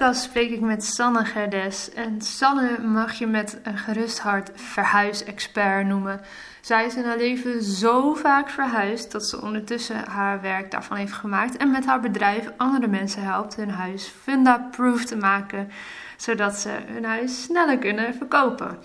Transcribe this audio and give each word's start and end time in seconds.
Podcast 0.00 0.24
spreek 0.24 0.50
ik 0.50 0.60
met 0.60 0.84
Sanne 0.84 1.24
Gerdes. 1.24 1.92
En 1.92 2.20
Sanne 2.20 2.78
mag 2.78 3.12
je 3.12 3.26
met 3.26 3.58
een 3.62 3.78
gerust 3.78 4.18
hart 4.18 4.50
verhuisexpert 4.54 5.86
noemen. 5.86 6.20
Zij 6.60 6.86
is 6.86 6.94
in 6.94 7.04
haar 7.04 7.16
leven 7.16 7.62
zo 7.62 8.14
vaak 8.14 8.50
verhuisd 8.50 9.12
dat 9.12 9.26
ze 9.26 9.42
ondertussen 9.42 10.08
haar 10.08 10.40
werk 10.40 10.70
daarvan 10.70 10.96
heeft 10.96 11.12
gemaakt. 11.12 11.56
En 11.56 11.70
met 11.70 11.86
haar 11.86 12.00
bedrijf 12.00 12.50
andere 12.56 12.86
mensen 12.86 13.22
helpt 13.22 13.56
hun 13.56 13.70
huis 13.70 14.12
funda-proof 14.22 15.04
te 15.04 15.16
maken. 15.16 15.70
Zodat 16.16 16.54
ze 16.54 16.70
hun 16.86 17.04
huis 17.04 17.42
sneller 17.42 17.78
kunnen 17.78 18.14
verkopen. 18.14 18.78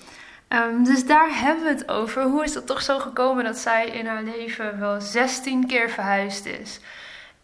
Um, 0.49 0.83
dus 0.83 1.05
daar 1.05 1.39
hebben 1.39 1.63
we 1.63 1.69
het 1.69 1.89
over. 1.89 2.23
Hoe 2.23 2.43
is 2.43 2.53
het 2.53 2.67
toch 2.67 2.81
zo 2.81 2.99
gekomen 2.99 3.43
dat 3.43 3.57
zij 3.57 3.87
in 3.87 4.05
haar 4.05 4.23
leven 4.23 4.79
wel 4.79 5.01
16 5.01 5.67
keer 5.67 5.89
verhuisd 5.89 6.45
is? 6.45 6.79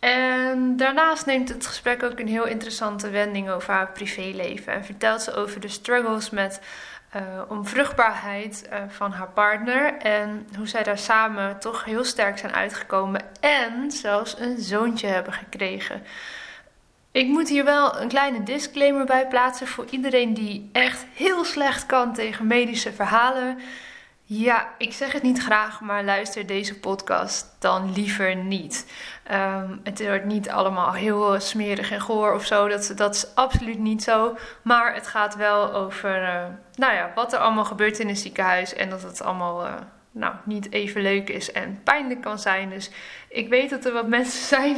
En 0.01 0.77
daarnaast 0.77 1.25
neemt 1.25 1.49
het 1.49 1.65
gesprek 1.65 2.03
ook 2.03 2.19
een 2.19 2.27
heel 2.27 2.45
interessante 2.45 3.09
wending 3.09 3.49
over 3.49 3.73
haar 3.73 3.91
privéleven. 3.91 4.73
En 4.73 4.85
vertelt 4.85 5.21
ze 5.21 5.33
over 5.33 5.59
de 5.59 5.67
struggles 5.67 6.29
met 6.29 6.61
uh, 7.15 7.21
onvruchtbaarheid 7.47 8.69
uh, 8.69 8.79
van 8.87 9.11
haar 9.11 9.29
partner. 9.29 9.97
En 9.97 10.47
hoe 10.57 10.67
zij 10.67 10.83
daar 10.83 10.97
samen 10.97 11.59
toch 11.59 11.85
heel 11.85 12.03
sterk 12.03 12.37
zijn 12.37 12.53
uitgekomen. 12.53 13.21
En 13.39 13.91
zelfs 13.91 14.39
een 14.39 14.59
zoontje 14.59 15.07
hebben 15.07 15.33
gekregen. 15.33 16.03
Ik 17.11 17.27
moet 17.27 17.49
hier 17.49 17.63
wel 17.63 18.01
een 18.01 18.07
kleine 18.07 18.43
disclaimer 18.43 19.05
bij 19.05 19.27
plaatsen 19.27 19.67
voor 19.67 19.85
iedereen 19.89 20.33
die 20.33 20.69
echt 20.71 21.05
heel 21.13 21.43
slecht 21.45 21.85
kan 21.85 22.13
tegen 22.13 22.47
medische 22.47 22.93
verhalen. 22.93 23.59
Ja, 24.33 24.69
ik 24.77 24.93
zeg 24.93 25.11
het 25.11 25.23
niet 25.23 25.39
graag, 25.39 25.81
maar 25.81 26.03
luister 26.03 26.45
deze 26.45 26.79
podcast 26.79 27.55
dan 27.59 27.93
liever 27.93 28.35
niet. 28.35 28.91
Um, 29.31 29.79
het 29.83 30.05
wordt 30.05 30.25
niet 30.25 30.49
allemaal 30.49 30.93
heel 30.93 31.39
smerig 31.39 31.91
en 31.91 32.01
goor 32.01 32.33
of 32.33 32.45
zo. 32.45 32.67
Dat, 32.67 32.91
dat 32.95 33.15
is 33.15 33.35
absoluut 33.35 33.79
niet 33.79 34.03
zo. 34.03 34.37
Maar 34.61 34.93
het 34.93 35.07
gaat 35.07 35.35
wel 35.35 35.73
over 35.73 36.21
uh, 36.21 36.43
nou 36.75 36.93
ja, 36.93 37.11
wat 37.15 37.33
er 37.33 37.39
allemaal 37.39 37.65
gebeurt 37.65 37.99
in 37.99 38.09
een 38.09 38.17
ziekenhuis. 38.17 38.73
En 38.73 38.89
dat 38.89 39.01
het 39.01 39.21
allemaal 39.21 39.65
uh, 39.65 39.73
nou, 40.11 40.35
niet 40.43 40.71
even 40.71 41.01
leuk 41.01 41.29
is 41.29 41.51
en 41.51 41.81
pijnlijk 41.83 42.21
kan 42.21 42.39
zijn. 42.39 42.69
Dus 42.69 42.91
ik 43.31 43.49
weet 43.49 43.69
dat 43.69 43.85
er 43.85 43.93
wat 43.93 44.07
mensen 44.07 44.45
zijn 44.45 44.77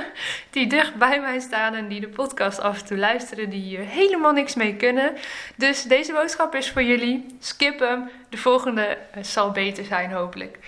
die 0.50 0.66
dicht 0.66 0.94
bij 0.94 1.20
mij 1.20 1.40
staan 1.40 1.74
en 1.74 1.88
die 1.88 2.00
de 2.00 2.08
podcast 2.08 2.60
af 2.60 2.80
en 2.80 2.86
toe 2.86 2.98
luisteren, 2.98 3.50
die 3.50 3.62
hier 3.62 3.80
helemaal 3.80 4.32
niks 4.32 4.54
mee 4.54 4.76
kunnen. 4.76 5.16
Dus 5.56 5.82
deze 5.82 6.12
boodschap 6.12 6.54
is 6.54 6.70
voor 6.70 6.82
jullie. 6.82 7.36
Skip 7.40 7.78
hem. 7.78 8.10
De 8.28 8.36
volgende 8.36 8.98
eh, 9.12 9.22
zal 9.22 9.50
beter 9.50 9.84
zijn, 9.84 10.12
hopelijk. 10.12 10.58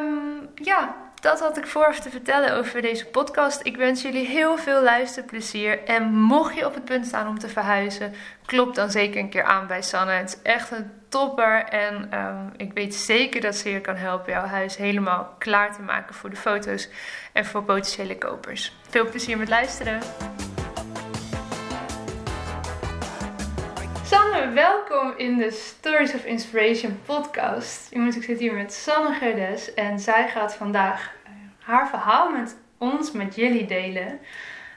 Um, 0.00 0.48
ja, 0.54 0.96
dat 1.20 1.40
had 1.40 1.56
ik 1.56 1.66
voor 1.66 1.94
te 1.94 2.10
vertellen 2.10 2.56
over 2.56 2.82
deze 2.82 3.06
podcast. 3.06 3.60
Ik 3.62 3.76
wens 3.76 4.02
jullie 4.02 4.26
heel 4.26 4.58
veel 4.58 4.82
luisterplezier. 4.82 5.84
En 5.84 6.14
mocht 6.14 6.54
je 6.54 6.66
op 6.66 6.74
het 6.74 6.84
punt 6.84 7.06
staan 7.06 7.28
om 7.28 7.38
te 7.38 7.48
verhuizen, 7.48 8.14
klop 8.44 8.74
dan 8.74 8.90
zeker 8.90 9.20
een 9.20 9.30
keer 9.30 9.44
aan 9.44 9.66
bij 9.66 9.82
Sanne. 9.82 10.12
Het 10.12 10.28
is 10.28 10.42
echt 10.42 10.70
een 10.70 10.90
topper. 11.12 11.64
En 11.64 12.18
um, 12.18 12.52
ik 12.56 12.72
weet 12.72 12.94
zeker 12.94 13.40
dat 13.40 13.54
ze 13.54 13.70
je 13.70 13.80
kan 13.80 13.96
helpen 13.96 14.32
jouw 14.32 14.44
huis 14.44 14.76
helemaal 14.76 15.34
klaar 15.38 15.74
te 15.74 15.82
maken 15.82 16.14
voor 16.14 16.30
de 16.30 16.36
foto's 16.36 16.88
en 17.32 17.44
voor 17.44 17.62
potentiële 17.62 18.18
kopers. 18.18 18.76
Veel 18.88 19.08
plezier 19.08 19.38
met 19.38 19.48
luisteren. 19.48 20.00
Sanne, 24.04 24.52
welkom 24.54 25.14
in 25.16 25.36
de 25.38 25.50
Stories 25.50 26.14
of 26.14 26.24
Inspiration 26.24 27.00
podcast. 27.04 27.94
Jongens, 27.94 28.16
ik 28.16 28.22
zit 28.22 28.38
hier 28.38 28.54
met 28.54 28.72
Sanne 28.72 29.14
Gerdes 29.14 29.74
en 29.74 29.98
zij 29.98 30.28
gaat 30.28 30.54
vandaag 30.54 31.12
uh, 31.24 31.30
haar 31.58 31.88
verhaal 31.88 32.30
met 32.30 32.56
ons, 32.78 33.12
met 33.12 33.34
jullie 33.34 33.66
delen. 33.66 34.20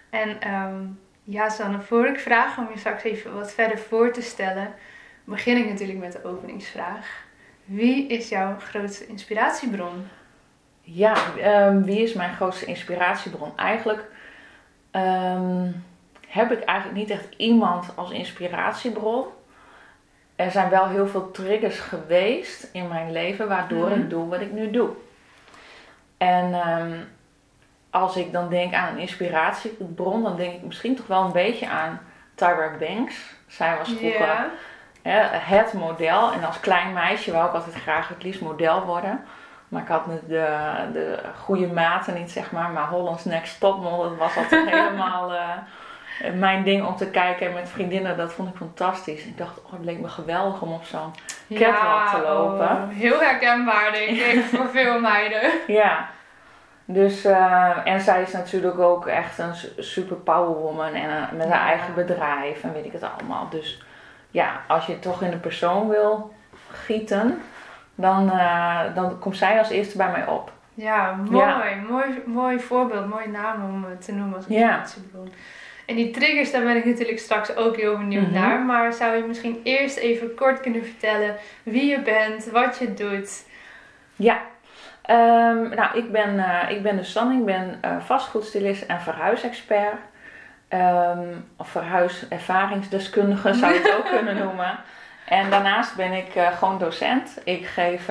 En 0.09 0.53
um, 0.53 0.99
ja, 1.23 1.49
Sanne, 1.49 1.81
voor 1.81 2.07
ik 2.07 2.19
vraag 2.19 2.57
om 2.57 2.67
je 2.73 2.79
straks 2.79 3.03
even 3.03 3.35
wat 3.35 3.53
verder 3.53 3.77
voor 3.77 4.11
te 4.11 4.21
stellen, 4.21 4.73
begin 5.25 5.57
ik 5.57 5.69
natuurlijk 5.69 5.99
met 5.99 6.11
de 6.11 6.23
openingsvraag. 6.23 7.23
Wie 7.65 8.07
is 8.07 8.29
jouw 8.29 8.55
grootste 8.59 9.07
inspiratiebron? 9.07 10.07
Ja, 10.81 11.15
um, 11.67 11.83
wie 11.83 12.01
is 12.01 12.13
mijn 12.13 12.35
grootste 12.35 12.65
inspiratiebron? 12.65 13.57
Eigenlijk 13.57 14.05
um, 14.91 15.83
heb 16.27 16.51
ik 16.51 16.63
eigenlijk 16.63 16.99
niet 16.99 17.09
echt 17.09 17.27
iemand 17.37 17.95
als 17.95 18.11
inspiratiebron. 18.11 19.25
Er 20.35 20.51
zijn 20.51 20.69
wel 20.69 20.87
heel 20.87 21.07
veel 21.07 21.31
triggers 21.31 21.79
geweest 21.79 22.69
in 22.71 22.87
mijn 22.87 23.11
leven 23.11 23.47
waardoor 23.47 23.87
mm-hmm. 23.87 24.01
ik 24.01 24.09
doe 24.09 24.27
wat 24.27 24.41
ik 24.41 24.51
nu 24.51 24.71
doe. 24.71 24.89
En 26.17 26.53
um, 26.53 27.07
als 27.89 28.15
ik 28.15 28.31
dan 28.31 28.49
denk 28.49 28.73
aan 28.73 28.93
een 28.93 29.01
inspiratiebron, 29.01 30.23
dan 30.23 30.37
denk 30.37 30.53
ik 30.53 30.61
misschien 30.61 30.95
toch 30.95 31.07
wel 31.07 31.23
een 31.23 31.31
beetje 31.31 31.69
aan 31.69 31.99
Tyra 32.35 32.71
Banks. 32.79 33.35
Zij 33.47 33.77
was 33.77 33.87
vroeger 33.87 34.19
yeah. 34.19 34.45
Hè, 35.09 35.55
het 35.55 35.73
model. 35.73 36.31
En 36.31 36.43
als 36.43 36.59
klein 36.59 36.93
meisje 36.93 37.31
wou 37.31 37.47
ik 37.47 37.53
altijd 37.53 37.75
graag 37.75 38.07
het 38.07 38.23
liefst 38.23 38.41
model 38.41 38.81
worden. 38.81 39.23
Maar 39.67 39.81
ik 39.81 39.87
had 39.87 40.05
de, 40.05 40.47
de 40.93 41.19
goede 41.43 41.67
maten 41.67 42.13
niet, 42.13 42.31
zeg 42.31 42.51
maar. 42.51 42.69
Maar 42.69 42.87
Holland's 42.87 43.25
Next 43.25 43.59
Topmodel, 43.59 44.09
dat 44.09 44.17
was 44.17 44.37
altijd 44.37 44.69
helemaal 44.75 45.33
uh, 45.33 45.39
mijn 46.33 46.63
ding 46.63 46.85
om 46.85 46.95
te 46.95 47.09
kijken. 47.09 47.47
En 47.47 47.53
met 47.53 47.69
vriendinnen, 47.69 48.17
dat 48.17 48.33
vond 48.33 48.49
ik 48.49 48.55
fantastisch. 48.55 49.25
Ik 49.25 49.37
dacht, 49.37 49.63
oh, 49.65 49.71
het 49.71 49.85
leek 49.85 49.99
me 49.99 50.07
geweldig 50.07 50.61
om 50.61 50.73
op 50.73 50.83
zo'n 50.83 51.13
catwalk 51.49 52.05
ja, 52.05 52.13
te 52.13 52.21
lopen. 52.21 52.69
Oh, 52.69 52.89
heel 52.89 53.19
herkenbaar, 53.19 53.91
denk 53.91 54.17
ik, 54.17 54.43
voor 54.53 54.69
veel 54.69 54.99
meiden. 54.99 55.51
Ja. 55.67 56.09
Dus, 56.87 57.25
uh, 57.25 57.87
en 57.87 58.01
zij 58.01 58.21
is 58.21 58.31
natuurlijk 58.31 58.79
ook 58.79 59.07
echt 59.07 59.37
een 59.37 59.55
super 59.77 60.15
powerwoman 60.15 60.93
en 60.93 61.09
uh, 61.09 61.31
met 61.31 61.49
haar 61.49 61.67
eigen 61.67 61.93
bedrijf 61.93 62.63
en 62.63 62.73
weet 62.73 62.85
ik 62.85 62.91
het 62.91 63.03
allemaal. 63.03 63.49
Dus 63.49 63.83
ja, 64.35 64.61
als 64.67 64.85
je 64.85 64.99
toch 64.99 65.21
in 65.21 65.31
de 65.31 65.37
persoon 65.37 65.89
wil 65.89 66.33
gieten, 66.71 67.41
dan, 67.95 68.27
uh, 68.27 68.95
dan 68.95 69.19
komt 69.19 69.37
zij 69.37 69.57
als 69.59 69.69
eerste 69.69 69.97
bij 69.97 70.11
mij 70.11 70.27
op. 70.27 70.51
Ja, 70.73 71.11
mooi. 71.29 71.45
Ja. 71.45 71.63
Mooi, 71.89 72.21
mooi 72.25 72.59
voorbeeld, 72.59 73.09
mooie 73.09 73.27
naam 73.27 73.63
om 73.63 73.99
te 73.99 74.11
noemen 74.11 74.35
als 74.35 74.45
inspiratiebron. 74.45 75.25
Ja. 75.25 75.31
En 75.85 75.95
die 75.95 76.11
triggers, 76.11 76.51
daar 76.51 76.63
ben 76.63 76.75
ik 76.75 76.85
natuurlijk 76.85 77.19
straks 77.19 77.55
ook 77.55 77.75
heel 77.75 77.97
benieuwd 77.97 78.27
mm 78.27 78.33
-hmm. 78.33 78.41
naar. 78.41 78.59
Maar 78.59 78.93
zou 78.93 79.15
je 79.15 79.23
misschien 79.23 79.61
eerst 79.63 79.97
even 79.97 80.35
kort 80.35 80.59
kunnen 80.59 80.85
vertellen 80.85 81.35
wie 81.63 81.85
je 81.85 82.01
bent, 82.01 82.45
wat 82.45 82.77
je 82.77 82.93
doet? 82.93 83.45
Ja, 84.15 84.41
Um, 85.09 85.69
nou, 85.69 85.97
ik 85.97 86.11
ben, 86.11 86.35
uh, 86.35 86.69
ik 86.69 86.83
ben 86.83 86.97
de 86.97 87.03
Sanne, 87.03 87.37
ik 87.37 87.45
ben 87.45 87.79
uh, 87.85 87.99
vastgoedstilist 87.99 88.81
en 88.81 89.01
verhuisexpert. 89.01 89.99
Um, 90.75 91.45
of 91.57 91.67
verhuiservaringsdeskundige 91.67 93.53
zou 93.53 93.73
je 93.73 93.79
het 93.79 93.95
ook 93.97 94.05
kunnen 94.15 94.37
noemen. 94.37 94.77
En 95.25 95.49
daarnaast 95.49 95.95
ben 95.95 96.11
ik 96.11 96.35
uh, 96.35 96.47
gewoon 96.57 96.79
docent. 96.79 97.41
Ik 97.43 97.65
geef 97.65 98.09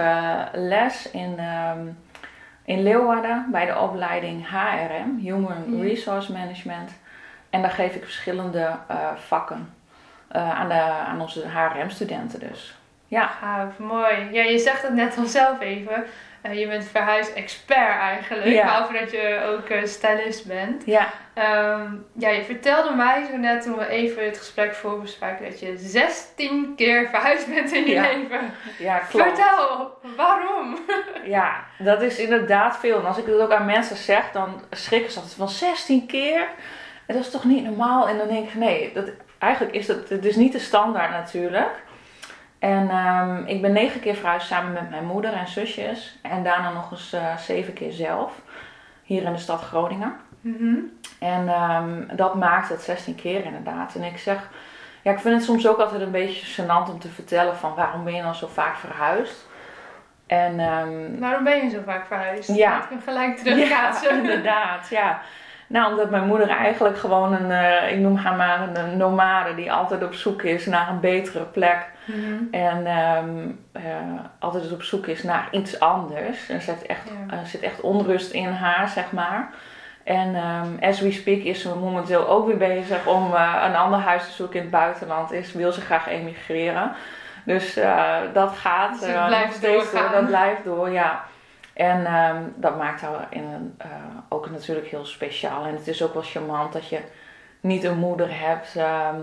les 0.52 1.10
in, 1.10 1.40
um, 1.40 1.98
in 2.64 2.82
Leeuwarden 2.82 3.46
bij 3.50 3.66
de 3.66 3.78
opleiding 3.78 4.48
HRM, 4.48 5.18
Human 5.18 5.80
Resource 5.80 6.32
Management. 6.32 6.90
En 7.50 7.62
daar 7.62 7.70
geef 7.70 7.94
ik 7.94 8.02
verschillende 8.02 8.70
vakken 9.16 9.74
aan, 10.28 10.68
de, 10.68 10.80
aan 10.80 11.20
onze 11.20 11.48
HRM-studenten 11.48 12.40
dus. 12.40 12.76
Ja. 13.14 13.26
Gaaf, 13.26 13.78
mooi. 13.78 14.28
Ja, 14.32 14.42
je 14.42 14.58
zegt 14.58 14.82
het 14.82 14.94
net 14.94 15.16
al 15.18 15.24
zelf 15.24 15.60
even. 15.60 16.04
Eh, 16.42 16.58
je 16.60 16.68
bent 16.68 16.84
verhuisexpert 16.84 17.98
eigenlijk, 18.00 18.46
Ja. 18.46 18.64
behalve 18.64 18.92
dat 18.98 19.10
je 19.10 19.40
ook 19.46 19.68
eh, 19.68 19.84
stylist 19.84 20.46
bent. 20.46 20.82
Ja, 20.86 21.06
Ehm, 21.34 21.92
ja, 22.12 22.28
je 22.28 22.42
vertelde 22.42 22.94
mij 22.94 23.24
zo 23.30 23.36
net 23.36 23.62
toen 23.62 23.76
we 23.76 23.86
even 23.88 24.24
het 24.24 24.38
gesprek 24.38 24.74
voorbespraken 24.74 25.44
dat 25.50 25.60
je 25.60 25.76
16 25.76 26.72
keer 26.76 27.08
verhuisd 27.08 27.54
bent 27.54 27.72
in 27.72 27.84
je 27.84 27.90
Ja. 27.92 28.02
leven. 28.02 28.40
ja 28.78 28.98
klopt. 28.98 29.26
Vertel, 29.26 29.92
waarom? 30.16 30.78
Ja, 31.36 31.64
dat 31.78 32.02
is 32.02 32.18
inderdaad 32.18 32.78
veel. 32.78 32.98
En 32.98 33.06
als 33.06 33.18
ik 33.18 33.26
het 33.26 33.40
ook 33.40 33.52
aan 33.52 33.66
mensen 33.66 33.96
zeg, 33.96 34.30
dan 34.32 34.62
schrikken 34.70 35.10
ze 35.12 35.18
altijd 35.18 35.36
van 35.36 35.48
16 35.48 36.06
keer. 36.06 36.46
Dat 37.06 37.16
is 37.16 37.30
toch 37.30 37.44
niet 37.44 37.64
normaal? 37.64 38.08
En 38.08 38.18
dan 38.18 38.28
denk 38.28 38.48
ik, 38.48 38.54
nee, 38.54 38.90
dat, 38.94 39.10
eigenlijk 39.38 39.74
is 39.74 39.86
dat, 39.86 40.08
het 40.08 40.24
is 40.24 40.36
niet 40.36 40.52
de 40.52 40.58
standaard 40.58 41.10
natuurlijk. 41.10 41.82
En 42.64 42.90
ehm, 42.90 43.42
ik 43.46 43.62
ben 43.62 43.72
negen 43.72 44.00
keer 44.00 44.14
verhuisd 44.14 44.46
samen 44.46 44.72
met 44.72 44.90
mijn 44.90 45.04
moeder 45.04 45.32
en 45.32 45.48
zusjes. 45.48 46.18
En 46.22 46.42
daarna 46.42 46.72
nog 46.72 46.90
eens 46.90 47.12
eh, 47.12 47.36
zeven 47.36 47.72
keer 47.72 47.92
zelf. 47.92 48.32
Hier 49.02 49.22
in 49.22 49.32
de 49.32 49.38
stad 49.38 49.60
Groningen. 49.60 50.12
Mhm. 50.40 50.76
En 51.18 51.48
ehm, 51.48 52.16
dat 52.16 52.34
maakt 52.34 52.68
het 52.68 52.82
16 52.82 53.14
keer 53.14 53.44
inderdaad. 53.44 53.94
En 53.94 54.02
ik 54.02 54.18
zeg, 54.18 54.48
ja, 55.02 55.12
ik 55.12 55.18
vind 55.18 55.34
het 55.34 55.44
soms 55.44 55.68
ook 55.68 55.78
altijd 55.78 56.00
een 56.00 56.10
beetje 56.10 56.62
gênant 56.62 56.90
om 56.90 56.98
te 56.98 57.08
vertellen 57.08 57.56
van 57.56 57.74
waarom 57.74 58.04
ben 58.04 58.14
je 58.14 58.22
dan 58.22 58.34
zo 58.34 58.46
vaak 58.46 58.76
verhuisd. 58.76 59.46
En 60.26 60.60
ehm, 60.60 61.18
Waarom 61.18 61.44
ben 61.44 61.64
je 61.64 61.70
zo 61.70 61.80
vaak 61.84 62.06
verhuisd? 62.06 62.54
Ja. 62.54 62.70
Laat 62.70 62.84
ik 62.84 62.90
hem 62.90 63.00
gelijk 63.00 63.36
ja, 63.36 63.42
terugkaatsen. 63.42 64.16
inderdaad, 64.20 64.88
ja. 64.88 65.20
Nou, 65.66 65.90
omdat 65.90 66.10
mijn 66.10 66.26
moeder 66.26 66.48
eigenlijk 66.48 66.98
gewoon 66.98 67.32
een, 67.32 67.50
eh, 67.50 67.92
ik 67.92 67.98
noem 67.98 68.16
haar 68.16 68.36
maar 68.36 68.60
een, 68.60 68.76
een 68.76 68.96
nomade 68.96 69.54
die 69.54 69.72
altijd 69.72 70.02
op 70.04 70.14
zoek 70.14 70.42
is 70.42 70.66
naar 70.66 70.88
een 70.88 71.00
betere 71.00 71.44
plek. 71.44 71.86
Mhm. 72.04 72.42
En 72.50 72.86
ehm, 72.86 73.48
eh, 73.72 73.82
altijd 74.38 74.72
op 74.72 74.82
zoek 74.82 75.06
is 75.06 75.22
naar 75.22 75.48
iets 75.50 75.80
anders. 75.80 76.48
Er 76.48 76.60
zit 76.60 76.86
echt, 76.86 77.08
Ja. 77.28 77.36
er 77.36 77.46
zit 77.46 77.60
echt 77.60 77.80
onrust 77.80 78.30
in 78.32 78.48
haar, 78.50 78.88
zeg 78.88 79.12
maar. 79.12 79.50
En 80.04 80.34
ehm, 80.34 80.90
as 80.90 81.00
we 81.00 81.12
speak 81.12 81.42
is 81.42 81.60
ze 81.60 81.74
momenteel 81.76 82.28
ook 82.28 82.46
weer 82.46 82.56
bezig 82.56 83.06
om 83.06 83.34
eh, 83.34 83.64
een 83.66 83.76
ander 83.76 83.98
huis 83.98 84.24
te 84.24 84.32
zoeken 84.32 84.56
in 84.56 84.62
het 84.62 84.70
buitenland. 84.70 85.32
Is, 85.32 85.52
wil 85.52 85.72
ze 85.72 85.80
graag 85.80 86.08
emigreren. 86.08 86.92
Dus 87.44 87.76
eh, 87.76 88.16
dat 88.32 88.52
gaat 88.56 89.00
Dus 89.00 89.08
eh, 89.08 89.26
blijft 89.26 89.54
steeds 89.54 89.92
door. 89.92 90.10
Dat 90.12 90.26
blijft 90.26 90.64
door, 90.64 90.90
ja. 90.90 91.24
En 91.74 92.06
ehm, 92.06 92.42
dat 92.56 92.78
maakt 92.78 93.00
haar 93.00 93.26
in 93.30 93.44
een, 93.44 93.74
eh, 93.78 93.88
ook 94.28 94.50
natuurlijk 94.50 94.86
heel 94.86 95.04
speciaal. 95.06 95.64
En 95.64 95.74
het 95.74 95.88
is 95.88 96.02
ook 96.02 96.12
wel 96.12 96.22
charmant 96.22 96.72
dat 96.72 96.88
je 96.88 97.00
niet 97.60 97.84
een 97.84 97.98
moeder 97.98 98.28
hebt, 98.40 98.76
ehm, 98.76 99.16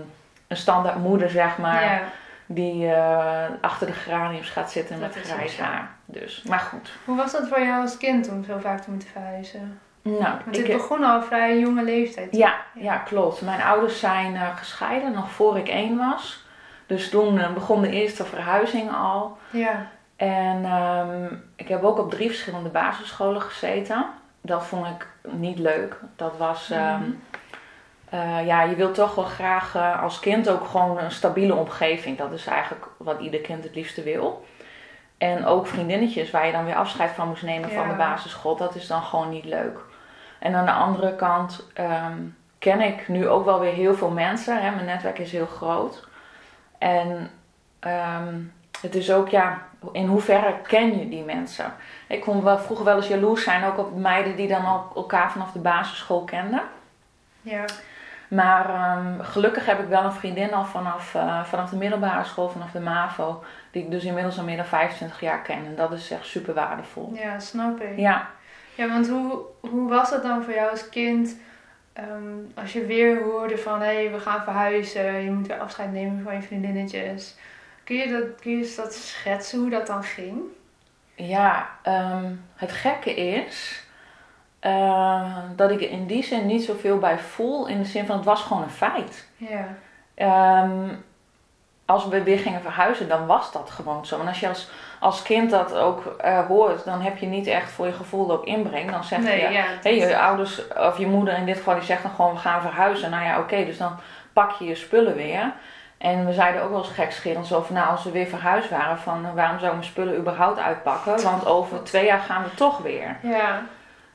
een 0.48 0.56
standaard 0.56 0.96
moeder 0.96 1.30
zeg 1.30 1.58
maar 1.58 1.82
Ja. 1.84 2.00
die 2.46 2.92
eh, 2.92 3.44
achter 3.60 3.86
de 3.86 3.92
geraniums 3.92 4.48
gaat 4.50 4.70
zitten 4.70 5.00
Dat 5.00 5.14
met 5.14 5.24
grijs 5.24 5.58
haar. 5.60 5.90
Dus, 6.04 6.42
maar 6.42 6.58
goed. 6.58 6.90
Hoe 7.04 7.16
was 7.16 7.32
dat 7.32 7.48
voor 7.48 7.60
jou 7.60 7.80
als 7.82 7.96
kind 7.96 8.28
om 8.30 8.44
zo 8.44 8.58
vaak 8.58 8.80
te 8.80 8.90
moeten 8.90 9.08
verhuizen? 9.08 9.80
Nou, 10.02 10.18
Want 10.44 10.58
ik, 10.58 10.66
dit 10.66 10.76
begon 10.76 11.04
al 11.04 11.22
vrij 11.22 11.58
jonge 11.58 11.84
leeftijd. 11.84 12.36
ja, 12.36 12.54
ja, 12.74 12.96
klopt. 12.96 13.40
Mijn 13.42 13.62
ouders 13.62 14.00
zijn 14.00 14.34
eh, 14.36 14.56
gescheiden 14.56 15.12
nog 15.12 15.30
voor 15.30 15.58
ik 15.58 15.68
één 15.68 15.98
was. 15.98 16.44
Dus 16.86 17.08
toen 17.10 17.40
begon 17.54 17.82
de 17.82 17.90
eerste 17.90 18.24
verhuizing 18.24 18.92
al. 18.94 19.38
Ja. 19.50 19.86
En 20.26 20.64
ehm, 20.64 21.34
ik 21.56 21.68
heb 21.68 21.82
ook 21.82 21.98
op 21.98 22.10
drie 22.10 22.28
verschillende 22.28 22.68
basisscholen 22.68 23.42
gezeten. 23.42 24.06
Dat 24.40 24.64
vond 24.66 24.86
ik 24.86 25.06
niet 25.32 25.58
leuk. 25.58 25.96
Dat 26.16 26.36
was, 26.36 26.70
ehm, 26.70 27.00
Mhm. 27.00 27.10
eh, 28.08 28.46
ja, 28.46 28.62
je 28.62 28.74
wilt 28.74 28.94
toch 28.94 29.14
wel 29.14 29.24
graag 29.24 29.74
eh, 29.74 30.02
als 30.02 30.20
kind 30.20 30.48
ook 30.48 30.64
gewoon 30.66 30.98
een 30.98 31.10
stabiele 31.10 31.54
omgeving. 31.54 32.18
Dat 32.18 32.32
is 32.32 32.46
eigenlijk 32.46 32.86
wat 32.96 33.20
ieder 33.20 33.40
kind 33.40 33.64
het 33.64 33.74
liefste 33.74 34.02
wil. 34.02 34.46
En 35.18 35.46
ook 35.46 35.66
vriendinnetjes 35.66 36.30
waar 36.30 36.46
je 36.46 36.52
dan 36.52 36.64
weer 36.64 36.76
afscheid 36.76 37.10
van 37.10 37.28
moest 37.28 37.42
nemen 37.42 37.70
van 37.70 37.88
de 37.88 37.94
basisschool. 37.94 38.56
Dat 38.56 38.74
is 38.74 38.86
dan 38.86 39.02
gewoon 39.02 39.28
niet 39.28 39.44
leuk. 39.44 39.78
En 40.38 40.54
aan 40.54 40.64
de 40.64 40.72
andere 40.72 41.14
kant 41.16 41.66
ehm, 41.74 42.18
ken 42.58 42.80
ik 42.80 43.08
nu 43.08 43.28
ook 43.28 43.44
wel 43.44 43.60
weer 43.60 43.72
heel 43.72 43.94
veel 43.94 44.10
mensen. 44.10 44.62
Hè. 44.62 44.70
Mijn 44.70 44.86
netwerk 44.86 45.18
is 45.18 45.32
heel 45.32 45.46
groot. 45.46 46.08
En 46.78 47.30
ehm, 47.80 48.34
het 48.80 48.94
is 48.94 49.12
ook, 49.12 49.28
ja, 49.28 49.70
in 49.92 50.06
hoeverre 50.06 50.54
ken 50.66 50.98
je 50.98 51.08
die 51.08 51.24
mensen? 51.24 51.74
Ik 52.06 52.20
kon 52.20 52.42
wel, 52.42 52.58
vroeger 52.58 52.84
wel 52.84 52.96
eens 52.96 53.08
jaloers 53.08 53.44
zijn, 53.44 53.64
ook 53.64 53.78
op 53.78 53.96
meiden 53.96 54.36
die 54.36 54.48
dan 54.48 54.64
al 54.64 54.92
elkaar 54.94 55.32
vanaf 55.32 55.52
de 55.52 55.58
basisschool 55.58 56.24
kenden. 56.24 56.62
Ja. 57.40 57.64
Maar 58.28 58.68
ehm, 58.74 59.20
gelukkig 59.20 59.66
heb 59.66 59.78
ik 59.80 59.88
wel 59.88 60.04
een 60.04 60.12
vriendin 60.12 60.54
al 60.54 60.64
vanaf, 60.64 61.14
eh, 61.14 61.44
vanaf 61.44 61.70
de 61.70 61.76
middelbare 61.76 62.24
school, 62.24 62.48
vanaf 62.48 62.70
de 62.70 62.80
MAVO, 62.80 63.42
die 63.70 63.82
ik 63.82 63.90
dus 63.90 64.04
inmiddels 64.04 64.38
al 64.38 64.44
meer 64.44 64.56
dan 64.56 64.64
25 64.64 65.20
jaar 65.20 65.42
ken. 65.42 65.64
En 65.66 65.74
dat 65.76 65.92
is 65.92 66.10
echt 66.10 66.26
super 66.26 66.54
waardevol. 66.54 67.12
ja, 67.14 67.38
snap 67.38 67.80
ik. 67.80 67.98
Ja, 67.98 68.28
Ja, 68.74 68.88
want 68.88 69.08
hoe, 69.08 69.38
hoe 69.60 69.88
was 69.88 70.10
dat 70.10 70.22
dan 70.22 70.42
voor 70.42 70.54
jou 70.54 70.70
als 70.70 70.88
kind? 70.88 71.36
ehm, 71.92 72.36
als 72.54 72.72
je 72.72 72.86
weer 72.86 73.22
hoorde 73.22 73.58
van 73.58 73.80
hé, 73.80 73.94
hey, 73.94 74.10
we 74.10 74.18
gaan 74.18 74.42
verhuizen, 74.42 75.22
je 75.22 75.30
moet 75.30 75.46
weer 75.46 75.60
afscheid 75.60 75.92
nemen 75.92 76.22
van 76.22 76.34
je 76.34 76.42
vriendinnetjes. 76.42 77.36
Kun 77.84 77.96
je 77.96 78.10
dat, 78.10 78.40
kun 78.40 78.58
je 78.58 78.72
dat 78.76 78.94
schetsen 78.94 79.58
hoe 79.58 79.70
dat 79.70 79.86
dan 79.86 80.04
ging? 80.04 80.42
ja 81.14 81.68
ehm, 81.82 82.32
het 82.56 82.72
gekke 82.72 83.14
is 83.14 83.84
eh, 84.60 85.36
dat 85.56 85.70
ik 85.70 85.82
er 85.82 85.90
in 85.90 86.06
die 86.06 86.22
zin 86.22 86.46
niet 86.46 86.64
zoveel 86.64 86.98
bij 86.98 87.18
voel. 87.18 87.66
In 87.66 87.78
de 87.78 87.84
zin 87.84 88.06
van 88.06 88.16
het 88.16 88.24
was 88.24 88.42
gewoon 88.42 88.62
een 88.62 88.70
feit. 88.70 89.28
Ja. 89.36 89.66
Ehm, 90.14 90.88
als 91.86 92.08
we 92.08 92.22
weer 92.22 92.38
gingen 92.38 92.60
verhuizen, 92.60 93.08
dan 93.08 93.26
was 93.26 93.52
dat 93.52 93.70
gewoon 93.70 94.06
zo. 94.06 94.20
En 94.20 94.28
als 94.28 94.40
je 94.40 94.48
als, 94.48 94.70
als 95.00 95.22
kind 95.22 95.50
dat 95.50 95.74
ook 95.74 96.06
eh, 96.06 96.46
hoort, 96.46 96.84
dan 96.84 97.00
heb 97.00 97.16
je 97.18 97.26
niet 97.26 97.46
echt 97.46 97.70
voor 97.70 97.86
je 97.86 97.92
gevoel 97.92 98.30
ook 98.30 98.44
inbreng. 98.44 98.90
Dan 98.90 99.04
zeg 99.04 99.18
Nee, 99.18 99.40
je, 99.40 99.48
ja. 99.48 99.64
Hé, 99.82 99.88
je 99.88 100.18
ouders 100.18 100.68
of 100.68 100.98
je 100.98 101.06
moeder 101.06 101.36
in 101.36 101.46
dit 101.46 101.56
geval, 101.56 101.74
die 101.74 101.82
zegt 101.82 102.02
dan 102.02 102.10
gewoon 102.10 102.34
we 102.34 102.40
gaan 102.40 102.60
verhuizen. 102.60 103.10
Nou 103.10 103.24
ja, 103.24 103.38
oké, 103.38 103.64
dus 103.64 103.78
dan 103.78 103.98
pak 104.32 104.50
je 104.52 104.64
je 104.64 104.74
spullen 104.74 105.14
weer. 105.14 105.52
En 106.02 106.26
we 106.26 106.32
zeiden 106.32 106.62
ook 106.62 106.70
wel 106.70 106.78
eens 106.78 106.88
gekscherend 106.88 107.46
zo 107.46 107.60
van, 107.62 107.74
nou 107.74 107.88
als 107.88 108.04
we 108.04 108.10
weer 108.10 108.26
verhuisd 108.26 108.70
waren, 108.70 108.98
van 108.98 109.24
eh, 109.26 109.34
waarom 109.34 109.58
zou 109.58 109.70
ik 109.70 109.76
mijn 109.76 109.90
spullen 109.90 110.16
überhaupt 110.18 110.58
uitpakken? 110.58 111.22
Want 111.22 111.46
over 111.46 111.82
twee 111.92 112.04
jaar 112.04 112.18
gaan 112.18 112.42
we 112.42 112.54
toch 112.54 112.78
weer. 112.78 113.16
Ja. 113.22 113.62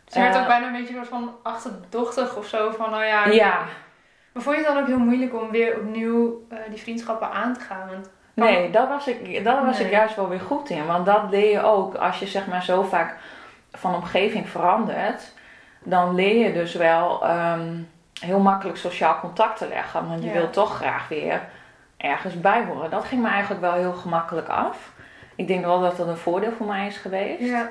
Ze 0.08 0.20
werd 0.20 0.36
Eh, 0.36 0.42
ook 0.42 0.48
bijna 0.48 0.66
een 0.66 0.72
beetje 0.74 0.94
soort 0.94 1.08
van 1.08 1.36
achterdochtig 1.44 2.36
of 2.36 2.46
zo 2.48 2.72
van, 2.72 2.90
nou 2.90 3.04
ja. 3.04 3.26
Ja, 3.26 3.58
Maar 4.34 4.44
vond 4.44 4.56
je 4.56 4.64
het 4.64 4.74
dan 4.74 4.82
ook 4.82 4.88
heel 4.88 5.00
moeilijk 5.00 5.42
om 5.42 5.52
weer 5.52 5.76
opnieuw 5.80 6.46
eh, 6.50 6.58
die 6.70 6.82
vriendschappen 6.82 7.32
aan 7.32 7.54
te 7.54 7.60
gaan? 7.60 7.88
Want 7.92 8.10
nee, 8.34 8.70
daar 8.70 8.88
was, 8.88 9.08
ik, 9.08 9.44
daar 9.44 9.66
was 9.66 9.80
ik 9.80 9.90
juist 9.92 10.16
wel 10.16 10.30
weer 10.30 10.40
goed 10.42 10.70
in. 10.70 10.86
Want 10.86 11.06
dat 11.06 11.22
leer 11.30 11.52
je 11.52 11.62
ook 11.64 11.96
als 11.96 12.20
je 12.20 12.28
zeg 12.28 12.48
maar 12.48 12.64
zo 12.64 12.84
vaak 12.84 13.16
van 13.72 13.96
omgeving 13.96 14.50
verandert. 14.50 15.34
Dan 15.84 16.16
leer 16.16 16.46
je 16.46 16.54
dus 16.54 16.74
wel 16.74 17.24
ehm, 17.26 17.74
heel 18.22 18.40
makkelijk 18.40 18.78
sociaal 18.78 19.20
contact 19.20 19.58
te 19.58 19.68
leggen. 19.68 20.08
Want 20.08 20.22
je 20.24 20.28
Ja. 20.30 20.34
wilt 20.34 20.54
toch 20.54 20.76
graag 20.76 21.08
weer 21.08 21.42
ergens 21.98 22.40
bij 22.40 22.66
horen. 22.66 22.90
Dat 22.90 23.06
ging 23.06 23.22
me 23.22 23.30
eigenlijk 23.30 23.62
wel 23.62 23.74
heel 23.74 23.94
gemakkelijk 23.94 24.48
af. 24.48 24.92
Ik 25.36 25.48
denk 25.48 25.66
wel 25.66 25.80
dat 25.80 25.98
dat 25.98 26.08
een 26.08 26.18
voordeel 26.18 26.52
voor 26.52 26.68
mij 26.68 26.88
is 26.88 26.98
geweest. 26.98 27.42
ja. 27.42 27.70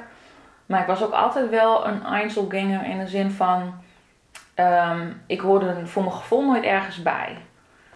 Maar 0.67 0.81
ik 0.81 0.87
was 0.87 1.05
ook 1.05 1.13
altijd 1.13 1.51
wel 1.51 1.87
een 1.87 2.05
Einzelganger 2.05 2.85
in 2.85 2.99
de 2.99 3.07
zin 3.07 3.31
van... 3.31 3.75
ehm, 4.55 5.09
ik 5.27 5.41
hoorde 5.41 5.87
voor 5.87 6.03
mijn 6.03 6.15
gevoel 6.15 6.45
nooit 6.47 6.65
ergens 6.65 7.03
bij. 7.03 7.37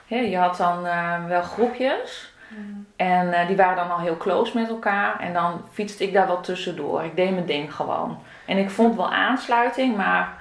Je 0.06 0.38
had 0.38 0.56
dan 0.56 0.86
eh, 0.86 1.24
wel 1.24 1.42
groepjes. 1.42 2.34
Mm. 2.48 2.86
En 2.96 3.32
eh, 3.32 3.46
die 3.46 3.56
waren 3.56 3.76
dan 3.76 3.90
al 3.90 3.98
heel 3.98 4.16
close 4.16 4.58
met 4.58 4.68
elkaar. 4.68 5.20
En 5.20 5.32
dan 5.32 5.62
fietste 5.72 6.04
ik 6.04 6.12
daar 6.12 6.26
wel 6.26 6.40
tussendoor. 6.40 7.04
Ik 7.04 7.16
deed 7.16 7.30
mijn 7.30 7.46
ding 7.46 7.74
gewoon. 7.74 8.18
En 8.46 8.58
ik 8.58 8.70
vond 8.70 8.96
wel 8.96 9.12
aansluiting, 9.12 9.96
maar 9.96 10.39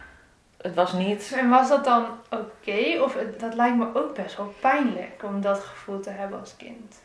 het 0.61 0.73
was 0.75 0.93
niet... 0.93 1.33
En 1.37 1.49
was 1.49 1.69
dat 1.69 1.83
dan 1.83 2.05
oké? 2.29 3.01
Of 3.03 3.13
het- 3.13 3.39
dat 3.39 3.53
lijkt 3.55 3.77
me 3.77 3.87
ook 3.93 4.15
best 4.15 4.37
wel 4.37 4.53
pijnlijk 4.59 5.23
om 5.23 5.41
dat 5.41 5.59
gevoel 5.59 5.99
te 5.99 6.09
hebben 6.09 6.39
als 6.39 6.55
kind. 6.57 7.01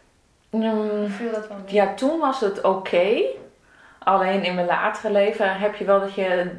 Mm, 0.51 1.05
Ik 1.05 1.11
viel 1.13 1.33
dat 1.33 1.49
wel 1.49 1.57
mee. 1.65 1.75
ja, 1.75 1.95
toen 1.95 2.19
was 2.21 2.41
het 2.41 2.61
oké. 2.61 3.23
Alleen 3.99 4.45
in 4.45 4.55
mijn 4.55 4.67
latere 4.67 5.13
leven 5.13 5.59
heb 5.59 5.75
je 5.75 5.85
wel 5.85 6.01
dat 6.01 6.15
je 6.15 6.51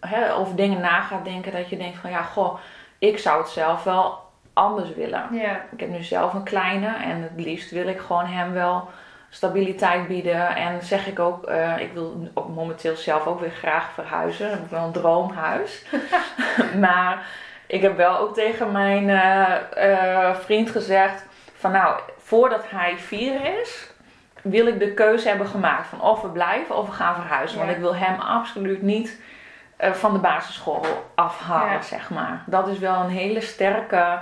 hè, 0.00 0.34
over 0.34 0.56
dingen 0.56 0.80
na 0.80 1.00
gaat 1.00 1.24
denken. 1.24 1.52
Dat 1.52 1.68
je 1.68 1.76
denkt 1.76 1.98
van 1.98 2.10
ja, 2.10 2.22
goh, 2.22 2.58
ik 2.98 3.18
zou 3.18 3.38
het 3.42 3.50
zelf 3.50 3.84
wel 3.84 4.18
anders 4.52 4.94
willen. 4.94 5.28
Ja. 5.32 5.64
Ik 5.72 5.80
heb 5.80 5.88
nu 5.88 6.02
zelf 6.02 6.34
een 6.34 6.42
kleine 6.44 6.86
en 6.96 7.22
het 7.22 7.44
liefst 7.44 7.70
wil 7.70 7.86
ik 7.88 8.00
gewoon 8.00 8.26
hem 8.26 8.52
wel 8.52 8.88
stabiliteit 9.34 10.08
bieden. 10.08 10.56
En 10.56 10.82
zeg 10.82 11.06
ik 11.06 11.18
ook, 11.18 11.44
eh, 11.44 11.78
ik 11.78 11.92
wil 11.92 12.30
momenteel 12.54 12.96
zelf 12.96 13.26
ook 13.26 13.40
weer 13.40 13.50
graag 13.50 13.92
verhuizen. 13.92 14.46
Ik 14.46 14.52
heb 14.52 14.70
wel 14.70 14.84
een 14.84 14.92
droomhuis. 14.92 15.84
maar 16.80 17.26
ik 17.66 17.82
heb 17.82 17.96
wel 17.96 18.18
ook 18.18 18.34
tegen 18.34 18.72
mijn 18.72 19.10
eh, 19.10 20.28
eh, 20.28 20.36
vriend 20.36 20.70
gezegd 20.70 21.26
van 21.56 21.72
nou, 21.72 22.00
voordat 22.18 22.64
hij 22.70 22.98
vier 22.98 23.60
is, 23.60 23.90
wil 24.42 24.66
ik 24.66 24.78
de 24.78 24.94
keuze 24.94 25.28
hebben 25.28 25.46
gemaakt 25.46 25.86
van 25.86 26.00
of 26.00 26.22
we 26.22 26.28
blijven 26.28 26.76
of 26.76 26.86
we 26.86 26.92
gaan 26.92 27.14
verhuizen. 27.14 27.58
Ja. 27.58 27.64
Want 27.64 27.76
ik 27.76 27.82
wil 27.82 27.96
hem 27.96 28.20
absoluut 28.20 28.82
niet 28.82 29.20
van 29.78 30.12
de 30.12 30.18
basisschool 30.18 30.86
afhalen, 31.14 31.72
Ja. 31.72 31.82
zeg 31.82 32.10
maar. 32.10 32.42
Dat 32.46 32.68
is 32.68 32.78
wel 32.78 32.94
een 32.94 33.10
hele 33.10 33.40
sterke 33.40 34.18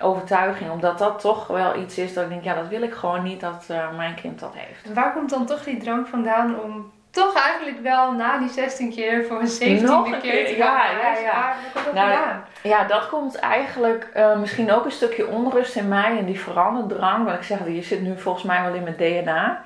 overtuiging. 0.00 0.70
Omdat 0.70 0.98
dat 0.98 1.20
toch 1.20 1.46
wel 1.46 1.76
iets 1.76 1.98
is 1.98 2.14
dat 2.14 2.24
ik 2.24 2.30
denk, 2.30 2.44
ja, 2.44 2.54
dat 2.54 2.68
wil 2.68 2.82
ik 2.82 2.94
gewoon 2.94 3.22
niet 3.22 3.40
dat 3.40 3.64
eh, 3.68 3.96
mijn 3.96 4.14
kind 4.14 4.40
dat 4.40 4.54
heeft. 4.54 4.84
En 4.84 4.94
waar 4.94 5.12
komt 5.12 5.30
dan 5.30 5.46
toch 5.46 5.64
die 5.64 5.76
drang 5.76 6.08
vandaan 6.08 6.60
om 6.60 6.92
toch 7.10 7.34
eigenlijk 7.34 7.82
wel 7.82 8.12
na 8.12 8.38
die 8.38 8.48
16 8.48 8.90
keer 8.90 9.24
voor 9.24 9.40
een 9.40 9.78
17e 9.78 9.82
Nog 9.82 10.06
een 10.06 10.20
keer 10.20 10.30
keer, 10.30 10.46
te 10.46 10.56
ja, 10.56 10.78
gaan? 10.78 10.98
ja, 10.98 11.18
ja. 11.18 11.32
Waar 11.32 11.56
komt 11.72 11.84
dat 11.84 11.94
Nou, 11.94 12.12
vandaan? 12.12 12.44
Ja, 12.62 12.84
dat 12.84 13.08
komt 13.08 13.36
eigenlijk 13.36 14.10
eh, 14.12 14.38
misschien 14.38 14.72
ook 14.72 14.84
een 14.84 14.90
stukje 14.90 15.26
onrust 15.26 15.76
in 15.76 15.88
mij 15.88 16.18
en 16.18 16.24
die 16.24 16.40
veranderdrang. 16.40 17.24
Want 17.24 17.36
ik 17.36 17.42
zeg, 17.42 17.58
je 17.66 17.82
zit 17.82 18.00
nu 18.00 18.18
volgens 18.18 18.44
mij 18.44 18.62
wel 18.62 18.74
in 18.74 18.82
mijn 18.82 18.96
DNA. 18.96 19.62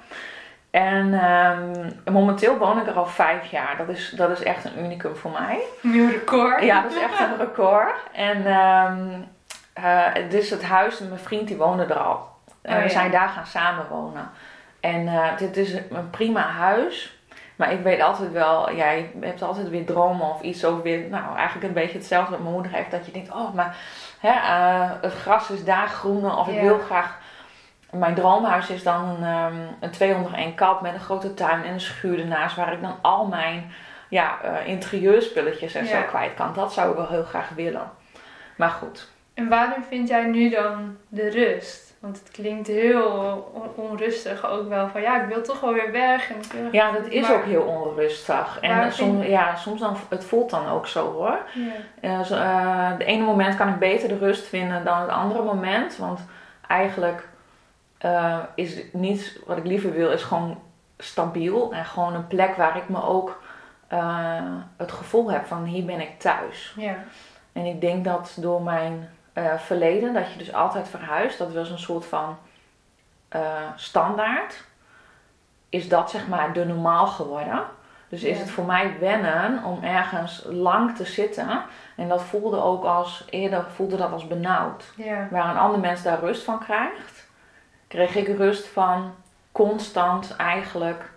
En 0.71 1.15
ehm, 1.21 2.13
momenteel 2.13 2.57
woon 2.57 2.79
ik 2.79 2.87
er 2.87 2.93
al 2.93 3.07
vijf 3.07 3.51
jaar. 3.51 3.75
Dat 3.77 3.89
is, 3.89 4.13
dat 4.17 4.31
is 4.31 4.43
echt 4.43 4.65
een 4.65 4.85
unicum 4.85 5.17
voor 5.17 5.31
mij. 5.31 5.61
Nieuw 5.81 6.11
record. 6.11 6.63
Ja, 6.63 6.83
dat 6.83 6.91
is 6.91 7.03
echt 7.03 7.21
een 7.21 7.37
record. 7.39 7.95
En 8.13 8.47
ehm 8.47 9.21
eh, 9.73 10.07
dus 10.31 10.51
het 10.51 10.63
huis, 10.63 10.99
mijn 10.99 11.19
vriend 11.19 11.49
die 11.49 11.57
woonde 11.57 11.85
er 11.85 11.99
al. 11.99 12.31
En 12.63 12.73
Oh, 12.73 12.79
we 12.79 12.85
ja. 12.85 12.89
zijn 12.89 13.11
daar 13.11 13.29
gaan 13.29 13.47
samenwonen. 13.47 14.31
En 14.81 15.09
eh, 15.09 15.37
dit 15.37 15.57
is 15.57 15.73
een 15.73 16.11
prima 16.11 16.41
huis. 16.43 17.17
Maar 17.57 17.73
ik 17.73 17.83
weet 17.83 18.01
altijd 18.01 18.33
wel, 18.33 18.75
jij 18.75 19.11
hebt 19.21 19.43
altijd 19.43 19.69
weer 19.69 19.87
dromen 19.87 20.27
of 20.27 20.41
iets 20.41 20.65
over 20.65 20.83
weer, 20.83 21.09
nou 21.09 21.37
eigenlijk 21.37 21.67
een 21.67 21.75
beetje 21.75 21.99
hetzelfde 21.99 22.31
wat 22.31 22.41
mijn 22.41 22.53
moeder 22.53 22.73
heeft. 22.73 22.91
Dat 22.91 23.07
je 23.07 23.13
denkt, 23.13 23.33
oh 23.33 23.55
maar 23.55 23.77
hè, 24.21 24.31
eh, 24.31 24.91
het 25.01 25.13
gras 25.13 25.51
is 25.51 25.65
daar 25.65 25.89
groener. 25.89 26.37
Of 26.37 26.49
ik 26.49 26.61
wil 26.61 26.79
graag, 26.79 27.19
mijn 27.91 28.15
droomhuis 28.15 28.69
is 28.71 28.83
dan 28.83 29.09
een, 29.09 29.25
ehm 29.25 29.55
een 29.81 29.91
201 29.91 30.55
kap 30.55 30.81
met 30.81 30.95
een 30.95 31.01
grote 31.01 31.35
tuin 31.35 31.65
en 31.65 31.73
een 31.73 31.81
schuur 31.81 32.19
ernaast. 32.19 32.57
Waar 32.57 32.73
ik 32.73 32.83
dan 32.83 32.99
al 33.03 33.27
mijn 33.27 33.73
ja, 34.09 34.39
eh, 34.43 34.67
interieurspulletjes 34.67 35.75
en 35.75 35.87
zo 35.87 36.03
kwijt 36.09 36.35
kan. 36.35 36.53
Dat 36.55 36.73
zou 36.73 36.91
ik 36.91 36.97
wel 36.97 37.09
heel 37.09 37.25
graag 37.25 37.49
willen. 37.49 37.91
Maar 38.57 38.71
goed. 38.71 39.12
En 39.35 39.49
waarin 39.49 39.83
vind 39.89 40.09
jij 40.09 40.25
nu 40.27 40.49
dan 40.51 40.97
de 41.09 41.29
rust? 41.31 41.95
Want 42.01 42.19
het 42.19 42.31
klinkt 42.31 42.67
heel 42.67 43.03
on- 43.53 43.85
onrustig 43.91 44.47
ook 44.47 44.69
wel. 44.69 44.89
Van 44.89 45.01
ja, 45.01 45.23
ik 45.23 45.29
wil 45.29 45.43
toch 45.43 45.61
wel 45.61 45.73
weer 45.73 45.93
weg. 45.93 46.31
En 46.31 46.37
wil- 46.63 46.69
Ja, 46.73 46.93
dat 46.93 47.07
is 47.09 47.23
Maar- 47.29 47.35
ook 47.37 47.45
heel 47.45 47.63
onrustig. 47.63 48.59
En 48.61 48.93
soms, 48.93 49.27
ja, 49.27 49.57
soms 49.57 49.81
dan, 49.81 49.97
het 50.09 50.25
voelt 50.25 50.51
dan 50.51 50.67
ook 50.69 50.87
zo 50.87 51.13
hoor. 51.13 51.39
Ja. 51.55 51.73
Eh, 52.01 52.21
zo, 52.23 52.35
de 52.99 53.05
ene 53.05 53.25
moment 53.25 53.57
kan 53.57 53.69
ik 53.69 53.79
beter 53.79 54.09
de 54.09 54.19
rust 54.19 54.47
vinden 54.47 54.85
dan 54.85 55.01
het 55.01 55.11
andere 55.11 55.43
moment. 55.43 55.97
Want 55.97 56.21
eigenlijk 56.67 57.29
eh, 57.99 58.39
is 58.55 58.75
het 58.77 58.93
niet 58.95 59.41
wat 59.47 59.57
ik 59.57 59.65
liever 59.67 59.93
wil, 59.93 60.11
is 60.11 60.23
gewoon 60.23 60.61
stabiel. 60.99 61.73
En 61.73 61.85
gewoon 61.85 62.15
een 62.15 62.27
plek 62.27 62.55
waar 62.57 62.77
ik 62.77 62.89
me 62.89 63.03
ook 63.05 63.43
eh, 63.89 64.43
het 64.77 64.93
gevoel 64.93 65.31
heb 65.33 65.47
van 65.47 65.65
hier 65.65 65.85
ben 65.85 66.01
ik 66.01 66.19
thuis. 66.21 66.75
Ja. 66.77 66.95
En 67.53 67.65
ik 67.65 67.81
denk 67.81 68.05
dat 68.05 68.37
door 68.41 68.63
mijn 68.63 69.11
eh, 69.33 69.59
verleden, 69.59 70.15
dat 70.15 70.33
je 70.33 70.39
dus 70.39 70.53
altijd 70.53 70.89
verhuist, 70.89 71.39
dat 71.39 71.53
was 71.53 71.71
een 71.71 71.79
soort 71.79 72.07
van 72.07 72.39
eh, 73.29 73.41
standaard, 73.77 74.65
is 75.69 75.89
dat 75.89 76.11
zeg 76.11 76.29
maar 76.29 76.53
de 76.53 76.65
normaal 76.65 77.07
geworden. 77.07 77.65
Dus 78.09 78.23
is 78.23 78.39
het 78.39 78.51
voor 78.51 78.65
mij 78.65 78.99
wennen 78.99 79.65
om 79.65 79.83
ergens 79.83 80.45
lang 80.49 80.97
te 80.97 81.05
zitten. 81.05 81.63
En 81.97 82.09
dat 82.09 82.23
voelde 82.23 82.63
ook 82.63 82.85
als, 82.85 83.25
eerder 83.31 83.65
voelde 83.71 83.97
dat 83.97 84.13
als 84.13 84.27
benauwd. 84.27 84.93
Ja. 84.97 85.29
Waar 85.31 85.51
een 85.51 85.57
ander 85.57 85.81
mens 85.81 86.03
daar 86.03 86.21
rust 86.21 86.43
van 86.43 86.59
krijgt, 86.59 87.29
kreeg 87.89 88.15
ik 88.15 88.37
rust 88.37 88.67
van 88.67 89.15
constant 89.53 90.37
eigenlijk 90.37 91.11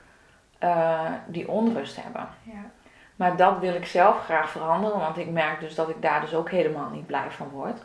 eh, 0.59 1.11
die 1.25 1.49
onrust 1.49 2.03
hebben. 2.03 2.27
Ja. 2.43 2.69
Maar 3.15 3.35
dat 3.35 3.59
wil 3.59 3.73
ik 3.73 3.85
zelf 3.85 4.23
graag 4.23 4.49
veranderen, 4.49 4.99
want 4.99 5.17
ik 5.17 5.29
merk 5.29 5.59
dus 5.59 5.75
dat 5.75 5.89
ik 5.89 6.01
daar 6.01 6.21
dus 6.21 6.33
ook 6.33 6.49
helemaal 6.49 6.89
niet 6.89 7.05
blij 7.05 7.31
van 7.31 7.49
word. 7.49 7.81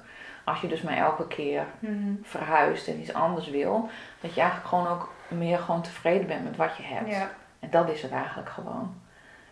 Als 0.50 0.61
je 0.61 0.69
dus 0.69 0.83
maar 0.83 0.97
elke 0.97 1.26
keer 1.26 1.64
Mhm. 1.78 2.12
verhuist 2.23 2.88
en 2.88 3.00
iets 3.00 3.12
anders 3.12 3.49
wil, 3.49 3.88
dat 4.21 4.35
je 4.35 4.40
eigenlijk 4.40 4.69
gewoon 4.71 4.87
ook 4.87 5.12
meer 5.28 5.59
gewoon 5.59 5.83
tevreden 5.83 6.26
bent 6.26 6.45
met 6.45 6.57
wat 6.57 6.76
je 6.76 6.83
hebt. 6.83 7.11
Ja. 7.11 7.30
En 7.61 7.71
dat 7.71 7.88
is 7.88 8.02
het 8.02 8.11
eigenlijk 8.12 8.49
gewoon. 8.49 8.95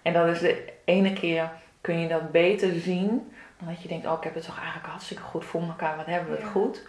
En 0.03 0.13
dat 0.13 0.27
is 0.27 0.39
de 0.39 0.73
ene 0.85 1.13
keer 1.13 1.51
kun 1.81 2.01
je 2.01 2.09
dat 2.09 2.31
beter 2.33 2.73
zien, 2.81 3.33
dan 3.59 3.69
dat 3.69 3.83
je 3.83 3.89
denkt, 3.89 4.07
oh 4.07 4.13
ik 4.17 4.25
heb 4.25 4.35
het 4.35 4.45
toch 4.45 4.59
eigenlijk 4.59 4.87
hartstikke 4.89 5.23
goed 5.23 5.45
voor 5.45 5.63
elkaar, 5.63 5.97
wat 5.97 6.07
hebben 6.07 6.31
we 6.31 6.41
het 6.41 6.51
goed. 6.51 6.87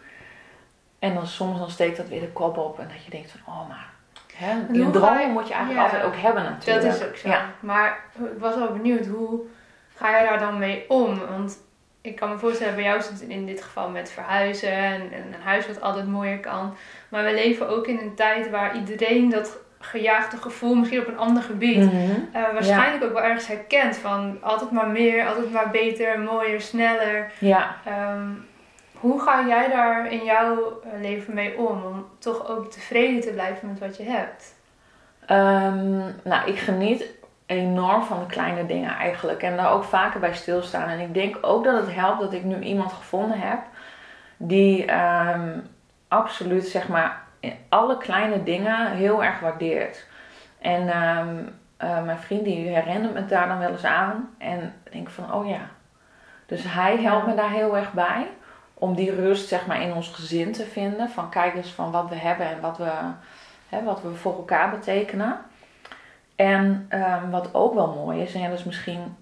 En 1.00 1.14
dan 1.14 1.28
soms 1.28 1.60
dan 1.60 1.70
steekt 1.70 1.98
dat 1.98 2.08
weer 2.08 2.20
de 2.22 2.32
kop 2.32 2.58
op 2.58 2.80
en 2.80 2.88
dat 2.88 3.04
je 3.04 3.12
denkt 3.12 3.32
van, 3.32 3.54
oh 3.54 3.68
maar, 3.68 3.90
hè, 4.34 4.56
die 4.72 4.82
je- 4.82 5.28
moet 5.34 5.48
je 5.48 5.54
eigenlijk 5.54 5.72
ja. 5.74 5.84
altijd 5.84 6.04
ook 6.04 6.16
hebben 6.16 6.44
natuurlijk. 6.44 6.86
Dat 6.86 6.96
is 7.02 7.08
ook 7.08 7.16
zo. 7.16 7.28
Ja. 7.30 7.46
Maar 7.60 8.00
ik 8.14 8.40
was 8.40 8.56
wel 8.56 8.72
benieuwd, 8.74 9.06
hoe 9.06 9.40
ga 9.96 10.18
je 10.18 10.26
daar 10.28 10.40
dan 10.40 10.58
mee 10.58 10.90
om? 10.90 11.20
Want 11.30 11.58
ik 12.02 12.16
kan 12.16 12.30
me 12.30 12.38
voorstellen, 12.38 12.76
bij 12.76 12.84
jou 12.84 12.98
is 13.00 13.08
het 13.08 13.22
in 13.22 13.46
dit 13.46 13.62
geval 13.64 13.90
met 13.90 14.12
verhuizen 14.12 14.72
en, 14.72 15.02
en 15.02 15.24
een 15.34 15.42
huis 15.44 15.68
wat 15.68 15.82
altijd 15.82 16.08
mooier 16.08 16.40
kan. 16.40 16.76
Maar 17.10 17.24
we 17.24 17.34
leven 17.34 17.70
ook 17.70 17.88
in 17.88 17.98
een 18.00 18.16
tijd 18.16 18.50
waar 18.50 18.76
iedereen 18.76 19.30
dat 19.30 19.58
gejaagde 19.80 20.38
gevoel, 20.38 20.76
misschien 20.76 21.00
op 21.00 21.08
een 21.08 21.18
ander 21.18 21.44
gebied, 21.44 21.78
Mhm. 21.94 22.12
eh, 22.34 22.42
waarschijnlijk 22.54 23.04
ook 23.04 23.14
wel 23.14 23.24
ergens 23.24 23.48
herkent. 23.48 23.98
Van 23.98 24.38
altijd 24.42 24.72
maar 24.72 24.88
meer, 24.88 25.28
altijd 25.28 25.52
maar 25.52 25.70
beter, 25.70 26.20
mooier, 26.20 26.62
sneller. 26.62 27.32
Ja. 27.38 27.76
Ehm, 27.86 28.28
hoe 28.94 29.22
ga 29.22 29.48
jij 29.48 29.70
daar 29.70 30.12
in 30.12 30.24
jouw 30.24 30.82
eh, 30.84 31.02
leven 31.02 31.34
mee 31.34 31.58
om? 31.58 31.84
Om 31.86 32.06
toch 32.20 32.50
ook 32.50 32.72
tevreden 32.72 33.22
te 33.22 33.32
blijven 33.32 33.68
met 33.68 33.80
wat 33.80 33.98
je 33.98 34.04
hebt? 34.04 34.56
Ehm, 35.26 35.98
nou, 36.24 36.46
ik 36.50 36.58
geniet 36.58 37.06
enorm 37.50 38.04
van 38.04 38.20
de 38.20 38.26
kleine 38.26 38.66
dingen 38.66 38.96
eigenlijk. 38.96 39.44
En 39.44 39.58
daar 39.58 39.72
ook 39.72 39.84
vaker 39.84 40.20
bij 40.20 40.34
stilstaan. 40.34 40.90
En 40.90 41.00
ik 41.00 41.14
denk 41.14 41.38
ook 41.42 41.64
dat 41.64 41.82
het 41.86 41.96
helpt 41.96 42.20
dat 42.20 42.34
ik 42.34 42.44
nu 42.44 42.60
iemand 42.60 42.94
gevonden 42.94 43.40
heb 43.40 43.60
die 44.38 44.86
ehm, 44.86 45.60
absoluut, 46.08 46.68
zeg 46.68 46.88
maar, 46.88 47.22
alle 47.70 47.98
kleine 47.98 48.44
dingen 48.44 48.92
heel 48.92 49.24
erg 49.24 49.40
waardeert. 49.40 50.08
En 50.62 50.90
ehm, 50.90 51.38
eh, 51.78 52.04
mijn 52.04 52.18
vriend 52.18 52.44
die 52.44 52.68
herinnert 52.68 53.14
me 53.14 53.26
daar 53.26 53.48
dan 53.48 53.60
wel 53.60 53.72
eens 53.72 53.86
aan. 53.86 54.30
En 54.38 54.74
ik 54.84 54.92
denk 54.92 55.10
van, 55.10 55.34
oh 55.34 55.48
ja. 55.48 55.62
Dus 56.46 56.64
hij 56.64 56.98
helpt 56.98 57.28
me 57.28 57.36
daar 57.36 57.52
heel 57.52 57.78
erg 57.78 57.94
bij. 57.94 58.28
Om 58.74 58.96
die 58.96 59.16
rust, 59.16 59.48
zeg 59.48 59.66
maar, 59.66 59.82
in 59.82 59.94
ons 59.94 60.10
gezin 60.10 60.52
te 60.52 60.66
vinden. 60.66 61.10
Van 61.10 61.30
kijk 61.30 61.56
eens 61.56 61.72
van 61.72 61.92
wat 61.92 62.10
we 62.10 62.16
hebben 62.16 62.48
en 62.48 62.62
wat 62.62 62.78
we, 62.78 62.92
hè, 63.70 63.84
wat 63.84 64.02
we 64.02 64.14
voor 64.14 64.36
elkaar 64.36 64.70
betekenen. 64.70 65.38
En 66.46 66.86
ehm, 66.90 67.30
wat 67.30 67.54
ook 67.54 67.74
wel 67.74 67.88
mooi 68.04 68.22
is, 68.22 68.34
en 68.34 68.40
ja, 68.42 68.50
dat 68.50 68.60
is 68.60 68.64
misschien 68.66 69.16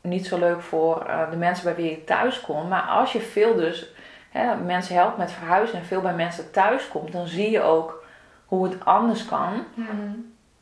niet 0.00 0.26
zo 0.26 0.38
leuk 0.38 0.60
voor 0.62 1.06
eh, 1.06 1.30
de 1.30 1.36
mensen 1.36 1.64
bij 1.64 1.74
wie 1.74 1.90
je 1.90 2.04
thuis 2.04 2.40
komt. 2.40 2.68
Maar 2.68 2.82
als 2.82 3.12
je 3.12 3.20
veel 3.20 3.54
dus 3.54 3.86
hè, 4.30 4.56
mensen 4.56 4.94
helpt 4.94 5.16
met 5.16 5.32
verhuizen 5.32 5.78
en 5.78 5.84
veel 5.84 6.00
bij 6.00 6.14
mensen 6.14 6.50
thuis 6.50 6.88
komt, 6.88 7.12
dan 7.12 7.26
zie 7.26 7.50
je 7.50 7.60
ook 7.62 8.04
hoe 8.46 8.64
het 8.64 8.84
anders 8.84 9.24
kan. 9.24 9.64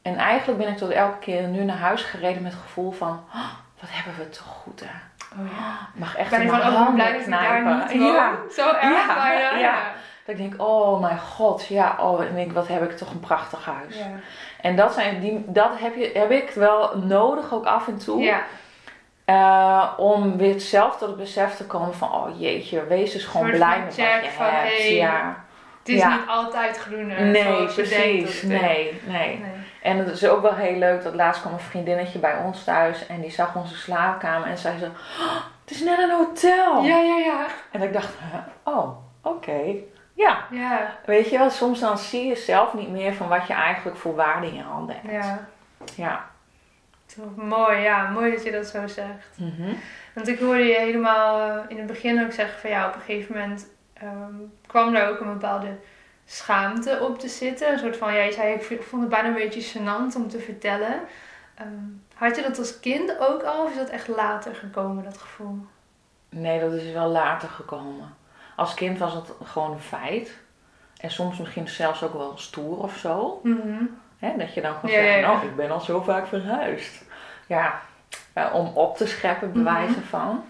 En 0.03 0.17
eigenlijk 0.17 0.59
ben 0.59 0.69
ik 0.69 0.77
tot 0.77 0.91
elke 0.91 1.19
keer 1.19 1.49
nu 1.49 1.65
naar 1.65 1.77
huis 1.79 2.03
gereden 2.03 2.43
met 2.43 2.53
het 2.53 2.61
gevoel 2.63 2.91
van, 2.91 3.25
"Oh, 3.35 3.51
wat 3.81 3.91
hebben 3.93 4.15
we 4.25 4.29
toch 4.31 4.47
goed 4.47 4.81
hè. 4.81 4.91
Oh 5.41 5.47
ja. 5.59 5.89
Ik 5.95 6.01
mag 6.01 6.17
echt 6.17 6.31
Ben 6.31 6.49
van, 6.49 6.61
oh, 6.61 6.95
blij 6.95 7.13
dat 7.13 7.21
ik 7.21 7.31
daar 7.31 7.61
knijpen. 7.61 7.89
niet 7.89 8.03
woon? 8.03 8.13
Ja, 8.15 8.33
Zo 8.51 8.69
erg 8.69 9.07
Ja, 9.07 9.15
bijna. 9.15 9.59
ja. 9.59 9.75
Dat 10.27 10.37
ik 10.39 10.51
denk, 10.51 10.63
oh 10.63 11.01
mijn 11.01 11.19
god, 11.19 11.67
ja, 11.67 11.97
oh, 12.01 12.25
en 12.25 12.37
ik, 12.37 12.53
wat 12.53 12.69
heb 12.69 12.83
ik 12.91 12.97
toch 12.97 13.11
een 13.11 13.21
prachtig 13.21 13.65
huis. 13.65 13.97
Ja. 13.99 14.05
En 14.61 14.77
dat, 14.77 14.93
zijn 14.93 15.21
die, 15.21 15.45
dat 15.47 15.71
heb, 15.75 15.97
je, 15.97 16.11
heb 16.15 16.31
ik 16.31 16.51
wel 16.51 16.97
nodig 16.99 17.53
ook 17.55 17.67
af 17.67 17.89
en 17.89 17.99
toe. 17.99 18.23
Ja. 18.23 18.43
Eh, 19.25 19.93
om 19.97 20.37
weer 20.37 20.61
zelf 20.61 20.97
tot 20.97 21.09
het 21.09 21.17
besef 21.17 21.55
te 21.57 21.65
komen 21.67 21.95
van, 21.95 22.13
oh 22.13 22.41
jeetje, 22.41 22.87
wees 22.87 23.13
dus 23.13 23.25
gewoon 23.25 23.51
blij 23.51 23.79
met 23.79 23.97
wat 23.97 23.97
je 23.97 24.31
van, 24.37 24.45
hebt. 24.47 24.69
hey, 24.77 24.95
ja. 24.95 25.45
Het 25.79 25.89
is 25.89 26.01
Ja. 26.01 26.09
niet 26.09 26.29
altijd 26.29 26.79
groener. 26.79 27.21
Nee, 27.23 27.65
precies. 27.67 28.43
Nee, 28.43 29.01
nee. 29.07 29.45
En 29.83 29.99
het 29.99 30.09
is 30.11 30.29
ook 30.29 30.43
wel 30.43 30.55
heel 30.55 30.77
leuk 30.77 31.03
dat 31.03 31.15
laatst 31.15 31.41
kwam 31.41 31.53
een 31.53 31.59
vriendinnetje 31.59 32.19
bij 32.19 32.37
ons 32.45 32.65
thuis 32.65 33.07
en 33.07 33.21
die 33.21 33.31
zag 33.31 33.55
onze 33.57 33.77
slaapkamer 33.77 34.49
en 34.49 34.59
zei 34.59 34.79
ze, 34.79 34.85
"Oh, 34.85 35.35
het 35.65 35.71
is 35.71 35.81
net 35.81 35.99
een 35.99 36.11
hotel. 36.11 36.83
Ja, 36.83 36.97
ja, 36.99 37.17
ja. 37.19 37.47
En 37.71 37.83
ik 37.83 37.93
dacht, 37.93 38.15
oh, 38.63 38.89
oké. 39.23 39.61
Ja, 40.15 40.47
Ja, 40.51 40.97
weet 41.07 41.31
je 41.31 41.39
wel, 41.39 41.51
soms 41.51 41.81
dan 41.81 41.99
zie 41.99 42.27
je 42.27 42.37
zelf 42.37 42.75
niet 42.75 42.89
meer 42.89 43.15
van 43.15 43.29
wat 43.29 43.47
je 43.47 43.53
eigenlijk 43.53 43.97
voor 43.97 44.15
waarde 44.15 44.47
in 44.47 44.55
je 44.55 44.63
handen 44.63 44.97
hebt. 45.03 45.25
ja. 45.25 45.49
Ja. 45.97 46.31
Toch 47.17 47.37
mooi, 47.37 47.79
ja. 47.79 48.11
Mooi 48.11 48.31
dat 48.31 48.45
je 48.45 48.51
dat 48.51 48.67
zo 48.67 48.87
zegt. 48.87 49.39
Mhm. 49.39 49.75
Want 50.15 50.29
ik 50.29 50.39
hoorde 50.39 50.65
je 50.65 50.79
helemaal 50.79 51.51
eh, 51.51 51.65
in 51.69 51.77
het 51.79 51.87
begin 51.87 52.25
ook 52.25 52.33
zeggen 52.33 52.61
van 52.61 52.71
ja, 52.71 52.89
op 52.89 52.95
een 52.95 53.01
gegeven 53.01 53.37
moment 53.37 53.67
ehm, 53.93 54.35
kwam 54.67 54.95
er 54.95 55.09
ook 55.09 55.21
een 55.21 55.33
bepaalde 55.33 55.77
schaamte 56.25 56.99
op 57.01 57.19
te 57.19 57.29
zitten. 57.29 57.73
Een 57.73 57.79
soort 57.79 57.97
van, 57.97 58.15
ja, 58.15 58.23
je 58.23 58.33
zei, 58.33 58.55
ik 58.55 58.83
vond 58.83 59.03
het 59.03 59.11
bijna 59.11 59.29
een 59.29 59.35
beetje 59.35 59.79
gênant 59.79 60.17
om 60.17 60.29
te 60.29 60.39
vertellen. 60.39 61.01
Ehm, 61.55 61.69
had 62.15 62.37
je 62.37 62.43
dat 62.43 62.59
als 62.59 62.81
kind 62.81 63.19
ook 63.19 63.43
al 63.43 63.65
of 63.65 63.71
is 63.71 63.77
dat 63.77 63.89
echt 63.89 64.09
later 64.09 64.55
gekomen, 64.55 65.05
dat 65.05 65.19
gevoel? 65.19 65.67
Nee, 66.29 66.61
dat 66.61 66.73
is 66.73 66.93
wel 66.93 67.09
later 67.09 67.49
gekomen. 67.49 68.15
Als 68.63 68.75
kind 68.75 68.99
was 68.99 69.13
het 69.15 69.33
gewoon 69.45 69.71
een 69.73 69.81
feit. 69.81 70.39
En 71.01 71.11
soms 71.11 71.39
misschien 71.39 71.69
zelfs 71.69 72.03
ook 72.03 72.13
wel 72.13 72.33
stoer 72.39 72.79
of 72.83 72.97
zo. 72.97 73.41
Mhm. 73.43 73.85
Dat 74.39 74.55
je 74.55 74.61
dan 74.61 74.75
gewoon 74.75 74.91
Ja, 74.97 75.03
zegt, 75.03 75.15
ja, 75.15 75.21
nou, 75.33 75.47
ik 75.47 75.57
ben 75.57 75.71
al 75.71 75.81
zo 75.81 76.01
vaak 76.01 76.27
verhuisd. 76.27 77.05
Ja, 77.47 77.81
eh, 78.33 78.55
om 78.55 78.67
op 78.67 78.97
te 78.97 79.07
scheppen, 79.07 79.53
bewijzen 79.53 79.99
Mhm. 79.99 80.07
van. 80.09 80.45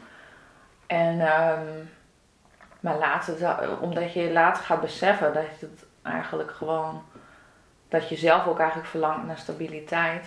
En 0.87 1.21
ehm, 1.21 1.66
Maar 2.81 2.97
later, 2.99 3.38
da- 3.38 3.61
omdat 3.81 4.12
je 4.12 4.33
later 4.33 4.64
gaat 4.64 4.81
beseffen 4.81 5.33
dat 5.35 5.42
het 5.59 5.85
eigenlijk 6.02 6.50
gewoon, 6.50 7.02
dat 7.88 8.09
je 8.09 8.16
zelf 8.16 8.47
ook 8.47 8.59
eigenlijk 8.59 8.88
verlangt 8.88 9.26
naar 9.26 9.38
stabiliteit. 9.38 10.23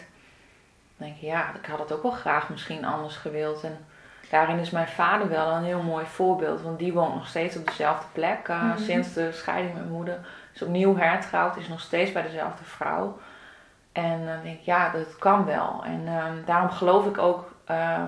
Dan 0.98 1.08
denk 1.08 1.18
je, 1.20 1.26
ja, 1.26 1.50
ik 1.62 1.66
had 1.66 1.80
het 1.80 1.92
ook 1.92 2.02
wel 2.04 2.12
graag 2.12 2.50
misschien 2.50 2.86
anders 2.86 3.16
gewild. 3.16 3.64
En 3.64 3.86
daarin 4.36 4.60
is 4.60 4.70
mijn 4.70 4.88
vader 4.88 5.30
wel 5.30 5.52
een 5.52 5.64
heel 5.64 5.82
mooi 5.82 6.06
voorbeeld, 6.06 6.62
want 6.62 6.80
die 6.80 6.94
woont 6.94 7.16
nog 7.16 7.28
steeds 7.28 7.58
op 7.58 7.66
dezelfde 7.68 8.06
plek 8.12 8.48
eh, 8.48 8.64
Mhm. 8.64 8.78
sinds 8.78 9.14
de 9.14 9.32
scheiding 9.32 9.74
met 9.74 9.82
mijn 9.84 9.96
moeder. 9.96 10.18
Is 10.54 10.62
opnieuw 10.62 10.98
hertrouwd, 10.98 11.58
is 11.58 11.68
nog 11.68 11.80
steeds 11.80 12.12
bij 12.12 12.22
dezelfde 12.22 12.64
vrouw. 12.64 13.18
En 13.92 14.26
dan 14.26 14.38
denk 14.44 14.58
ik, 14.60 14.66
ja, 14.66 14.90
dat 14.90 15.16
kan 15.20 15.46
wel. 15.46 15.82
En 15.86 16.04
ehm, 16.08 16.34
daarom 16.46 16.70
geloof 16.70 17.06
ik 17.06 17.18
ook 17.18 17.54
eh, 17.66 18.02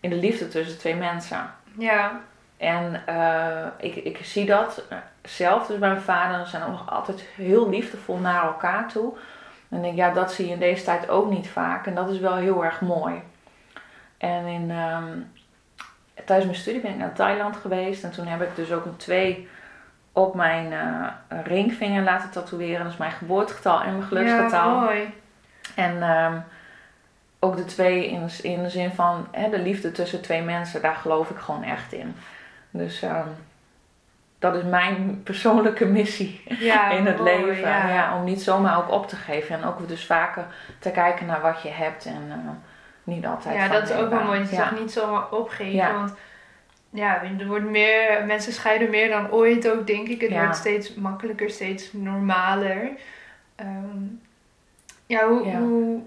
in 0.00 0.10
de 0.10 0.16
liefde 0.16 0.48
tussen 0.48 0.78
twee 0.78 0.94
mensen. 0.94 1.50
Ja, 1.78 2.20
En 2.56 3.02
eh, 3.06 3.66
ik, 3.78 3.94
ik 3.94 4.18
zie 4.24 4.46
dat 4.46 4.82
zelf, 5.22 5.66
dus 5.66 5.78
bij 5.78 5.88
mijn 5.88 6.00
vader, 6.00 6.46
zijn 6.46 6.62
ook 6.62 6.68
nog 6.70 6.90
altijd 6.90 7.20
heel 7.20 7.68
liefdevol 7.68 8.16
naar 8.16 8.42
elkaar 8.44 8.88
toe. 8.88 9.12
En 9.68 9.76
ik 9.76 9.82
denk, 9.82 9.96
ja, 9.96 10.10
dat 10.12 10.32
zie 10.32 10.46
je 10.46 10.52
in 10.52 10.58
deze 10.58 10.84
tijd 10.84 11.08
ook 11.08 11.30
niet 11.30 11.48
vaak. 11.48 11.86
En 11.86 11.94
dat 11.94 12.08
is 12.08 12.18
wel 12.18 12.36
heel 12.36 12.64
erg 12.64 12.80
mooi. 12.80 13.22
En 14.18 14.46
in, 14.46 14.70
ehm, 14.70 15.18
tijdens 16.28 16.48
mijn 16.48 16.60
studie 16.62 16.80
ben 16.80 16.90
ik 16.90 16.96
naar 16.96 17.12
Thailand 17.12 17.56
geweest. 17.56 18.04
En 18.04 18.10
toen 18.10 18.26
heb 18.26 18.42
ik 18.42 18.56
dus 18.56 18.72
ook 18.72 18.84
een 18.84 18.96
twee 18.96 19.48
op 20.12 20.34
mijn 20.34 20.72
eh, 20.72 21.06
ringvinger 21.44 22.02
laten 22.02 22.30
tatoeëren. 22.30 22.82
Dat 22.82 22.92
is 22.92 22.98
mijn 22.98 23.10
geboortegetal 23.10 23.82
en 23.82 23.92
mijn 23.96 24.08
geluksgetal. 24.08 24.74
Ja, 24.74 24.80
mooi. 24.80 25.14
En 25.74 26.02
ehm, 26.02 26.38
ook 27.38 27.56
de 27.56 27.64
twee 27.64 28.08
in, 28.10 28.28
in 28.42 28.62
de 28.62 28.70
zin 28.70 28.90
van 28.90 29.28
hè, 29.30 29.50
de 29.50 29.58
liefde 29.58 29.92
tussen 29.92 30.22
twee 30.22 30.42
mensen, 30.42 30.82
daar 30.82 30.94
geloof 30.94 31.30
ik 31.30 31.36
gewoon 31.36 31.62
echt 31.62 31.92
in. 31.92 32.14
Dus 32.70 33.02
ehm, 33.02 33.28
dat 34.38 34.54
is 34.54 34.62
mijn 34.62 35.22
persoonlijke 35.22 35.86
missie 35.86 36.42
Ja, 36.58 36.90
in 36.98 37.06
het 37.06 37.18
mooi, 37.18 37.44
leven. 37.46 37.68
ja. 37.68 37.88
Ja. 37.88 38.16
om 38.16 38.24
niet 38.24 38.42
zomaar 38.42 38.78
ook 38.78 38.90
op 38.90 39.08
te 39.08 39.16
geven. 39.16 39.56
En 39.56 39.64
ook 39.64 39.88
dus 39.88 40.06
vaker 40.06 40.46
te 40.78 40.90
kijken 40.90 41.26
naar 41.26 41.40
wat 41.40 41.62
je 41.62 41.70
hebt 41.70 42.04
en 42.06 42.24
eh, 42.30 42.50
niet 43.08 43.26
altijd 43.26 43.54
Ja, 43.54 43.68
dat 43.68 43.88
is 43.88 43.94
ook 43.96 44.10
wel 44.10 44.22
mooi. 44.22 44.38
Dat 44.38 44.50
je 44.50 44.56
Ja. 44.56 44.62
zegt 44.68 44.80
niet 44.80 44.92
zomaar 44.92 45.30
opgeven. 45.30 45.72
Ja. 45.74 45.92
Want 45.92 46.14
ja, 46.90 47.22
er 47.38 47.46
wordt 47.46 47.64
meer, 47.64 48.24
mensen 48.26 48.52
scheiden 48.52 48.90
meer 48.90 49.08
dan 49.08 49.30
ooit 49.30 49.70
ook, 49.70 49.86
denk 49.86 50.08
ik. 50.08 50.20
Het 50.20 50.30
Ja. 50.30 50.40
wordt 50.42 50.56
steeds 50.56 50.94
makkelijker, 50.94 51.50
steeds 51.50 51.92
normaler. 51.92 52.88
Ehm, 53.56 54.02
ja, 55.06 55.26
hoe, 55.28 55.46
Ja. 55.46 55.58
Hoe, 55.58 56.00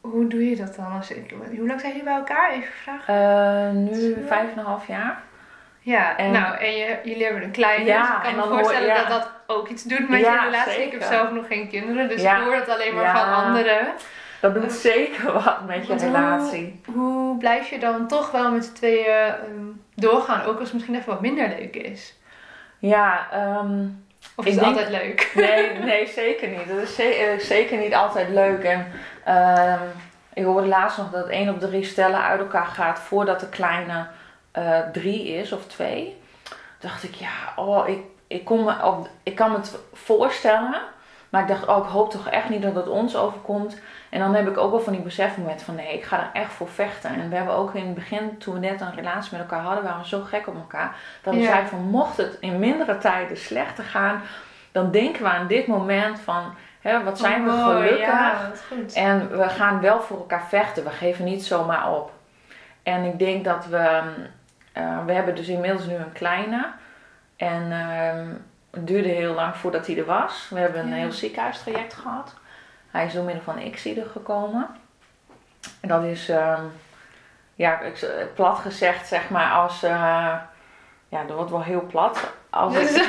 hoe 0.00 0.26
doe 0.26 0.48
je 0.50 0.56
dat 0.56 0.74
dan? 0.76 0.92
Als 0.96 1.10
ik, 1.10 1.34
hoe 1.56 1.66
lang 1.66 1.80
zijn 1.80 1.92
jullie 1.92 2.06
bij 2.06 2.16
elkaar? 2.16 2.50
Even 2.52 2.72
vragen. 2.82 3.14
Eh, 3.14 3.70
nu 3.72 4.16
vijf 4.26 4.52
en 4.52 4.58
een 4.58 4.64
half 4.64 4.86
jaar. 4.86 5.22
Ja, 5.80 6.16
En- 6.16 6.30
nou, 6.32 6.56
en 6.56 6.76
je, 6.76 6.98
jullie 7.04 7.24
hebben 7.24 7.42
een 7.42 7.50
kleine. 7.50 7.84
Ja, 7.84 8.00
dus 8.06 8.16
ik 8.16 8.22
kan 8.22 8.34
me 8.34 8.40
hoor- 8.40 8.58
voorstellen 8.58 8.86
ja. 8.88 8.94
dat 8.94 9.08
dat 9.08 9.30
ook 9.46 9.68
iets 9.68 9.82
doet 9.82 10.08
met 10.08 10.20
je 10.20 10.40
relatie. 10.44 10.82
Ik 10.82 10.92
heb 10.92 11.02
zelf 11.02 11.30
nog 11.30 11.46
geen 11.46 11.68
kinderen, 11.68 12.08
dus 12.08 12.22
ik 12.22 12.28
hoor 12.30 12.54
het 12.54 12.68
alleen 12.68 12.94
maar 12.94 13.16
van 13.18 13.34
anderen. 13.34 13.86
Dat 14.42 14.54
doet 14.54 14.72
zeker 14.72 15.32
wat 15.32 15.66
met 15.66 15.86
je 15.86 15.92
hoe- 15.92 16.02
relatie. 16.02 16.80
Hoe 16.94 17.38
blijf 17.38 17.68
je 17.68 17.78
dan 17.78 18.08
toch 18.08 18.30
wel 18.30 18.50
met 18.52 18.64
z'n 18.64 18.72
tweeën 18.72 19.06
ehm, 19.06 19.66
doorgaan, 19.94 20.40
ook 20.44 20.54
als 20.54 20.64
het 20.64 20.72
misschien 20.72 20.94
even 20.94 21.12
wat 21.12 21.20
minder 21.20 21.48
leuk 21.48 21.76
is? 21.76 22.14
Ja, 22.78 23.26
ehm, 23.32 23.84
Of 24.36 24.46
is 24.46 24.54
het 24.54 24.64
denk- 24.64 24.76
altijd 24.76 24.88
leuk? 25.02 25.30
Nee, 25.34 25.72
nee, 25.78 26.06
zeker 26.06 26.48
niet. 26.48 26.68
Dat 26.68 26.76
is 26.78 26.94
ze- 26.94 27.02
eh, 27.14 27.38
zeker 27.44 27.78
niet 27.78 27.94
altijd 27.94 28.28
leuk. 28.28 28.62
En 28.64 28.86
ehm, 29.24 29.82
ik 30.34 30.44
hoorde 30.44 30.66
laatst 30.66 30.98
nog 30.98 31.10
dat 31.10 31.28
één 31.28 31.48
op 31.48 31.60
de 31.60 31.68
drie 31.68 31.84
stellen 31.84 32.22
uit 32.22 32.40
elkaar 32.40 32.66
gaat 32.66 32.98
voordat 32.98 33.40
de 33.40 33.48
kleine 33.48 34.06
eh, 34.52 34.78
drie 34.92 35.28
is 35.28 35.52
of 35.52 35.66
twee. 35.66 36.16
Dacht 36.80 37.02
ik, 37.02 37.14
ja, 37.14 37.30
oh, 37.56 37.88
ik, 37.88 37.98
ik, 38.26 38.44
kon 38.44 38.64
me 38.64 38.84
op, 38.84 39.08
ik 39.22 39.34
kan 39.34 39.50
me 39.50 39.56
het 39.56 39.78
voorstellen. 39.92 40.80
Maar 41.30 41.42
ik 41.42 41.48
dacht, 41.48 41.66
oh, 41.66 41.84
ik 41.86 41.90
hoop 41.90 42.10
toch 42.10 42.28
echt 42.28 42.48
niet 42.48 42.62
dat 42.62 42.74
het 42.74 42.88
ons 42.88 43.16
overkomt. 43.16 43.80
En 44.12 44.18
dan 44.20 44.34
heb 44.34 44.48
ik 44.48 44.56
ook 44.58 44.70
wel 44.70 44.80
van 44.80 44.92
die 44.92 45.02
besefmomenten 45.02 45.66
van 45.66 45.74
nee, 45.74 45.94
ik 45.94 46.04
ga 46.04 46.18
er 46.18 46.30
echt 46.40 46.52
voor 46.52 46.68
vechten. 46.68 47.10
En 47.10 47.28
we 47.30 47.36
hebben 47.36 47.54
ook 47.54 47.74
in 47.74 47.84
het 47.86 47.94
begin, 47.94 48.38
toen 48.38 48.54
we 48.54 48.60
net 48.60 48.80
een 48.80 48.94
relatie 48.94 49.32
met 49.32 49.40
elkaar 49.40 49.60
hadden, 49.60 49.84
waren 49.84 50.00
we 50.00 50.06
zo 50.08 50.20
gek 50.20 50.46
op 50.46 50.54
elkaar. 50.54 50.94
Dat 51.22 51.34
we 51.34 51.40
Ja. 51.40 51.46
zeiden 51.46 51.68
van 51.68 51.80
mocht 51.80 52.16
het 52.16 52.36
in 52.40 52.58
mindere 52.58 52.98
tijden 52.98 53.36
slechter 53.36 53.84
gaan, 53.84 54.20
dan 54.72 54.90
denken 54.90 55.22
we 55.22 55.28
aan 55.28 55.46
dit 55.46 55.66
moment 55.66 56.20
van 56.20 56.54
hè, 56.80 57.02
wat 57.04 57.18
zijn 57.18 57.44
we 57.44 57.50
Oh, 57.50 57.66
gelukkig. 57.66 57.98
Ja. 57.98 58.50
En 58.94 59.36
we 59.38 59.48
gaan 59.48 59.80
wel 59.80 60.00
voor 60.00 60.16
elkaar 60.18 60.44
vechten. 60.48 60.84
We 60.84 60.90
geven 60.90 61.24
niet 61.24 61.44
zomaar 61.44 61.90
op. 61.92 62.12
En 62.82 63.04
ik 63.04 63.18
denk 63.18 63.44
dat 63.44 63.66
we. 63.66 64.00
eh, 64.72 65.04
we 65.06 65.12
hebben 65.12 65.34
dus 65.34 65.48
inmiddels 65.48 65.86
nu 65.86 65.94
een 65.94 66.12
kleine. 66.12 66.66
En 67.36 67.72
ehm, 67.72 68.26
het 68.70 68.86
duurde 68.86 69.08
heel 69.08 69.34
lang 69.34 69.56
voordat 69.56 69.86
hij 69.86 69.98
er 69.98 70.04
was. 70.04 70.46
We 70.50 70.58
hebben 70.58 70.80
een 70.80 70.88
Ja. 70.88 70.94
heel 70.94 71.12
ziekenhuistraject 71.12 71.94
gehad. 71.94 72.34
Hij 72.92 73.06
is 73.06 73.12
door 73.12 73.24
middel 73.24 73.42
van 73.44 73.58
er 73.58 74.06
gekomen. 74.12 74.66
En 75.80 75.88
dat 75.88 76.02
is, 76.02 76.28
ehm, 76.28 76.62
ja, 77.54 77.80
ik- 77.80 78.26
plat 78.34 78.58
gezegd, 78.58 79.06
zeg 79.08 79.30
maar, 79.30 79.52
als. 79.52 79.82
eh, 79.82 80.34
ja, 81.08 81.24
dat 81.26 81.36
wordt 81.36 81.50
wel 81.50 81.62
heel 81.62 81.86
plat. 81.86 82.30
Als 82.50 82.72
Dus, 82.74 82.94
ik, 82.96 83.08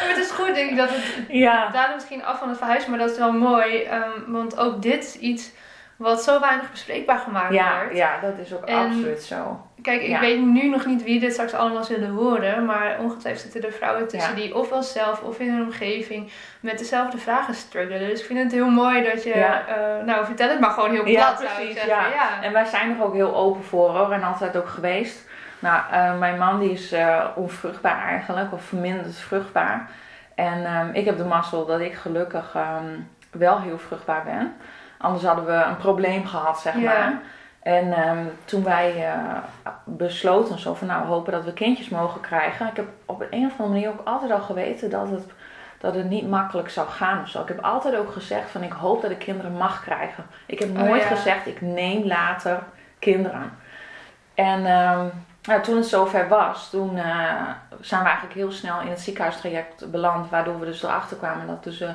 maar 0.00 0.08
het 0.08 0.16
is 0.16 0.30
goed, 0.30 0.54
denk 0.54 0.70
ik, 0.70 0.76
dat 0.76 0.88
het 0.90 1.24
ja, 1.28 1.68
daar 1.68 1.90
misschien 1.94 2.24
af 2.24 2.38
van 2.38 2.48
het 2.48 2.58
verhuizen, 2.58 2.90
maar 2.90 2.98
dat 2.98 3.10
is 3.10 3.18
wel 3.18 3.32
mooi. 3.32 3.82
ehm, 3.82 4.10
want 4.26 4.58
ook 4.58 4.82
dit 4.82 5.04
is 5.04 5.16
iets 5.16 5.50
wat 5.96 6.22
zo 6.22 6.40
weinig 6.40 6.70
bespreekbaar 6.70 7.18
gemaakt 7.18 7.52
ja, 7.54 7.78
wordt. 7.80 7.96
ja, 7.96 8.20
dat 8.20 8.38
is 8.38 8.54
ook 8.54 8.64
En- 8.64 8.76
absoluut 8.86 9.22
zo. 9.22 9.66
Kijk, 9.82 10.02
ik 10.02 10.08
Ja. 10.08 10.20
weet 10.20 10.40
nu 10.40 10.68
nog 10.68 10.86
niet 10.86 11.02
wie 11.04 11.20
dit 11.20 11.32
straks 11.32 11.52
allemaal 11.54 11.84
zullen 11.84 12.10
horen, 12.10 12.64
maar 12.64 12.96
ongetwijfeld 13.00 13.52
zitten 13.52 13.70
er 13.70 13.76
vrouwen 13.76 14.08
tussen 14.08 14.36
Ja. 14.36 14.42
die 14.42 14.54
ofwel 14.54 14.82
zelf 14.82 15.20
of 15.22 15.38
in 15.38 15.50
hun 15.52 15.62
omgeving 15.62 16.32
met 16.60 16.78
dezelfde 16.78 17.18
vragen 17.18 17.54
struggelen. 17.54 18.08
Dus 18.08 18.20
ik 18.20 18.26
vind 18.26 18.38
het 18.38 18.52
heel 18.52 18.70
mooi 18.70 19.04
dat 19.10 19.22
je, 19.22 19.36
Ja. 19.38 19.66
eh, 19.66 20.04
nou 20.06 20.24
vertel 20.24 20.48
het 20.48 20.60
maar 20.60 20.70
gewoon 20.70 20.90
heel 20.90 21.02
plat 21.02 21.14
Ja, 21.14 21.32
precies, 21.54 21.84
ja. 21.84 22.06
Ja. 22.06 22.42
En 22.42 22.52
wij 22.52 22.64
zijn 22.64 22.96
er 22.98 23.04
ook 23.04 23.14
heel 23.14 23.36
open 23.36 23.64
voor 23.64 23.90
hoor. 23.90 24.12
En 24.12 24.22
altijd 24.22 24.56
ook 24.56 24.68
geweest. 24.68 25.28
Nou, 25.58 25.80
eh, 25.90 26.18
mijn 26.18 26.38
man 26.38 26.58
die 26.60 26.70
is 26.72 26.92
eh, 26.92 27.24
onvruchtbaar 27.34 28.02
eigenlijk. 28.08 28.52
Of 28.52 28.64
verminderd 28.64 29.16
vruchtbaar. 29.16 29.90
En 30.34 30.64
ehm, 30.64 30.88
ik 30.92 31.04
heb 31.04 31.16
de 31.16 31.24
mazzel 31.24 31.66
dat 31.66 31.80
ik 31.80 31.94
gelukkig 31.94 32.52
ehm, 32.54 32.84
wel 33.30 33.60
heel 33.60 33.78
vruchtbaar 33.78 34.22
ben. 34.24 34.54
Anders 34.98 35.24
hadden 35.24 35.44
we 35.46 35.52
een 35.52 35.76
probleem 35.76 36.26
gehad, 36.26 36.60
zeg 36.60 36.74
maar. 36.74 37.20
En 37.62 37.92
ehm, 37.92 38.24
toen 38.44 38.64
wij 38.64 39.06
eh, 39.06 39.36
besloten 39.84 40.58
zo 40.58 40.74
van 40.74 40.86
nou, 40.86 41.02
we 41.02 41.08
hopen 41.08 41.32
dat 41.32 41.44
we 41.44 41.52
kindjes 41.52 41.88
mogen 41.88 42.20
krijgen. 42.20 42.66
Ik 42.66 42.76
heb 42.76 42.86
op 43.06 43.20
een 43.30 43.46
of 43.46 43.50
andere 43.50 43.68
manier 43.68 43.88
ook 43.88 44.06
altijd 44.06 44.30
al 44.30 44.40
geweten 44.40 44.90
dat 44.90 45.10
het, 45.10 45.24
dat 45.78 45.94
het 45.94 46.08
niet 46.08 46.28
makkelijk 46.28 46.70
zou 46.70 46.88
gaan 46.88 47.22
of 47.22 47.28
zo. 47.28 47.40
Ik 47.40 47.48
heb 47.48 47.64
altijd 47.64 47.96
ook 47.96 48.12
gezegd 48.12 48.50
van 48.50 48.62
ik 48.62 48.72
hoop 48.72 49.02
dat 49.02 49.10
ik 49.10 49.18
kinderen 49.18 49.52
mag 49.52 49.82
krijgen. 49.82 50.24
Ik 50.46 50.58
heb 50.58 50.68
Oh, 50.68 50.82
nooit 50.82 51.02
ja. 51.02 51.08
gezegd 51.08 51.46
ik 51.46 51.60
neem 51.60 52.06
later 52.06 52.62
kinderen. 52.98 53.52
En 54.34 54.66
ehm, 54.66 55.06
nou, 55.42 55.62
toen 55.62 55.76
het 55.76 55.86
zover 55.86 56.28
was, 56.28 56.70
toen 56.70 56.96
eh, 56.96 57.48
zijn 57.80 58.02
we 58.02 58.06
eigenlijk 58.08 58.34
heel 58.34 58.52
snel 58.52 58.80
in 58.80 58.88
het 58.88 59.00
ziekenhuistraject 59.00 59.90
beland. 59.90 60.30
Waardoor 60.30 60.60
we 60.60 60.66
dus 60.66 60.82
erachter 60.82 61.16
kwamen 61.16 61.46
dat 61.46 61.64
dus, 61.64 61.80
eh, 61.80 61.90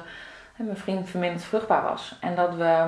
mijn 0.56 0.78
vriend 0.78 1.10
verminderd 1.10 1.43
vruchtbaar 1.43 1.84
was. 1.84 2.15
En 2.19 2.36
dat 2.36 2.56
we 2.56 2.86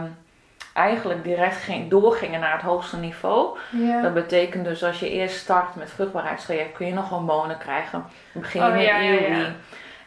eigenlijk 0.77 1.23
direct 1.23 1.55
ging, 1.55 1.89
doorgingen 1.89 2.39
naar 2.39 2.51
het 2.53 2.61
hoogste 2.61 2.97
niveau. 2.97 3.57
Ja. 3.71 4.01
Dat 4.01 4.13
betekent 4.13 4.65
dus 4.65 4.83
als 4.83 4.99
je 4.99 5.09
eerst 5.09 5.37
start 5.37 5.75
met 5.75 5.91
vruchtbaarheidstraject 5.91 6.73
kun 6.73 6.85
je 6.87 6.93
nog 6.93 7.09
hormonen 7.09 7.57
krijgen. 7.57 8.03
Dan 8.33 8.41
begin 8.41 8.61
je 8.61 8.67
Oh, 8.67 8.73
met 8.73 8.83
ja, 8.85 8.97
ja, 8.97 9.11
IUI. 9.11 9.37
ja. 9.39 9.47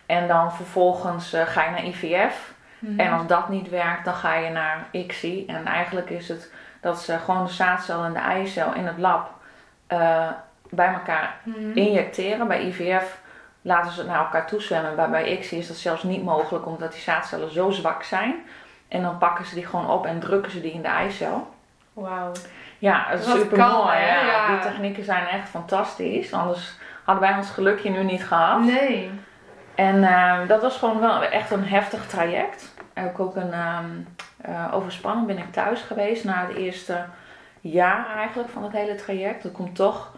En 0.07 0.29
dan 0.29 0.53
vervolgens 0.53 1.33
eh, 1.33 1.47
ga 1.47 1.65
je 1.65 1.71
naar 1.71 1.85
IVF. 1.85 2.53
Mhm. 2.79 3.01
En 3.01 3.13
als 3.13 3.27
dat 3.27 3.49
niet 3.49 3.69
werkt, 3.69 4.05
dan 4.05 4.15
ga 4.15 4.35
je 4.35 4.51
naar 4.51 4.87
ICSI. 4.91 5.47
En 5.47 5.67
eigenlijk 5.67 6.11
is 6.11 6.29
het 6.29 6.53
dat 6.81 7.01
ze 7.03 7.19
gewoon 7.19 7.45
de 7.45 7.53
zaadcel 7.53 8.05
en 8.05 8.13
de 8.13 8.19
eicel 8.19 8.75
in 8.75 8.87
het 8.87 8.99
lab 8.99 9.31
eh, 9.87 10.29
bij 10.71 10.93
elkaar 10.93 11.35
Mhm. 11.43 11.71
injecteren. 11.75 12.49
Bij 12.49 12.63
IVF 12.65 13.19
laten 13.63 13.93
ze 13.93 13.99
het 14.01 14.09
naar 14.09 14.19
elkaar 14.25 14.47
toezwemmen. 14.47 14.95
Maar 14.95 15.11
bij 15.11 15.33
ICSI 15.33 15.59
is 15.59 15.67
dat 15.69 15.77
zelfs 15.77 16.03
niet 16.03 16.25
mogelijk 16.25 16.67
omdat 16.67 16.93
die 16.93 17.01
zaadcellen 17.01 17.53
zo 17.53 17.71
zwak 17.71 18.03
zijn. 18.03 18.35
En 18.90 19.03
dan 19.03 19.18
pakken 19.18 19.46
ze 19.46 19.55
die 19.55 19.66
gewoon 19.66 19.90
op 19.90 20.07
en 20.07 20.20
drukken 20.20 20.53
ze 20.53 20.61
die 20.61 20.72
in 20.72 20.83
de 20.83 20.88
eicel. 20.88 21.48
Wauw. 21.92 22.33
Ja, 22.79 23.05
het 23.07 23.20
is 23.20 23.31
super 23.31 23.59
kan, 23.59 23.72
mooi. 23.72 23.96
hè? 23.96 24.26
Ja. 24.26 24.46
Die 24.48 24.70
technieken 24.70 25.05
zijn 25.05 25.26
echt 25.26 25.48
fantastisch. 25.48 26.33
Anders 26.33 26.79
hadden 27.05 27.29
wij 27.29 27.37
ons 27.37 27.50
gelukje 27.50 27.90
nu 27.90 28.03
niet 28.03 28.26
gehad. 28.26 28.61
Nee. 28.61 29.11
En 29.74 30.05
eh, 30.05 30.48
dat 30.48 30.62
was 30.62 30.76
gewoon 30.76 31.00
wel 31.00 31.22
echt 31.22 31.50
een 31.50 31.64
heftig 31.64 32.07
traject. 32.07 32.74
Heb 32.92 33.11
ik 33.11 33.20
ook 33.20 33.37
een 33.37 33.53
ehm 33.53 33.87
eh, 34.40 34.74
overspanning 34.74 35.26
ben 35.26 35.38
ik 35.38 35.53
thuis 35.53 35.81
geweest 35.81 36.24
na 36.24 36.46
het 36.46 36.57
eerste 36.57 37.05
jaar 37.61 38.16
eigenlijk 38.16 38.48
van 38.48 38.62
het 38.62 38.72
hele 38.72 38.94
traject. 38.94 39.44
Er 39.44 39.50
komt 39.50 39.76
toch 39.76 40.12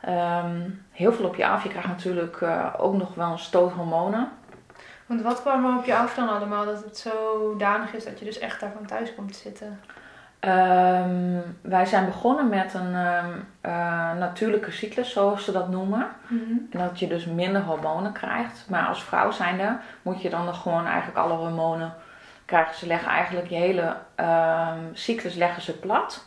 ehm, 0.00 0.60
heel 0.90 1.12
veel 1.12 1.26
op 1.26 1.36
je 1.36 1.46
af. 1.46 1.62
Je 1.62 1.68
krijgt 1.68 1.88
natuurlijk 1.88 2.40
eh, 2.40 2.66
ook 2.76 2.94
nog 2.94 3.14
wel 3.14 3.30
een 3.30 3.38
stoot 3.38 3.72
hormonen. 3.72 4.28
Want 5.12 5.24
wat 5.24 5.40
kwam 5.40 5.64
er 5.64 5.78
op 5.78 5.84
je 5.84 5.96
af 5.96 6.14
dan 6.14 6.28
allemaal 6.28 6.64
dat 6.64 6.84
het 6.84 6.98
zo 6.98 7.54
danig 7.58 7.94
is 7.94 8.04
dat 8.04 8.18
je 8.18 8.24
dus 8.24 8.38
echt 8.38 8.60
daarvan 8.60 8.86
thuis 8.86 9.14
komt 9.14 9.32
te 9.32 9.38
zitten? 9.38 9.80
Ehm, 10.40 11.40
wij 11.60 11.86
zijn 11.86 12.04
begonnen 12.04 12.48
met 12.48 12.74
een 12.74 12.94
ehm, 12.94 13.30
eh, 13.60 14.12
natuurlijke 14.18 14.70
cyclus, 14.70 15.12
zoals 15.12 15.44
ze 15.44 15.52
dat 15.52 15.68
noemen. 15.68 16.06
Mhm. 16.26 16.52
En 16.70 16.78
dat 16.78 16.98
je 16.98 17.06
dus 17.06 17.26
minder 17.26 17.62
hormonen 17.62 18.12
krijgt. 18.12 18.64
Maar 18.68 18.86
als 18.86 19.04
vrouw 19.04 19.30
zijnde 19.30 19.78
moet 20.02 20.22
je 20.22 20.30
dan 20.30 20.44
nog 20.44 20.62
gewoon 20.62 20.86
eigenlijk 20.86 21.18
alle 21.18 21.34
hormonen 21.34 21.94
krijgen. 22.44 22.74
Ze 22.74 22.86
leggen 22.86 23.10
eigenlijk 23.10 23.48
je 23.48 23.56
hele 23.56 23.96
ehm, 24.14 24.78
cyclus 24.92 25.34
leggen 25.34 25.62
ze 25.62 25.78
plat. 25.78 26.26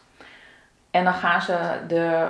En 0.92 1.04
dan 1.04 1.14
gaan 1.14 1.42
ze 1.42 1.80
de 1.88 2.28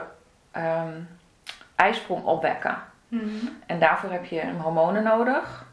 ijsprong 1.75 2.23
opwekken. 2.23 2.77
Mhm. 3.07 3.47
En 3.65 3.79
daarvoor 3.79 4.11
heb 4.11 4.25
je 4.25 4.51
hormonen 4.61 5.03
nodig. 5.03 5.64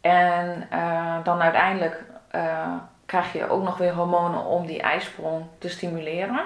En 0.00 0.66
eh, 0.70 1.16
dan 1.24 1.40
uiteindelijk 1.40 2.02
eh, 2.30 2.74
krijg 3.06 3.32
je 3.32 3.48
ook 3.48 3.62
nog 3.62 3.78
weer 3.78 3.94
hormonen 3.94 4.44
om 4.44 4.66
die 4.66 4.80
ijsprong 4.80 5.44
te 5.58 5.68
stimuleren. 5.68 6.40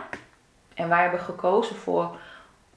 En 0.74 0.88
wij 0.88 1.02
hebben 1.02 1.20
gekozen 1.20 1.76
voor 1.76 2.16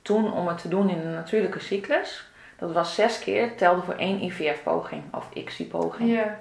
toen 0.01 0.33
om 0.33 0.47
het 0.47 0.57
te 0.57 0.67
doen 0.67 0.89
in 0.89 0.99
een 0.99 1.13
natuurlijke 1.13 1.59
cyclus. 1.59 2.29
Dat 2.57 2.71
was 2.71 2.95
zes 2.95 3.19
keer, 3.19 3.55
telde 3.55 3.81
voor 3.81 3.93
één 3.93 4.23
IVF-poging 4.23 5.03
of 5.13 5.29
ICSI-poging. 5.33 6.09
Ja. 6.09 6.39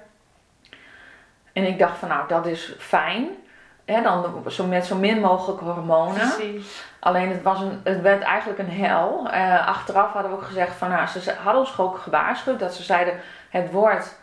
En 1.53 1.63
ik 1.63 1.79
dacht 1.79 1.97
van 1.97 2.09
nou, 2.09 2.27
dat 2.27 2.45
is 2.45 2.75
fijn. 2.77 3.27
Hè, 3.85 4.01
dan 4.01 4.43
zo 4.47 4.65
met 4.65 4.85
zo 4.85 4.95
min 4.95 5.19
mogelijk 5.19 5.61
hormonen. 5.61 6.13
Precies. 6.13 6.85
Alleen 6.99 7.29
het, 7.29 7.41
was 7.41 7.61
een, 7.61 7.81
het 7.83 8.01
werd 8.01 8.21
eigenlijk 8.21 8.59
een 8.59 8.71
hel. 8.71 9.29
Eh, 9.31 9.67
achteraf 9.67 10.11
hadden 10.11 10.31
we 10.31 10.37
ook 10.37 10.43
gezegd 10.43 10.75
van 10.75 10.89
nou, 10.89 11.07
ze 11.07 11.21
ze 11.21 11.33
hadden 11.33 11.61
ons 11.61 11.77
ook 11.77 11.97
gewaarschuwd 11.97 12.59
dat 12.59 12.73
ze 12.73 12.83
zeiden 12.83 13.19
het 13.49 13.71
wordt 13.71 14.19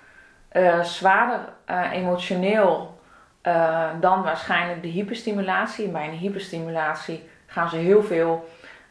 eh, 0.55 0.81
zwaarder 0.81 1.39
eh, 1.65 1.93
emotioneel 1.93 2.99
eh, 3.43 3.85
dan 4.01 4.23
waarschijnlijk 4.23 4.83
de 4.83 4.89
hyperstimulatie. 4.89 5.89
Bij 5.89 6.09
een 6.09 6.17
hyperstimulatie 6.19 7.29
gaan 7.47 7.69
ze 7.69 7.77
heel 7.77 8.03
veel 8.03 8.49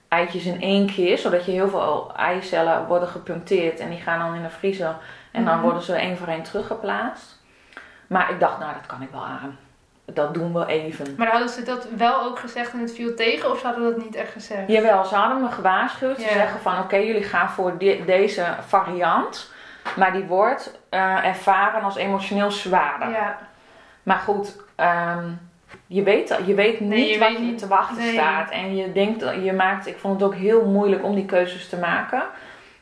eitjes 0.08 0.45
in 0.45 0.62
één 0.62 0.88
keer, 0.88 1.17
zodat 1.17 1.45
je 1.45 1.52
heel 1.52 1.69
veel 1.69 2.12
eicellen 2.15 2.86
worden 2.88 3.08
gepuncteerd 3.08 3.80
en 3.80 3.89
die 3.89 3.99
gaan 3.99 4.19
dan 4.19 4.36
in 4.36 4.43
de 4.43 4.49
vriezer 4.49 4.95
en 5.32 5.45
dan 5.45 5.54
Mhm. 5.54 5.63
worden 5.63 5.82
ze 5.82 5.95
één 5.95 6.17
voor 6.17 6.28
één 6.28 6.43
teruggeplaatst. 6.43 7.41
Maar 8.08 8.30
ik 8.32 8.39
dacht, 8.39 8.60
nou 8.60 8.73
dat 8.73 8.86
kan 8.86 9.02
ik 9.02 9.10
wel 9.12 9.26
aan. 9.26 9.58
Dat 10.06 10.34
doen 10.34 10.54
we 10.54 10.65
even. 10.65 11.15
Maar 11.17 11.28
hadden 11.32 11.49
ze 11.49 11.63
dat 11.63 11.88
wel 11.97 12.23
ook 12.23 12.39
gezegd 12.39 12.73
en 12.73 12.80
het 12.80 12.93
viel 12.93 13.15
tegen 13.15 13.52
of 13.52 13.60
ze 13.60 13.65
hadden 13.65 13.84
dat 13.84 14.04
niet 14.04 14.15
echt 14.15 14.32
gezegd? 14.32 14.67
Jawel, 14.67 15.06
ze 15.06 15.15
hadden 15.15 15.41
me 15.41 15.49
gewaarschuwd. 15.52 16.21
Ze 16.21 16.30
zeggen 16.34 16.60
van 16.60 16.80
oké, 16.80 16.95
jullie 16.95 17.23
gaan 17.23 17.49
voor 17.49 17.78
deze 18.06 18.45
variant. 18.67 19.52
Maar 19.95 20.11
die 20.13 20.23
wordt 20.23 20.79
eh, 20.89 21.25
ervaren 21.25 21.81
als 21.81 21.95
emotioneel 21.95 22.51
zwaarder. 22.51 23.09
Ja. 23.09 23.37
Maar 24.03 24.17
goed, 24.17 24.57
ehm, 24.75 25.29
je, 25.87 26.03
weet, 26.03 26.39
je 26.45 26.53
weet 26.53 26.79
niet 26.79 26.89
Nee, 26.89 27.11
je 27.11 27.19
wat 27.19 27.27
weet 27.27 27.37
je 27.37 27.43
niet. 27.43 27.57
te 27.57 27.67
wachten 27.67 27.97
Nee. 27.97 28.13
staat. 28.13 28.49
En 28.49 28.75
je 28.75 28.91
denkt, 28.91 29.25
je 29.43 29.53
maakt, 29.53 29.87
ik 29.87 29.97
vond 29.97 30.13
het 30.19 30.29
ook 30.29 30.35
heel 30.35 30.65
moeilijk 30.65 31.03
om 31.03 31.15
die 31.15 31.25
keuzes 31.25 31.69
te 31.69 31.77
maken. 31.77 32.23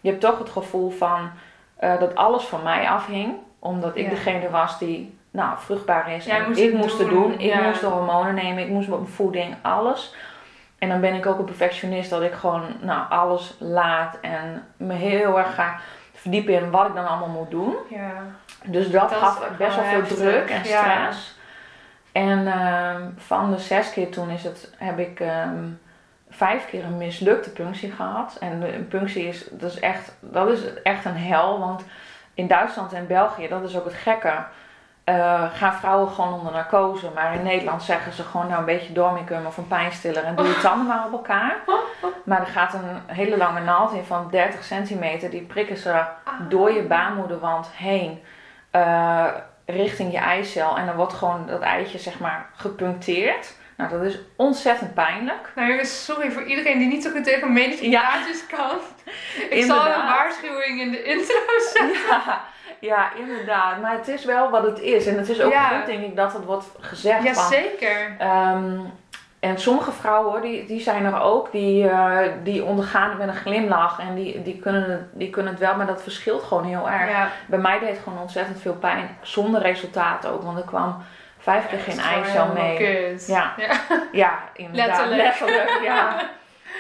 Je 0.02 0.10
hebt 0.10 0.22
toch 0.22 0.38
het 0.40 0.50
gevoel 0.50 0.90
van 0.90 1.30
eh, 1.76 2.00
dat 2.00 2.16
alles 2.16 2.44
van 2.44 2.64
mij 2.64 2.90
afhing. 2.90 3.34
Omdat 3.60 3.96
ik 3.96 4.04
Ja. 4.04 4.10
degene 4.10 4.50
was 4.50 4.80
die 4.80 5.18
nou, 5.32 5.58
vruchtbaar 5.60 6.12
is. 6.14 6.28
En 6.28 6.48
moest 6.48 6.60
ik 6.60 6.74
moest 6.74 6.98
het 6.98 7.10
doen, 7.10 7.22
doen. 7.22 7.32
Ik 7.40 7.54
ja. 7.54 7.62
moest 7.62 7.80
de 7.82 7.86
hormonen 7.88 8.34
nemen. 8.36 8.64
Ik 8.64 8.70
moest 8.70 8.88
mijn 8.88 9.08
voeding, 9.08 9.56
alles. 9.62 10.16
En 10.80 10.90
dan 10.90 11.02
ben 11.02 11.14
ik 11.14 11.26
ook 11.26 11.40
een 11.40 11.46
perfectionist 11.46 12.10
dat 12.10 12.22
ik 12.22 12.34
gewoon 12.34 12.64
nou, 12.80 13.10
alles 13.10 13.56
laat. 13.60 14.18
En 14.22 14.68
me 14.78 14.94
heel 14.94 15.38
erg 15.38 15.56
ga 15.56 15.80
verdiepen 16.22 16.54
in 16.54 16.72
wat 16.72 16.88
ik 16.88 16.96
dan 16.96 17.08
allemaal 17.08 17.28
moet 17.28 17.52
doen. 17.52 17.76
Ja. 17.90 18.12
Dus 18.64 18.92
dat, 18.92 19.10
Dat 19.10 19.20
gaf 19.20 19.58
best 19.58 19.76
wel 19.76 19.86
veel 19.86 20.16
druk 20.16 20.50
en 20.50 20.64
ja. 20.64 20.82
stress. 20.82 21.36
En 22.12 22.48
ehm, 22.48 23.10
van 23.18 23.52
de 23.52 23.58
zes 23.58 23.92
keer 23.92 24.10
toen 24.10 24.30
is 24.30 24.44
het, 24.44 24.74
heb 24.78 25.00
ik 25.00 25.20
ehm, 25.20 25.66
vijf 26.30 26.66
keer 26.66 26.84
een 26.84 26.98
mislukte 26.98 27.50
punctie 27.50 27.92
gehad. 27.92 28.38
En 28.40 28.60
de 28.60 28.76
een 28.76 28.88
punctie 28.88 29.28
is, 29.28 29.48
dat 29.52 29.72
is, 29.72 29.80
echt, 29.80 30.16
dat 30.20 30.50
is 30.50 30.82
echt 30.84 31.06
een 31.06 31.18
hel. 31.18 31.60
Want 31.60 31.84
in 32.34 32.48
Duitsland 32.48 32.94
en 32.94 33.08
België, 33.08 33.48
dat 33.48 33.64
is 33.64 33.78
ook 33.78 33.86
het 33.86 33.94
gekke, 33.94 34.34
eh, 35.04 35.44
gaan 35.54 35.74
vrouwen 35.74 36.10
gewoon 36.12 36.34
onder 36.34 36.54
narcose. 36.54 37.10
Maar 37.16 37.36
in 37.36 37.44
Nederland 37.44 37.84
zeggen 37.84 38.14
ze 38.14 38.24
gewoon 38.24 38.48
nou 38.48 38.60
een 38.60 38.66
beetje 38.66 38.94
dormicum 38.94 39.46
of 39.46 39.58
een 39.58 39.68
pijnstiller 39.68 40.24
en 40.24 40.36
doe 40.36 40.48
je 40.48 40.60
tanden 40.60 40.88
maar 40.88 41.06
op 41.06 41.12
elkaar. 41.12 41.56
Maar 42.24 42.40
er 42.40 42.48
gaat 42.48 42.74
een 42.74 43.02
hele 43.16 43.38
lange 43.38 43.60
naald 43.60 43.94
in 43.94 44.04
van 44.04 44.28
30 44.32 44.64
centimeter. 44.64 45.30
Die 45.30 45.42
prikken 45.42 45.78
ze 45.78 46.04
door 46.50 46.72
je 46.72 46.82
baarmoederwand 46.82 47.68
heen 47.76 48.24
eh, 48.72 49.28
richting 49.66 50.12
je 50.12 50.18
eicel. 50.18 50.78
En 50.78 50.86
dan 50.86 50.96
wordt 50.96 51.14
gewoon 51.14 51.48
dat 51.48 51.62
eitje 51.62 51.98
zeg 52.00 52.20
maar 52.20 52.50
gepuncteerd. 52.56 53.54
Nou, 53.78 53.90
dat 53.90 54.02
is 54.02 54.20
ontzettend 54.36 54.94
pijnlijk. 54.94 55.52
Nou 55.56 55.70
jongens, 55.70 56.06
sorry 56.06 56.32
voor 56.32 56.44
iedereen 56.44 56.78
die 56.78 56.88
niet 56.88 57.04
zo 57.04 57.10
goed 57.10 57.24
tegen 57.24 57.54
medische 57.54 57.90
Ja. 57.90 58.10
kan. 58.48 58.78
Ik 59.58 59.64
zal 59.64 59.86
een 59.86 60.06
waarschuwing 60.06 60.82
in 60.82 60.92
de 60.92 61.04
intro 61.04 61.40
zetten. 61.74 62.08
Ja, 62.10 62.42
ja, 62.82 63.14
inderdaad. 63.16 63.82
Maar 63.82 63.92
het 63.98 64.08
is 64.08 64.26
wel 64.26 64.50
wat 64.50 64.64
het 64.64 64.80
is. 64.80 65.06
En 65.06 65.18
het 65.18 65.30
is 65.30 65.42
ook 65.42 65.52
Ja. 65.52 65.68
goed, 65.68 65.86
denk 65.86 66.04
ik, 66.04 66.16
dat 66.16 66.34
het 66.34 66.46
wordt 66.46 66.66
gezegd. 66.80 67.18
van, 67.18 67.26
Jazeker. 67.26 68.16
Ehm, 68.18 68.80
en 69.40 69.60
sommige 69.60 69.92
vrouwen, 69.92 70.42
die, 70.42 70.66
die 70.66 70.80
zijn 70.82 71.06
er 71.06 71.22
ook, 71.22 71.52
die, 71.52 71.90
eh, 71.90 72.18
die 72.44 72.64
ondergaan 72.64 73.10
het 73.10 73.18
met 73.18 73.28
een 73.28 73.36
glimlach. 73.36 74.00
En 74.00 74.16
die, 74.16 74.42
die, 74.42 74.60
kunnen 74.60 74.92
het, 74.92 75.02
die 75.12 75.30
kunnen 75.30 75.52
het 75.52 75.62
wel, 75.62 75.76
maar 75.76 75.86
dat 75.88 76.04
verschilt 76.04 76.44
gewoon 76.44 76.64
heel 76.66 76.90
erg. 76.90 77.10
Ja. 77.12 77.28
Bij 77.48 77.60
mij 77.60 77.80
deed 77.80 77.90
het 77.90 78.00
gewoon 78.04 78.20
ontzettend 78.22 78.62
veel 78.62 78.76
pijn, 78.76 79.18
zonder 79.22 79.62
resultaat 79.62 80.26
ook. 80.28 80.42
Want 80.44 80.58
er 80.58 80.64
kwam 80.66 81.04
vijf 81.40 81.68
keer 81.68 81.80
geen 81.80 82.00
eicel 82.00 82.46
mee. 82.54 82.78
kut. 82.78 83.28
Ja. 83.28 83.54
Ja. 83.58 83.72
Ja, 84.12 84.40
inderdaad. 84.54 85.08
Letterlijk. 85.10 85.80
ja. 85.84 86.16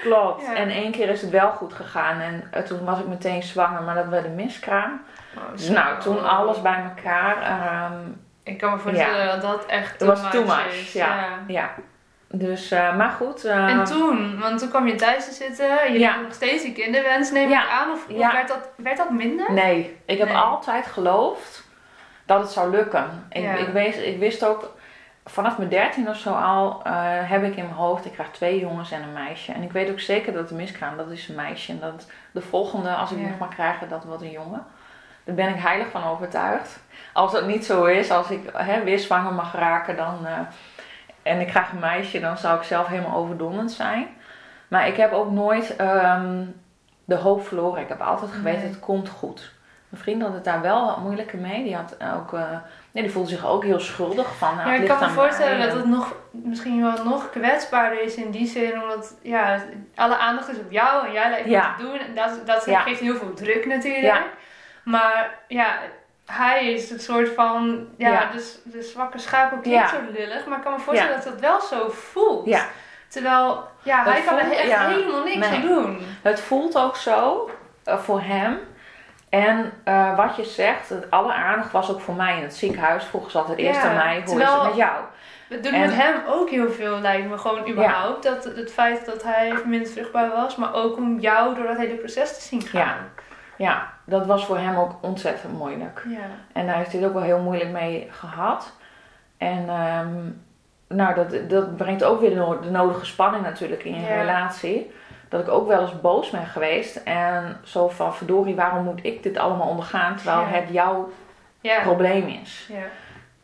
Klopt. 0.01 0.45
Ja. 0.45 0.55
En 0.55 0.69
één 0.69 0.91
keer 0.91 1.09
is 1.09 1.21
het 1.21 1.29
wel 1.29 1.49
goed 1.51 1.73
gegaan. 1.73 2.19
En 2.19 2.47
eh, 2.51 2.61
toen 2.63 2.85
was 2.85 2.99
ik 2.99 3.07
meteen 3.07 3.43
zwanger, 3.43 3.81
maar 3.81 3.95
dat 3.95 4.07
werd 4.07 4.25
een 4.25 4.35
miskraam. 4.35 5.01
Oh, 5.37 5.43
Dus 5.51 5.65
zo. 5.65 5.73
nou, 5.73 5.99
toen 5.99 6.29
alles 6.29 6.61
bij 6.61 6.83
elkaar. 6.95 7.41
ehm, 7.41 7.99
Ik 8.43 8.57
kan 8.57 8.71
me 8.71 8.77
voorstellen 8.79 9.27
dat 9.27 9.41
dat 9.41 9.65
echt 9.65 9.89
het 9.89 9.99
too 9.99 10.07
was 10.07 10.21
much 10.21 10.31
too 10.31 10.45
much. 10.45 10.65
is. 10.67 10.93
Ja. 10.93 11.25
ja. 11.47 11.69
Dus, 12.33 12.71
eh, 12.71 12.95
maar 12.95 13.09
goed. 13.09 13.43
eh, 13.45 13.67
En 13.67 13.83
toen, 13.83 14.39
want 14.39 14.59
toen 14.59 14.69
kwam 14.69 14.87
je 14.87 14.95
thuis 14.95 15.25
te 15.25 15.33
zitten. 15.33 15.93
Je 15.93 15.99
Ja. 15.99 16.11
had 16.11 16.21
nog 16.23 16.33
steeds 16.33 16.63
die 16.63 16.73
kinderwens, 16.73 17.31
neem 17.31 17.49
Ja. 17.49 17.63
ik 17.63 17.69
aan. 17.69 17.91
Of, 17.91 18.05
of 18.09 18.17
Ja. 18.17 18.31
werd, 18.31 18.47
dat, 18.47 18.69
werd 18.75 18.97
dat 18.97 19.09
minder? 19.11 19.51
Nee, 19.53 19.97
ik 20.05 20.17
heb 20.17 20.27
Nee. 20.27 20.37
altijd 20.37 20.85
geloofd 20.87 21.67
dat 22.25 22.41
het 22.41 22.51
zou 22.51 22.69
lukken. 22.71 23.25
Ik, 23.29 23.41
Ja. 23.43 23.53
ik, 23.53 23.67
wist, 23.67 23.99
ik 23.99 24.19
wist 24.19 24.45
ook, 24.45 24.75
vanaf 25.25 25.57
mijn 25.57 25.69
dertien 25.69 26.09
of 26.09 26.15
zo 26.17 26.33
al, 26.33 26.81
eh, 26.83 26.93
heb 27.05 27.43
ik 27.43 27.55
in 27.55 27.63
mijn 27.63 27.75
hoofd, 27.75 28.05
ik 28.05 28.11
krijg 28.11 28.29
twee 28.31 28.59
jongens 28.59 28.91
en 28.91 29.01
een 29.03 29.13
meisje. 29.13 29.51
En 29.51 29.61
ik 29.63 29.71
weet 29.71 29.89
ook 29.91 29.99
zeker 29.99 30.33
dat 30.33 30.49
de 30.49 30.55
miskraam, 30.55 30.97
dat 30.97 31.09
is 31.11 31.27
een 31.29 31.35
meisje. 31.35 31.71
En 31.71 31.79
dat 31.79 32.07
de 32.31 32.41
volgende, 32.41 32.89
als 32.93 33.11
ik 33.11 33.19
Ja. 33.19 33.27
nog 33.27 33.37
maar 33.39 33.49
krijg, 33.55 33.75
dat 33.89 34.03
wordt 34.03 34.21
een 34.21 34.31
jongen. 34.31 34.65
Daar 35.23 35.35
ben 35.35 35.49
ik 35.49 35.61
heilig 35.61 35.87
van 35.91 36.03
overtuigd. 36.03 36.79
Als 37.13 37.31
het 37.31 37.45
niet 37.47 37.65
zo 37.65 37.83
is, 37.85 38.11
als 38.11 38.29
ik 38.29 38.39
hè, 38.53 38.83
weer 38.83 38.99
zwanger 38.99 39.33
mag 39.33 39.55
raken 39.55 39.95
dan, 39.95 40.25
eh, 40.25 40.33
en 41.23 41.39
ik 41.39 41.47
krijg 41.47 41.71
een 41.71 41.79
meisje, 41.79 42.19
dan 42.19 42.37
zou 42.37 42.57
ik 42.57 42.63
zelf 42.63 42.87
helemaal 42.87 43.15
overdonderd 43.17 43.71
zijn. 43.71 44.07
Maar 44.67 44.87
ik 44.87 44.97
heb 44.97 45.11
ook 45.13 45.31
nooit 45.31 45.75
ehm, 45.75 46.43
de 47.05 47.15
hoop 47.15 47.47
verloren. 47.47 47.81
Ik 47.81 47.87
heb 47.89 48.01
altijd 48.01 48.31
geweten, 48.31 48.61
Nee. 48.61 48.69
het 48.69 48.79
komt 48.79 49.09
goed. 49.09 49.51
Mijn 49.89 50.03
vriend 50.03 50.21
had 50.21 50.33
het 50.33 50.43
daar 50.43 50.61
wel 50.61 50.85
wat 50.85 50.97
moeilijker 50.97 51.39
mee. 51.39 51.63
Die, 51.63 51.75
had 51.75 51.95
ook, 52.15 52.33
eh, 52.33 52.41
nee, 52.91 53.03
die 53.03 53.11
voelde 53.11 53.29
zich 53.29 53.45
ook 53.45 53.63
heel 53.63 53.79
schuldig 53.79 54.35
van. 54.37 54.55
nou, 54.55 54.69
Ja, 54.71 54.75
ik 54.75 54.87
kan 54.87 54.99
me 54.99 55.09
voorstellen 55.09 55.57
mij. 55.57 55.67
dat 55.67 55.75
het 55.75 55.85
nog, 55.87 56.13
misschien 56.31 56.81
wel 56.81 57.03
nog 57.03 57.29
kwetsbaarder 57.29 58.01
is 58.03 58.15
in 58.15 58.31
die 58.31 58.47
zin. 58.47 58.81
Omdat 58.81 59.15
ja, 59.21 59.59
alle 59.95 60.17
aandacht 60.17 60.49
is 60.49 60.57
op 60.59 60.71
jou 60.71 61.05
en 61.07 61.11
jij 61.13 61.29
lijkt 61.29 61.49
Ja. 61.49 61.75
te 61.77 61.83
doen. 61.83 61.99
En 61.99 62.15
dat, 62.15 62.41
dat 62.47 62.65
Ja. 62.65 62.79
geeft 62.79 62.99
heel 62.99 63.15
veel 63.15 63.33
druk 63.33 63.65
natuurlijk. 63.65 64.03
Ja. 64.13 64.21
Maar 64.83 65.33
ja, 65.47 65.77
hij 66.25 66.73
is 66.73 66.89
het 66.89 67.01
soort 67.03 67.29
van, 67.29 67.87
ja, 67.97 68.09
Ja. 68.11 68.29
Dus, 68.31 68.57
de 68.63 68.81
zwakke 68.81 69.17
schakel 69.19 69.57
klinkt 69.57 69.79
Ja. 69.79 69.87
zo 69.87 69.95
lullig. 70.17 70.45
Maar 70.45 70.57
ik 70.57 70.63
kan 70.63 70.73
me 70.73 70.79
voorstellen 70.79 71.15
Ja. 71.17 71.21
dat 71.23 71.31
dat 71.31 71.39
wel 71.41 71.61
zo 71.61 71.89
voelt. 71.89 72.45
Ja. 72.45 72.65
Terwijl, 73.07 73.67
ja, 73.83 74.03
Dat 74.03 74.13
hij 74.13 74.21
kan 74.21 74.37
er 74.39 74.51
echt 74.51 74.67
ja. 74.69 74.87
helemaal 74.87 75.23
niks 75.23 75.47
Nee. 75.49 75.49
aan 75.61 75.67
doen. 75.67 75.99
Het 76.21 76.39
voelt 76.39 76.77
ook 76.77 76.95
zo 76.95 77.49
eh, 77.83 77.97
voor 77.97 78.21
hem. 78.21 78.59
En 79.29 79.71
eh, 79.83 80.15
wat 80.15 80.35
je 80.35 80.43
zegt, 80.43 80.89
het 80.89 81.11
alle 81.11 81.33
aandacht 81.33 81.71
was 81.71 81.89
ook 81.91 82.01
voor 82.01 82.13
mij 82.15 82.37
in 82.37 82.43
het 82.43 82.55
ziekenhuis. 82.55 83.03
Vroegen 83.03 83.31
ze 83.31 83.37
altijd 83.37 83.57
eerst 83.57 83.81
Ja, 83.81 83.89
aan 83.89 83.95
mij, 83.95 84.21
hoe 84.25 84.41
is 84.41 84.49
het 84.49 84.63
met 84.63 84.75
jou? 84.75 84.95
Het 85.49 85.63
doet 85.63 85.73
En- 85.73 85.79
met 85.79 85.95
hem 85.95 86.15
ook 86.27 86.49
heel 86.49 86.71
veel, 86.71 86.99
lijkt 86.99 87.29
me 87.29 87.37
gewoon 87.37 87.69
überhaupt. 87.69 88.23
Dat, 88.23 88.43
het 88.43 88.71
feit 88.73 89.05
dat 89.05 89.23
hij 89.23 89.53
minder 89.65 89.91
vruchtbaar 89.91 90.29
was, 90.29 90.55
maar 90.55 90.73
ook 90.73 90.97
om 90.97 91.19
jou 91.19 91.55
door 91.55 91.67
dat 91.67 91.77
hele 91.77 91.93
proces 91.95 92.33
te 92.35 92.41
zien 92.41 92.61
gaan. 92.61 93.09
Ja, 93.57 93.93
dat 94.11 94.25
was 94.25 94.45
voor 94.45 94.57
hem 94.57 94.75
ook 94.77 94.91
ontzettend 95.01 95.57
moeilijk. 95.57 96.03
Ja. 96.07 96.19
En 96.53 96.65
daar 96.65 96.75
heeft 96.75 96.91
hij 96.91 96.99
het 97.01 97.09
ook 97.09 97.15
wel 97.15 97.23
heel 97.23 97.39
moeilijk 97.41 97.69
mee 97.69 98.07
gehad. 98.11 98.73
En 99.37 99.69
ehm, 99.69 100.09
nou, 100.87 101.15
dat, 101.15 101.49
dat 101.49 101.77
brengt 101.77 102.03
ook 102.03 102.19
weer 102.19 102.29
de, 102.29 102.35
no- 102.35 102.59
de 102.59 102.71
nodige 102.71 103.05
spanning 103.05 103.43
natuurlijk 103.43 103.83
in 103.83 103.95
je 103.95 104.07
Ja. 104.07 104.15
relatie. 104.21 104.91
Dat 105.29 105.41
ik 105.41 105.49
ook 105.49 105.67
wel 105.67 105.81
eens 105.81 106.01
boos 106.01 106.29
ben 106.29 106.45
geweest. 106.45 106.95
En 106.95 107.57
zo 107.63 107.89
van, 107.89 108.13
verdorie, 108.15 108.55
waarom 108.55 108.83
moet 108.83 108.99
ik 109.05 109.23
dit 109.23 109.37
allemaal 109.37 109.67
ondergaan 109.67 110.15
terwijl 110.15 110.39
Ja. 110.39 110.47
het 110.47 110.69
jouw 110.69 111.09
probleem 111.83 112.27
is? 112.27 112.69
ja. 112.73 112.83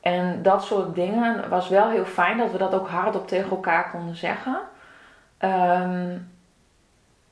En 0.01 0.41
dat 0.41 0.63
soort 0.63 0.95
dingen 0.95 1.49
was 1.49 1.69
wel 1.69 1.89
heel 1.89 2.05
fijn 2.05 2.37
dat 2.37 2.51
we 2.51 2.57
dat 2.57 2.73
ook 2.73 2.87
hardop 2.89 3.27
tegen 3.27 3.49
elkaar 3.49 3.89
konden 3.91 4.15
zeggen. 4.15 4.57
Ehm, 5.37 6.17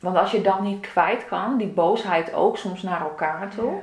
want 0.05 0.17
als 0.17 0.31
je 0.31 0.41
dat 0.41 0.59
niet 0.59 0.87
kwijt 0.91 1.25
kan, 1.27 1.57
die 1.57 1.67
boosheid 1.67 2.33
ook 2.33 2.57
soms 2.57 2.81
naar 2.81 3.01
elkaar 3.01 3.47
toe. 3.55 3.71
Ja. 3.71 3.77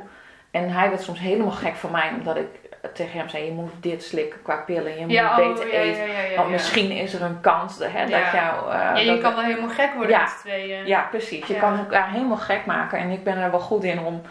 En 0.50 0.70
hij 0.70 0.88
werd 0.88 1.02
soms 1.02 1.18
helemaal 1.20 1.50
gek 1.50 1.74
van 1.74 1.90
mij, 1.90 2.10
omdat 2.18 2.36
ik 2.36 2.46
tegen 2.94 3.18
hem 3.18 3.28
zei: 3.28 3.44
Je 3.44 3.52
moet 3.52 3.70
dit 3.80 4.02
slikken 4.04 4.42
qua 4.42 4.56
pillen, 4.56 4.94
je 4.98 5.00
moet 5.00 5.10
Ja, 5.10 5.30
oh, 5.30 5.36
beter 5.36 5.66
ja, 5.72 5.72
eten. 5.80 6.06
ja, 6.30 6.36
Want 6.36 6.50
misschien 6.50 6.90
is 6.90 7.14
er 7.14 7.22
een 7.22 7.40
kans 7.40 7.78
hè, 7.78 8.00
dat 8.06 8.20
jou. 8.32 8.70
Ja, 8.72 8.96
je 8.96 9.06
dat- 9.06 9.20
kan 9.20 9.34
wel 9.34 9.44
helemaal 9.44 9.68
gek 9.68 9.92
worden 9.94 10.10
Ja. 10.16 10.20
met 10.20 10.28
z'n 10.30 10.38
tweeën. 10.48 10.86
ja, 10.86 11.06
precies. 11.10 11.46
Je 11.46 11.56
kan 11.58 11.78
elkaar 11.78 12.10
helemaal 12.10 12.36
gek 12.36 12.66
maken. 12.66 12.98
En 12.98 13.10
ik 13.10 13.24
ben 13.24 13.36
er 13.36 13.50
wel 13.50 13.60
goed 13.60 13.84
in 13.84 14.00
om, 14.00 14.22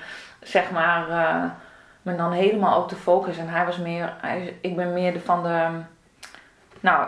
zeg 0.41 0.71
maar, 0.71 1.09
eh, 1.09 1.43
me 2.01 2.15
dan 2.15 2.31
helemaal 2.31 2.81
op 2.81 2.87
te 2.87 2.95
focussen. 2.95 3.47
En 3.47 3.53
hij 3.53 3.65
was 3.65 3.77
meer, 3.77 4.13
hij, 4.21 4.57
ik 4.61 4.75
ben 4.75 4.93
meer 4.93 5.13
de 5.13 5.19
van 5.19 5.43
de, 5.43 5.67
nou, 6.81 7.07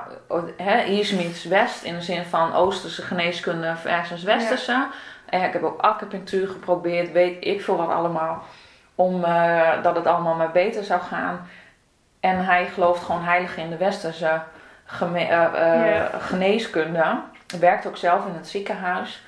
hè, 0.57 0.77
East 0.79 1.13
meets 1.15 1.43
West. 1.43 1.83
In 1.83 1.95
de 1.95 2.01
zin 2.01 2.23
van 2.25 2.53
Oosterse 2.53 3.01
geneeskunde 3.01 3.75
versus 3.75 4.23
Westerse. 4.23 4.87
En 5.29 5.43
ik 5.43 5.53
heb 5.53 5.63
ook 5.63 5.81
acupunctuur 5.81 6.47
geprobeerd, 6.47 7.11
weet 7.11 7.45
ik 7.45 7.61
veel 7.61 7.77
wat 7.77 7.89
allemaal. 7.89 8.43
Om 8.95 9.23
eh, 9.23 9.83
dat 9.83 9.95
het 9.95 10.07
allemaal 10.07 10.35
maar 10.35 10.51
beter 10.51 10.83
zou 10.83 11.01
gaan. 11.01 11.47
En 12.19 12.45
hij 12.45 12.65
gelooft 12.65 13.03
gewoon 13.03 13.23
heilig 13.23 13.57
in 13.57 13.69
de 13.69 13.77
Westerse 13.77 14.41
eh, 15.01 15.25
Ja. 15.25 16.09
geneeskunde. 16.19 17.15
Werkt 17.59 17.85
ook 17.87 17.97
zelf 17.97 18.25
in 18.25 18.33
het 18.33 18.47
ziekenhuis. 18.47 19.23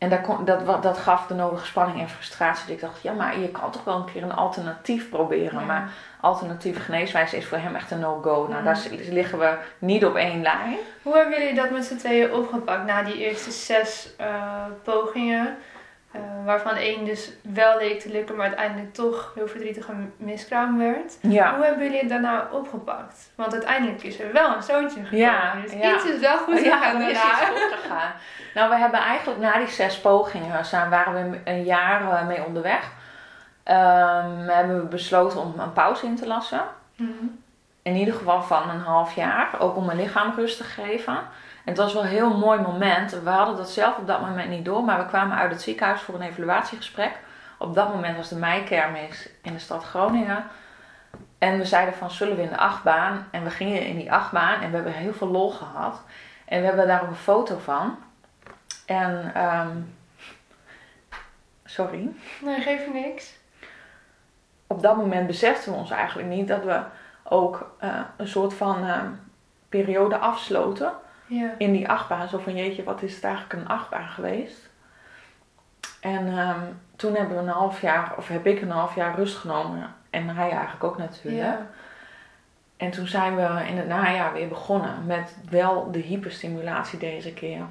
En 0.00 0.08
daar 0.08 0.20
kon, 0.20 0.44
dat, 0.44 0.82
dat 0.82 0.98
gaf 0.98 1.26
de 1.26 1.34
nodige 1.34 1.66
spanning 1.66 2.00
en 2.00 2.08
frustratie. 2.08 2.66
Dat 2.66 2.74
ik 2.74 2.80
dacht, 2.80 3.02
ja, 3.02 3.12
maar 3.12 3.38
je 3.38 3.48
kan 3.48 3.70
toch 3.70 3.84
wel 3.84 3.96
een 3.96 4.12
keer 4.12 4.22
een 4.22 4.34
alternatief 4.34 5.08
proberen. 5.08 5.60
Ja. 5.60 5.66
Maar 5.66 5.92
alternatieve 6.20 6.80
geneeswijze 6.80 7.36
is 7.36 7.46
voor 7.46 7.58
hem 7.58 7.74
echt 7.74 7.90
een 7.90 7.98
no-go. 7.98 8.46
Nou, 8.50 8.64
daar 8.64 8.80
liggen 8.90 9.38
we 9.38 9.58
niet 9.78 10.04
op 10.04 10.14
één 10.14 10.42
lijn. 10.42 10.76
Hoe 11.02 11.16
hebben 11.16 11.38
jullie 11.38 11.54
dat 11.54 11.70
met 11.70 11.84
z'n 11.84 11.96
tweeën 11.96 12.32
opgepakt 12.32 12.86
na 12.86 13.02
die 13.02 13.16
eerste 13.18 13.50
zes 13.50 14.10
eh, 14.16 14.64
pogingen? 14.82 15.56
Eh, 16.10 16.20
waarvan 16.44 16.74
één 16.74 17.04
dus 17.04 17.32
wel 17.42 17.78
leek 17.78 18.00
te 18.00 18.10
lukken, 18.10 18.36
maar 18.36 18.46
uiteindelijk 18.46 18.94
toch 18.94 19.32
heel 19.34 19.48
verdrietig 19.48 19.88
een 19.88 20.12
miskraam 20.16 20.78
werd. 20.78 21.18
Ja. 21.20 21.54
Hoe 21.54 21.64
hebben 21.64 21.84
jullie 21.84 21.98
het 21.98 22.08
daarna 22.08 22.48
opgepakt? 22.52 23.30
Want 23.34 23.52
uiteindelijk 23.52 24.02
is 24.02 24.20
er 24.20 24.32
wel 24.32 24.56
een 24.56 24.62
zoontje 24.62 25.04
gekomen. 25.04 25.18
Ja, 25.18 25.54
dus 25.62 25.72
ja. 25.72 25.94
iets 25.94 26.04
is 26.04 26.20
wel 26.20 26.38
goed 26.38 26.64
ja, 26.64 26.76
gegaan 26.76 27.00
er 27.02 27.10
is 27.10 27.18
goed 27.20 27.78
gegaan. 27.80 28.12
Nou, 28.54 28.70
we 28.70 28.76
hebben 28.76 29.00
eigenlijk 29.00 29.40
na 29.40 29.58
die 29.58 29.68
zes 29.68 30.00
pogingen 30.00 30.64
zijn, 30.64 30.90
waren 30.90 31.30
we 31.30 31.40
een 31.44 31.64
jaar 31.64 32.12
eh, 32.12 32.26
mee 32.26 32.44
onderweg. 32.44 32.90
Ehm, 33.62 34.48
hebben 34.48 34.80
we 34.80 34.86
besloten 34.86 35.40
om 35.40 35.54
een 35.58 35.72
pauze 35.72 36.06
in 36.06 36.16
te 36.16 36.26
lassen. 36.26 36.62
Mhm. 36.96 37.10
In 37.82 37.96
ieder 37.96 38.14
geval 38.14 38.42
van 38.42 38.70
een 38.70 38.80
half 38.80 39.14
jaar. 39.14 39.50
Ook 39.58 39.76
om 39.76 39.84
mijn 39.84 39.98
lichaam 39.98 40.32
rust 40.36 40.56
te 40.56 40.64
geven. 40.64 41.18
En 41.70 41.76
het 41.76 41.84
was 41.84 41.94
wel 41.94 42.02
een 42.02 42.08
heel 42.08 42.36
mooi 42.36 42.60
moment. 42.60 43.10
We 43.22 43.30
hadden 43.30 43.56
dat 43.56 43.70
zelf 43.70 43.96
op 43.96 44.06
dat 44.06 44.20
moment 44.20 44.48
niet 44.48 44.64
door. 44.64 44.84
Maar 44.84 44.98
we 44.98 45.06
kwamen 45.06 45.36
uit 45.36 45.50
het 45.50 45.62
ziekenhuis 45.62 46.00
voor 46.00 46.14
een 46.14 46.22
evaluatiegesprek. 46.22 47.18
Op 47.58 47.74
dat 47.74 47.88
moment 47.88 48.16
was 48.16 48.28
de 48.28 48.36
meikermis 48.36 49.28
in 49.42 49.52
de 49.52 49.58
stad 49.58 49.84
Groningen. 49.84 50.44
En 51.38 51.58
we 51.58 51.64
zeiden 51.64 51.94
van, 51.94 52.10
zullen 52.10 52.36
we 52.36 52.42
in 52.42 52.48
de 52.48 52.56
achtbaan? 52.56 53.28
En 53.30 53.44
we 53.44 53.50
gingen 53.50 53.86
in 53.86 53.96
die 53.96 54.12
achtbaan. 54.12 54.60
En 54.60 54.70
we 54.70 54.74
hebben 54.74 54.92
heel 54.92 55.12
veel 55.12 55.28
lol 55.28 55.50
gehad. 55.50 56.02
En 56.44 56.60
we 56.60 56.66
hebben 56.66 56.86
daar 56.86 57.02
ook 57.02 57.08
een 57.08 57.14
foto 57.14 57.58
van. 57.58 57.98
En, 58.86 59.30
ehm, 59.34 59.76
sorry. 61.64 62.08
Nee, 62.40 62.60
geef 62.60 62.92
niks. 62.92 63.38
Op 64.66 64.82
dat 64.82 64.96
moment 64.96 65.26
beseften 65.26 65.72
we 65.72 65.78
ons 65.78 65.90
eigenlijk 65.90 66.28
niet 66.28 66.48
dat 66.48 66.64
we 66.64 66.80
ook 67.22 67.74
eh, 67.78 68.00
een 68.16 68.28
soort 68.28 68.54
van 68.54 68.86
ehm, 68.86 69.10
periode 69.68 70.16
afsloten. 70.16 70.92
Ja. 71.30 71.54
in 71.58 71.72
die 71.72 71.88
achtbaan. 71.88 72.28
Zo 72.28 72.38
van 72.38 72.56
jeetje, 72.56 72.84
wat 72.84 73.02
is 73.02 73.14
het 73.14 73.24
eigenlijk 73.24 73.52
een 73.52 73.68
achtbaan 73.68 74.08
geweest? 74.08 74.68
En 76.00 76.38
ehm, 76.38 76.60
toen 76.96 77.14
hebben 77.14 77.36
we 77.36 77.42
een 77.42 77.48
half 77.48 77.80
jaar, 77.80 78.14
of 78.16 78.28
heb 78.28 78.46
ik 78.46 78.60
een 78.60 78.70
half 78.70 78.94
jaar 78.94 79.14
rust 79.14 79.36
genomen. 79.36 79.94
En 80.10 80.28
hij 80.28 80.50
eigenlijk 80.50 80.84
ook 80.84 80.98
natuurlijk. 80.98 81.42
Ja. 81.42 81.66
En 82.76 82.90
toen 82.90 83.06
zijn 83.06 83.36
we 83.36 83.66
in 83.68 83.76
het 83.76 83.86
najaar 83.86 84.32
weer 84.32 84.48
begonnen 84.48 85.06
met 85.06 85.36
wel 85.50 85.90
de 85.90 85.98
hyperstimulatie 85.98 86.98
deze 86.98 87.32
keer. 87.32 87.62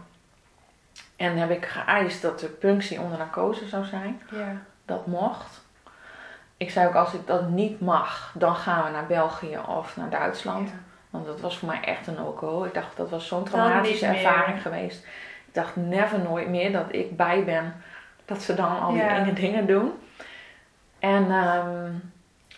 En 1.16 1.38
heb 1.38 1.50
ik 1.50 1.66
geëist 1.66 2.22
dat 2.22 2.40
de 2.40 2.48
punctie 2.48 3.02
onder 3.02 3.18
narcose 3.18 3.68
zou 3.68 3.86
zijn. 3.86 4.22
Ja. 4.32 4.62
Dat 4.86 5.08
mocht. 5.08 5.62
Ik 6.58 6.72
zei 6.72 6.88
ook, 6.88 6.94
als 6.94 7.14
ik 7.14 7.28
dat 7.28 7.50
niet 7.50 7.80
mag, 7.82 8.32
dan 8.34 8.56
gaan 8.56 8.84
we 8.84 8.90
naar 8.90 9.08
België 9.08 9.60
of 9.68 9.98
naar 9.98 10.10
Duitsland. 10.10 10.70
Ja. 10.70 10.76
Want 11.10 11.26
dat 11.26 11.40
was 11.42 11.58
voor 11.58 11.68
mij 11.68 11.82
echt 11.82 12.08
een 12.08 12.14
no-go. 12.14 12.64
Ik 12.64 12.74
dacht, 12.74 12.98
dat 12.98 13.10
was 13.10 13.28
zo'n 13.28 13.44
traumatische 13.44 14.06
ervaring 14.06 14.62
geweest. 14.62 15.04
Ik 15.48 15.54
dacht 15.54 15.76
never 15.76 16.20
nooit 16.20 16.48
meer 16.50 16.72
dat 16.72 16.86
ik 16.90 17.18
bij 17.18 17.44
ben. 17.44 17.76
Dat 18.26 18.42
ze 18.42 18.54
dan 18.56 18.80
al 18.80 18.92
die 18.92 19.02
Ja. 19.02 19.08
enge 19.16 19.34
dingen 19.34 19.68
doen. 19.68 19.92
En 21.00 21.32
ehm, 21.32 21.92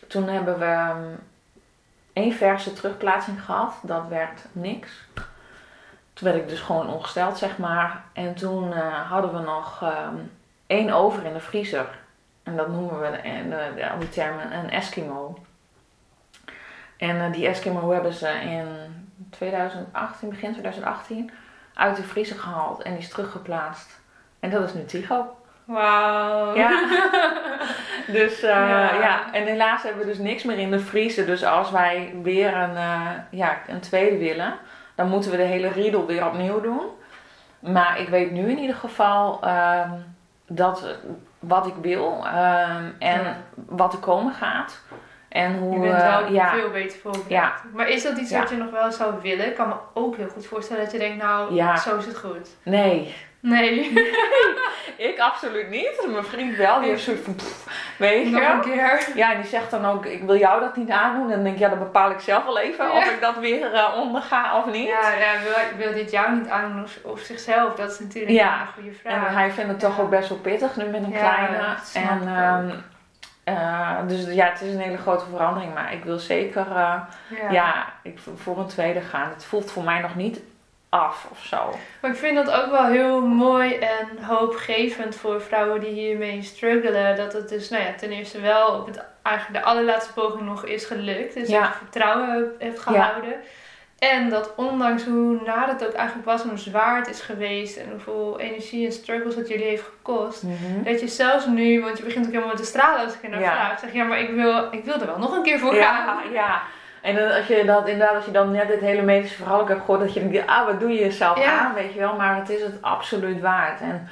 toen 0.08 0.28
hebben 0.28 0.60
we 0.60 0.66
ehm, 0.66 1.04
één 2.14 2.34
verse 2.34 2.74
terugplaatsing 2.74 3.44
gehad. 3.46 3.74
Dat 3.84 4.08
werd 4.08 4.46
niks. 4.52 5.06
Toen 6.14 6.28
werd 6.32 6.36
ik 6.42 6.50
dus 6.50 6.60
gewoon 6.60 6.90
ongesteld, 6.90 7.38
zeg 7.38 7.58
maar. 7.58 8.04
En 8.14 8.36
toen 8.36 8.74
eh, 8.74 9.10
hadden 9.10 9.34
we 9.34 9.40
nog 9.40 9.82
ehm, 9.82 10.16
één 10.68 10.90
over 10.92 11.26
in 11.26 11.34
de 11.34 11.40
vriezer. 11.40 11.86
En 12.44 12.56
dat 12.56 12.68
noemen 12.68 13.00
we 13.00 13.18
in 13.18 13.50
de, 13.50 13.72
de, 13.76 13.90
al 13.90 14.00
die 14.00 14.10
termen 14.10 14.54
een 14.54 14.70
Eskimo. 14.70 15.38
En 17.02 17.22
eh, 17.22 17.32
die 17.32 17.48
Eskimo 17.48 17.92
hebben 17.92 18.14
ze 18.14 18.30
in 18.30 18.68
2018, 19.30 20.30
begin 20.30 20.52
2018, 20.52 21.32
uit 21.74 21.96
de 21.96 22.04
vriezer 22.04 22.40
gehaald 22.40 22.82
en 22.82 22.92
die 22.92 23.02
is 23.02 23.10
teruggeplaatst. 23.10 24.00
En 24.40 24.50
dat 24.50 24.64
is 24.64 24.74
nu 24.74 24.86
Tigo. 24.86 25.36
Wauw. 25.66 26.56
Ja. 26.56 26.70
dus 28.18 28.42
eh, 28.42 28.50
Ja. 28.50 28.94
ja. 28.94 29.34
en 29.34 29.44
helaas 29.46 29.84
hebben 29.84 30.02
we 30.02 30.08
dus 30.08 30.18
niks 30.18 30.44
meer 30.44 30.58
in 30.58 30.72
de 30.72 30.80
vriezer. 30.80 31.26
Dus 31.26 31.44
als 31.44 31.72
wij 31.72 32.14
weer 32.24 32.54
een, 32.58 32.76
eh, 32.76 33.10
ja, 33.30 33.58
een 33.68 33.80
tweede 33.80 34.18
willen, 34.18 34.54
dan 34.96 35.10
moeten 35.10 35.32
we 35.32 35.38
de 35.38 35.44
hele 35.44 35.68
riedel 35.68 36.06
weer 36.06 36.26
opnieuw 36.26 36.62
doen. 36.62 36.82
Maar 37.60 38.00
ik 38.00 38.10
weet 38.10 38.32
nu 38.32 38.50
in 38.50 38.60
ieder 38.60 38.76
geval 38.76 39.40
ehm, 39.44 39.92
dat 40.48 40.96
wat 41.40 41.66
ik 41.68 41.76
wil 41.82 42.26
ehm, 42.26 42.86
en 43.00 43.22
Ja. 43.24 43.38
wat 43.66 43.94
er 43.94 44.00
komen 44.00 44.34
gaat. 44.34 44.82
En 45.32 45.58
hoe, 45.58 45.74
Je 45.74 45.80
bent 45.80 46.02
wel 46.02 46.24
eh, 46.24 46.32
ja, 46.34 46.50
veel 46.54 46.70
beter 46.70 47.00
voorbereid. 47.00 47.30
Ja. 47.30 47.54
Maar 47.74 47.90
is 47.90 48.04
dat 48.04 48.18
iets 48.18 48.32
wat 48.32 48.50
je 48.50 48.56
nog 48.56 48.72
wel 48.72 48.92
zou 48.92 49.14
willen? 49.22 49.46
Ik 49.46 49.56
kan 49.56 49.68
me 49.68 49.74
ook 49.94 50.16
heel 50.16 50.28
goed 50.30 50.46
voorstellen 50.46 50.84
dat 50.84 50.92
je 50.92 50.98
denkt, 51.00 51.24
nou, 51.24 51.56
zo 51.78 51.98
is 51.98 52.06
het 52.06 52.18
goed. 52.18 52.50
nee, 52.64 53.16
Nee, 53.44 53.92
ik 55.10 55.20
absoluut 55.20 55.70
niet. 55.70 56.08
Mijn 56.10 56.24
vriend 56.24 56.56
wel, 56.56 56.80
die 56.80 56.90
heeft 56.90 57.04
zoiets 57.04 57.24
van, 57.24 57.36
weet 57.98 58.32
nog 58.32 58.42
je. 58.42 58.48
een 58.48 58.62
keer. 58.62 59.08
Ja, 59.16 59.34
en 59.34 59.42
die 59.42 59.50
zegt 59.50 59.72
dan 59.72 59.86
ook, 59.86 60.06
ik 60.06 60.24
wil 60.24 60.38
jou 60.38 60.60
dat 60.60 60.76
niet 60.76 60.90
aandoen. 60.90 61.24
En 61.24 61.30
dan 61.36 61.44
denk 61.44 61.56
ik, 61.56 61.62
ja, 61.62 61.70
dan 61.70 61.80
bepaal 61.80 62.12
ik 62.12 62.20
zelf 62.20 62.44
wel 62.46 62.60
even 62.60 62.86
Ja. 62.86 62.92
of 62.98 63.12
ik 63.12 63.22
dat 63.22 63.38
weer 63.38 63.74
eh, 63.74 63.98
onderga 64.02 64.58
of 64.58 64.66
niet. 64.66 64.88
Ja, 64.88 65.12
ja 65.12 65.32
wil, 65.44 65.78
wil 65.86 65.94
dit 65.94 66.12
jou 66.12 66.36
niet 66.36 66.48
aandoen 66.50 66.84
of, 66.84 66.98
of 67.04 67.20
zichzelf? 67.20 67.74
Dat 67.76 67.92
is 67.92 68.00
natuurlijk 68.00 68.34
Ja. 68.34 68.62
een 68.62 68.68
goede 68.74 68.92
vraag. 68.92 69.28
En 69.28 69.34
hij 69.34 69.52
vindt 69.52 69.70
het 69.72 69.80
toch 69.80 70.00
ook 70.00 70.10
best 70.10 70.30
wel 70.30 70.38
pittig 70.38 70.76
nu 70.76 70.86
met 70.86 71.04
een 71.04 71.12
Ja, 71.12 71.18
kleine. 71.34 71.58
En, 71.94 72.68
ik 72.70 72.84
eh, 73.44 73.98
dus 74.08 74.26
ja, 74.34 74.46
het 74.46 74.62
is 74.62 74.74
een 74.74 74.80
hele 74.80 74.98
grote 74.98 75.26
verandering. 75.30 75.74
Maar 75.74 75.94
ik 75.94 76.04
wil 76.04 76.20
zeker, 76.20 76.68
eh, 76.68 76.76
ja. 76.76 77.52
ja, 77.52 77.94
ik, 78.04 78.20
voor 78.36 78.60
een 78.60 78.68
tweede 78.68 79.02
gaan. 79.02 79.30
Het 79.30 79.46
voelt 79.46 79.72
voor 79.72 79.84
mij 79.84 80.00
nog 80.00 80.16
niet 80.16 80.42
af 80.90 81.28
of 81.32 81.44
zo. 81.44 81.76
Maar 82.02 82.12
ik 82.12 82.18
vind 82.18 82.36
dat 82.36 82.52
ook 82.52 82.72
wel 82.72 82.86
heel 82.86 83.22
mooi 83.22 83.74
en 83.76 84.24
hoopgevend 84.24 85.16
voor 85.16 85.42
vrouwen 85.42 85.80
die 85.80 85.90
hiermee 85.90 86.42
struggelen. 86.42 87.16
Dat 87.16 87.34
het 87.34 87.50
dus, 87.50 87.70
nou 87.70 87.84
ja, 87.84 87.94
ten 87.94 88.12
eerste 88.12 88.40
wel 88.40 88.68
op 88.68 88.86
het, 88.86 89.04
eigenlijk 89.22 89.64
de 89.64 89.70
allerlaatste 89.70 90.14
poging 90.14 90.42
nog 90.42 90.66
is 90.66 90.86
gelukt. 90.86 91.34
Dus 91.34 91.50
Ja. 91.50 91.60
dat 91.62 91.70
je 91.70 91.78
vertrouwen 91.78 92.52
hebt 92.60 92.80
gehouden. 92.80 93.34
En 94.10 94.30
dat 94.30 94.54
ondanks 94.56 95.04
hoe 95.06 95.40
naar 95.46 95.68
het 95.68 95.86
ook 95.88 95.94
eigenlijk 95.94 96.28
was 96.28 96.42
en 96.44 96.50
hoe 96.50 96.58
zwaar 96.58 96.98
het 96.98 97.10
is 97.10 97.22
geweest. 97.22 97.78
En 97.78 97.86
hoeveel 97.90 98.40
energie 98.40 98.86
en 98.86 98.92
struggles 98.92 99.36
het 99.36 99.48
jullie 99.48 99.66
heeft 99.66 99.84
gekost. 99.84 100.44
Dat 100.84 101.00
je 101.00 101.08
zelfs 101.08 101.46
nu, 101.46 101.82
want 101.82 101.98
je 101.98 102.04
begint 102.04 102.26
ook 102.26 102.32
helemaal 102.34 102.56
te 102.56 102.66
stralen 102.66 103.04
als 103.06 103.14
ik 103.14 103.24
er 103.24 103.30
naar 103.30 103.40
Ja. 103.40 103.52
vraag. 103.52 103.80
Zeg 103.80 103.94
ja, 103.94 104.04
maar 104.04 104.20
ik 104.20 104.30
wil, 104.30 104.68
ik 104.72 104.84
wil 104.86 104.94
er 105.00 105.06
wel 105.06 105.18
nog 105.18 105.36
een 105.36 105.44
keer 105.44 105.60
voor 105.60 105.76
Ja, 105.76 105.96
gaan. 106.06 106.32
ja. 106.32 106.62
En 107.02 107.16
dan, 107.16 107.32
als 107.32 107.48
je 107.48 107.64
dat 107.66 107.88
inderdaad, 107.88 108.16
als 108.16 108.26
je 108.26 108.32
dan 108.32 108.52
net 108.52 108.68
dit 108.68 108.80
hele 108.80 109.02
medische 109.02 109.36
verhaal 109.36 109.60
ook 109.62 109.68
hebt 109.68 109.80
gehoord, 109.80 110.00
dat 110.00 110.14
je 110.14 110.30
denkt, 110.30 110.48
ah, 110.50 110.66
wat 110.66 110.80
doe 110.80 110.90
je 110.92 111.00
jezelf 111.00 111.38
Ja. 111.40 111.60
aan, 111.60 111.74
weet 111.74 111.94
je 111.94 112.00
wel. 112.00 112.16
Maar 112.16 112.36
het 112.36 112.50
is 112.50 112.62
het 112.64 112.82
absoluut 112.82 113.42
waard. 113.42 113.82
En 113.82 114.08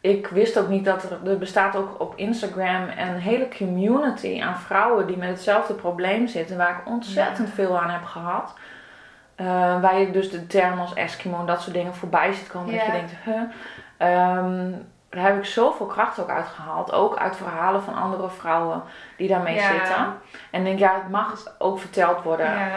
ik 0.00 0.26
wist 0.26 0.58
ook 0.58 0.68
niet 0.68 0.84
dat 0.84 1.02
er, 1.02 1.30
er 1.30 1.38
bestaat 1.38 1.76
ook 1.76 2.00
op 2.00 2.12
Instagram 2.16 2.82
een 2.98 3.18
hele 3.18 3.48
community 3.58 4.40
aan 4.42 4.58
vrouwen 4.58 5.06
die 5.06 5.16
met 5.16 5.28
hetzelfde 5.28 5.74
probleem 5.74 6.26
zitten, 6.26 6.56
waar 6.56 6.70
ik 6.70 6.90
ontzettend 6.92 7.50
veel 7.54 7.78
aan 7.80 7.90
heb 7.90 8.04
gehad. 8.04 8.54
Eh, 9.40 9.80
waar 9.80 9.98
je 9.98 10.10
dus 10.10 10.30
de 10.30 10.46
term 10.46 10.80
als 10.80 10.94
Eskimo 10.94 11.38
en 11.38 11.46
dat 11.46 11.60
soort 11.62 11.74
dingen 11.74 11.94
voorbij 11.94 12.32
ziet 12.32 12.48
komen. 12.48 12.74
Dat 12.76 12.84
je 12.84 12.92
denkt, 12.92 13.12
huh. 13.24 13.40
Ehm, 13.96 14.70
daar 15.10 15.24
heb 15.24 15.36
ik 15.38 15.44
zoveel 15.44 15.86
kracht 15.86 16.20
ook 16.20 16.28
uit 16.28 16.46
gehaald. 16.46 16.92
Ook 16.92 17.16
uit 17.16 17.36
verhalen 17.36 17.82
van 17.82 17.94
andere 17.94 18.30
vrouwen 18.30 18.82
die 19.16 19.28
daarmee 19.28 19.54
Ja. 19.54 19.70
zitten. 19.70 20.06
En 20.50 20.64
denk, 20.64 20.78
ja, 20.78 20.94
het 20.94 21.10
mag 21.10 21.54
ook 21.58 21.78
verteld 21.78 22.22
worden. 22.22 22.46
Ja, 22.46 22.68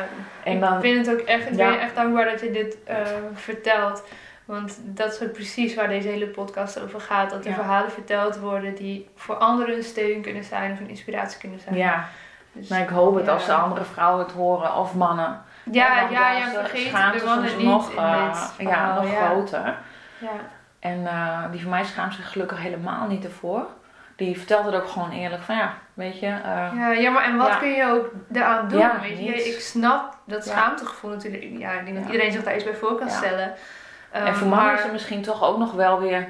En 0.44 0.54
ik 0.54 0.60
dan- 0.60 0.82
vind 0.82 1.06
het 1.06 1.16
ook 1.20 1.26
echt, 1.28 1.50
ik 1.50 1.56
ben 1.58 1.72
je 1.72 1.78
echt 1.78 1.96
dankbaar 1.96 2.26
dat 2.26 2.40
je 2.42 2.52
dit 2.52 2.78
eh, 2.84 2.98
vertelt. 3.34 4.04
Want 4.46 4.80
dat 4.84 5.14
is 5.14 5.24
ook 5.24 5.32
precies 5.34 5.76
waar 5.76 5.88
deze 5.88 6.08
hele 6.08 6.28
podcast 6.28 6.82
over 6.84 7.02
gaat. 7.02 7.30
Dat 7.30 7.46
er 7.46 7.54
verhalen 7.54 7.92
verteld 7.92 8.40
worden 8.40 8.76
die 8.76 9.10
voor 9.16 9.36
anderen 9.36 9.76
een 9.76 9.84
steun 9.84 10.22
kunnen 10.22 10.44
zijn 10.44 10.72
of 10.72 10.80
een 10.80 10.90
inspiratie 10.90 11.40
kunnen 11.40 11.60
zijn. 11.60 11.76
Ja, 11.76 12.06
Dus, 12.52 12.68
maar 12.68 12.80
ik 12.82 12.90
hoop 12.90 13.16
het 13.16 13.28
als 13.28 13.46
de 13.46 13.54
andere 13.54 13.84
vrouwen 13.84 14.24
het 14.26 14.34
horen 14.34 14.76
of 14.76 14.94
mannen. 14.96 15.42
Ja, 15.72 16.08
ja, 16.10 16.32
ja, 16.32 16.46
de 16.46 16.52
vergeet 16.60 16.88
schaamte 16.88 17.18
de 17.20 17.26
mannen 17.26 17.58
niet 17.58 17.66
nog, 17.68 17.90
eh, 17.96 18.34
ja, 18.58 18.96
nog 18.96 19.12
ja. 19.12 19.26
groter. 19.30 19.76
Ja. 20.18 20.30
En 20.80 21.08
eh, 21.08 21.40
die 21.52 21.62
van 21.62 21.70
mij 21.70 21.84
schaamt 21.84 22.14
zich 22.14 22.32
gelukkig 22.32 22.60
helemaal 22.62 23.08
niet 23.08 23.24
ervoor. 23.26 23.66
Die 24.16 24.38
vertelt 24.38 24.66
het 24.66 24.76
ook 24.76 24.88
gewoon 24.88 25.12
eerlijk 25.12 25.42
van 25.44 25.56
ja, 25.56 25.74
weet 25.94 26.20
je. 26.20 26.26
eh, 26.28 26.72
Ja, 26.76 26.92
ja, 26.92 27.10
maar 27.12 27.24
en 27.24 27.38
wat 27.38 27.48
Ja. 27.48 27.56
kun 27.56 27.70
je 27.70 27.86
ook 27.92 28.10
daaraan 28.28 28.68
doen? 28.68 28.80
Ja, 28.80 29.00
weet 29.02 29.18
je? 29.20 29.34
Ik 29.54 29.60
snap 29.60 30.18
dat 30.26 30.46
schaamtegevoel 30.46 31.10
natuurlijk. 31.10 31.44
Ja, 31.58 31.72
ik 31.72 31.86
denk 31.86 31.98
dat 31.98 32.06
iedereen 32.06 32.32
zich 32.32 32.44
daar 32.44 32.56
iets 32.56 32.64
bij 32.64 32.76
voor 32.76 32.96
kan 32.98 33.10
stellen. 33.10 33.54
en 34.12 34.36
voor 34.36 34.48
maar- 34.48 34.74
is 34.74 34.84
het 34.84 34.92
misschien 34.92 35.22
toch 35.22 35.44
ook 35.44 35.58
nog 35.58 35.72
wel 35.72 36.00
weer 36.00 36.28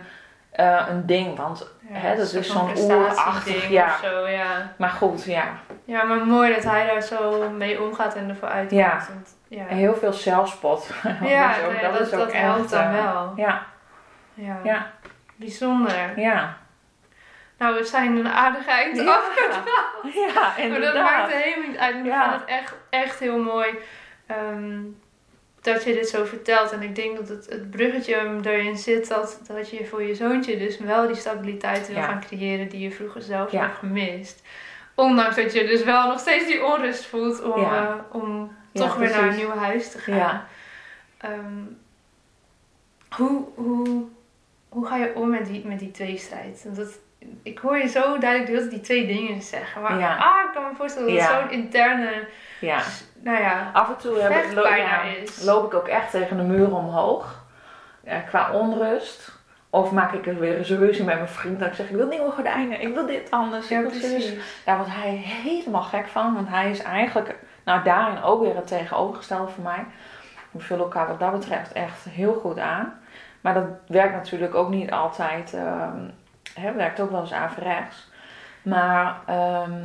eh, 0.54 0.86
een 0.90 1.06
ding. 1.06 1.38
Want, 1.38 1.72
ja, 1.90 1.96
hè, 2.00 2.16
dat 2.16 2.26
is 2.26 2.32
soort 2.32 2.46
zo'n 2.46 2.92
oerachtig, 2.92 3.70
ja. 3.70 3.86
of 3.86 4.00
Zo, 4.12 4.28
ja. 4.28 4.72
maar 4.78 4.90
goed, 4.90 5.24
ja. 5.26 5.44
ja, 5.86 6.04
maar 6.04 6.26
mooi 6.26 6.54
dat 6.54 6.64
hij 6.64 6.86
daar 6.88 7.02
zo 7.02 7.50
mee 7.50 7.82
omgaat 7.82 8.16
en 8.16 8.30
ervoor 8.30 8.48
uitkomt. 8.50 8.82
Ja. 8.82 9.04
Want, 9.14 9.36
ja. 9.48 9.68
En 9.68 9.78
heel 9.78 9.96
veel 9.96 10.14
zelfspot. 10.14 10.90
Ja, 11.22 11.48
Dus 11.54 11.64
ook- 11.66 11.72
nee, 11.72 11.92
dat, 11.92 12.00
is 12.00 12.14
ook 12.14 12.20
dat 12.20 12.32
echt, 12.32 12.44
helpt 12.44 12.70
dan 12.70 12.84
eh, 12.84 12.92
wel. 13.14 13.34
Ja, 13.36 13.66
Ja. 14.34 14.60
ja, 14.64 14.92
Bijzonder. 15.36 16.20
ja. 16.20 16.58
Nou, 17.58 17.76
we 17.76 17.84
zijn 17.84 18.16
een 18.18 18.28
aardig 18.30 18.68
eind 18.68 18.98
Ja, 18.98 19.04
ja 20.14 20.34
Maar 20.34 20.54
dat 20.56 20.66
inderdaad. 20.66 21.04
maakt 21.04 21.34
helemaal 21.34 21.70
niet 21.70 21.78
uit. 21.78 21.96
Ik 21.96 22.02
vind 22.02 22.16
het 22.32 22.46
echt, 22.46 22.76
echt 22.90 23.20
heel 23.20 23.38
mooi 23.38 23.68
ehm, 24.28 24.80
dat 25.64 25.84
je 25.84 25.94
dit 25.94 26.10
zo 26.10 26.26
vertelt. 26.26 26.72
En 26.72 26.82
ik 26.82 26.96
denk 26.96 27.18
dat 27.18 27.28
het, 27.30 27.46
het 27.50 27.72
bruggetje 27.72 28.16
hem 28.16 28.40
erin 28.44 28.78
zit 28.78 29.08
dat, 29.08 29.40
dat 29.48 29.70
je 29.70 29.86
voor 29.86 30.04
je 30.04 30.16
zoontje 30.16 30.58
dus 30.58 30.78
wel 30.78 31.08
die 31.08 31.16
stabiliteit 31.16 31.88
wil 31.88 31.96
Ja. 31.96 32.04
gaan 32.08 32.22
creëren 32.22 32.70
die 32.70 32.80
je 32.80 32.92
vroeger 32.92 33.22
zelf 33.22 33.52
Ja. 33.52 33.62
hebt 33.62 33.78
gemist. 33.78 34.42
Ondanks 34.96 35.36
dat 35.36 35.54
je 35.54 35.66
dus 35.66 35.84
wel 35.84 36.08
nog 36.08 36.20
steeds 36.20 36.46
die 36.48 36.66
onrust 36.66 37.06
voelt 37.06 37.44
om, 37.44 37.62
Ja. 37.62 37.88
eh, 37.88 38.16
om 38.16 38.56
toch 38.74 38.96
weer 38.96 39.10
naar 39.10 39.28
een 39.30 39.36
nieuw 39.36 39.56
huis 39.56 39.92
te 39.92 39.98
gaan. 39.98 40.16
Ja. 40.16 40.48
Ehm, 41.18 41.62
hoe, 43.10 43.46
hoe, 43.56 44.04
hoe 44.70 44.86
ga 44.86 44.96
je 44.98 45.16
om 45.16 45.30
met 45.30 45.46
die, 45.46 45.66
met 45.68 45.80
die 45.80 45.92
tweestrijd? 45.92 46.66
Dat, 46.76 47.00
ik 47.44 47.58
hoor 47.60 47.78
je 47.78 47.88
zo 47.88 48.18
duidelijk 48.18 48.46
de 48.46 48.52
hele 48.58 48.58
tijd 48.70 48.72
die 48.72 48.82
twee 48.82 49.06
dingen 49.06 49.42
zeggen. 49.42 49.82
Maar 49.82 49.92
ah, 50.18 50.46
ik 50.46 50.54
kan 50.54 50.64
me 50.64 50.76
voorstellen 50.78 51.14
dat 51.14 51.22
het 51.22 51.40
zo'n 51.40 51.52
interne, 51.52 52.28
ja. 52.60 52.82
Nou 53.24 53.42
ja, 53.42 53.70
Af 53.74 53.88
en 53.90 53.98
toe 53.98 54.18
heb 54.20 54.32
ik, 54.32 54.38
Vecht 54.38 54.54
lo- 54.54 54.62
bijna 54.62 55.04
ja, 55.04 55.16
is. 55.22 55.44
loop 55.44 55.66
ik 55.66 55.74
ook 55.74 55.88
echt 55.88 56.12
tegen 56.12 56.38
de 56.38 56.44
muur 56.44 56.76
omhoog. 56.76 57.44
Ja, 58.04 58.20
qua 58.20 58.52
onrust. 58.52 59.32
Of 59.70 59.92
maak 59.92 60.12
ik 60.14 60.28
er 60.28 60.40
weer 60.40 60.58
eens 60.58 60.70
ruzie 60.70 61.04
met 61.04 61.16
mijn 61.16 61.28
vriend. 61.28 61.60
Dat 61.60 61.68
ik 61.68 61.74
zeg, 61.74 61.90
ik 61.90 61.96
wil 61.96 62.08
nieuwe 62.08 62.32
gordijnen. 62.32 62.82
Ik 62.82 62.94
wil 62.94 63.06
dit 63.06 63.32
anders. 63.32 63.68
ja 63.68 63.82
precies. 63.82 64.34
Daar 64.66 64.76
wordt 64.78 64.92
hij 64.94 65.10
helemaal 65.16 65.82
gek 65.82 66.08
van. 66.08 66.34
Want 66.34 66.50
hij 66.50 66.70
is 66.70 66.82
eigenlijk, 66.82 67.36
nou 67.66 67.84
daarin 67.84 68.22
ook 68.24 68.42
weer 68.42 68.56
het 68.56 68.68
tegenovergestelde 68.68 69.52
voor 69.52 69.64
mij. 69.64 69.86
We 70.52 70.60
vullen 70.60 70.84
elkaar 70.84 71.08
wat 71.08 71.20
dat 71.20 71.32
betreft 71.32 71.72
echt 71.72 72.04
heel 72.10 72.34
goed 72.34 72.60
aan. 72.60 73.00
Maar 73.42 73.54
dat 73.54 73.66
werkt 73.88 74.14
natuurlijk 74.14 74.56
ook 74.56 74.70
niet 74.70 74.92
altijd. 74.92 75.54
ehm 75.54 75.98
hè, 76.54 76.74
werkt 76.74 77.00
ook 77.00 77.12
wel 77.12 77.22
eens 77.22 77.34
averechts. 77.34 78.12
Maar 78.62 79.16
ehm, 79.26 79.82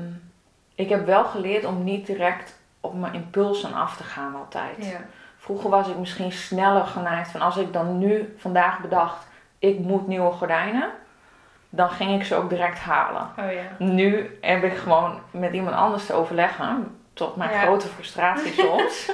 ik 0.74 0.88
heb 0.88 1.07
wel 1.07 1.24
geleerd 1.24 1.64
om 1.64 1.85
niet 1.85 2.07
direct 2.07 2.58
op 2.88 2.98
mijn 2.98 3.14
impulsen 3.14 3.74
af 3.74 3.96
te 3.96 4.03
gaan 4.03 4.35
altijd. 4.35 4.77
Ja. 4.79 4.98
Vroeger 5.38 5.70
was 5.70 5.88
ik 5.88 5.96
misschien 5.98 6.33
sneller 6.33 6.85
geneigd 6.87 7.31
van 7.31 7.40
als 7.40 7.57
ik 7.57 7.72
dan 7.72 7.98
nu 7.98 8.35
vandaag 8.38 8.81
bedacht, 8.81 9.27
ik 9.59 9.79
moet 9.79 10.07
nieuwe 10.07 10.31
gordijnen, 10.31 10.88
dan 11.70 11.90
ging 11.90 12.20
ik 12.20 12.27
ze 12.27 12.35
ook 12.37 12.48
direct 12.48 12.79
halen. 12.79 13.22
Oh 13.38 13.53
ja. 13.53 13.85
Nu 13.85 14.38
heb 14.40 14.62
ik 14.64 14.77
gewoon 14.77 15.18
met 15.31 15.53
iemand 15.53 15.77
anders 15.77 16.07
te 16.07 16.12
overleggen, 16.12 16.96
tot 17.12 17.37
mijn 17.37 17.51
Ja. 17.51 17.61
grote 17.61 17.87
frustratie 17.88 18.53
soms. 18.64 19.11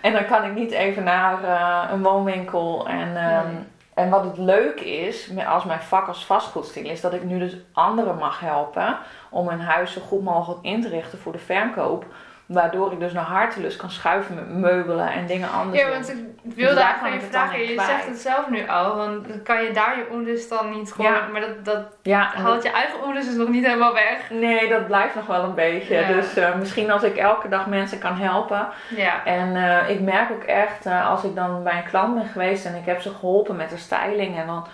en 0.00 0.12
dan 0.12 0.24
kan 0.26 0.44
ik 0.44 0.54
niet 0.54 0.70
even 0.70 1.04
naar 1.04 1.44
eh, 1.44 1.90
een 1.92 2.02
woonwinkel. 2.02 2.86
En, 2.88 3.16
ehm, 3.16 3.46
Nee. 3.46 3.62
en 3.94 4.10
wat 4.10 4.24
het 4.24 4.38
leuk 4.38 4.80
is, 4.80 5.30
als 5.46 5.64
mijn 5.64 5.80
vak 5.80 6.08
als 6.08 6.26
vastgoedstylist, 6.26 6.92
is 6.92 7.00
dat 7.00 7.12
ik 7.12 7.24
nu 7.24 7.38
dus 7.38 7.56
anderen 7.72 8.16
mag 8.16 8.40
helpen 8.40 8.96
om 9.30 9.48
hun 9.48 9.60
huis 9.60 9.92
zo 9.92 10.00
goed 10.00 10.22
mogelijk 10.24 10.62
in 10.64 10.82
te 10.82 10.88
richten 10.88 11.18
voor 11.18 11.32
de 11.32 11.38
verkoop. 11.38 12.04
Waardoor 12.46 12.92
ik 12.92 13.00
dus 13.00 13.12
naar 13.12 13.24
hartelust 13.24 13.76
kan 13.76 13.90
schuiven 13.90 14.34
met 14.34 14.48
meubelen 14.50 15.08
en 15.12 15.26
dingen 15.26 15.50
anders. 15.50 15.82
Ja, 15.82 15.88
want 15.88 16.08
ik 16.10 16.16
Dus 16.42 16.54
wilde 16.54 16.74
daar 16.74 16.84
eigenlijk 16.84 17.20
je 17.22 17.28
vragen, 17.28 17.60
je 17.60 17.72
kwijt. 17.74 17.88
zegt 17.88 18.06
het 18.06 18.18
zelf 18.18 18.48
nu 18.50 18.68
al, 18.68 18.96
want 18.96 19.28
dan 19.28 19.42
kan 19.42 19.62
je 19.64 19.70
daar 19.72 19.96
je 19.98 20.08
onrust 20.10 20.48
dan 20.48 20.70
niet 20.70 20.92
gewoon, 20.92 21.12
Ja. 21.12 21.26
maar 21.32 21.40
dat, 21.40 21.64
dat 21.64 21.80
ja, 22.02 22.30
haalt 22.34 22.62
je 22.62 22.70
eigen 22.70 23.02
onrust 23.02 23.28
dus 23.28 23.36
nog 23.36 23.48
niet 23.48 23.64
helemaal 23.66 23.92
weg. 23.92 24.30
nee, 24.30 24.68
dat 24.68 24.86
blijft 24.86 25.14
nog 25.14 25.26
wel 25.26 25.42
een 25.42 25.54
beetje. 25.54 25.94
Ja. 25.94 26.06
Dus 26.08 26.36
eh, 26.36 26.54
misschien 26.54 26.90
als 26.90 27.02
ik 27.02 27.16
elke 27.16 27.48
dag 27.48 27.66
mensen 27.66 27.98
kan 27.98 28.16
helpen. 28.16 28.66
Ja. 28.96 29.24
En 29.24 29.56
eh, 29.56 29.90
ik 29.90 30.00
merk 30.00 30.30
ook 30.30 30.42
echt, 30.44 30.86
eh, 30.86 31.10
als 31.10 31.24
ik 31.24 31.34
dan 31.34 31.62
bij 31.62 31.76
een 31.76 31.88
klant 31.90 32.14
ben 32.14 32.26
geweest 32.26 32.64
en 32.66 32.74
ik 32.74 32.86
heb 32.86 33.00
ze 33.00 33.10
geholpen 33.10 33.56
met 33.56 33.70
de 33.70 33.76
styling 33.78 34.38
en 34.38 34.46
dan, 34.46 34.66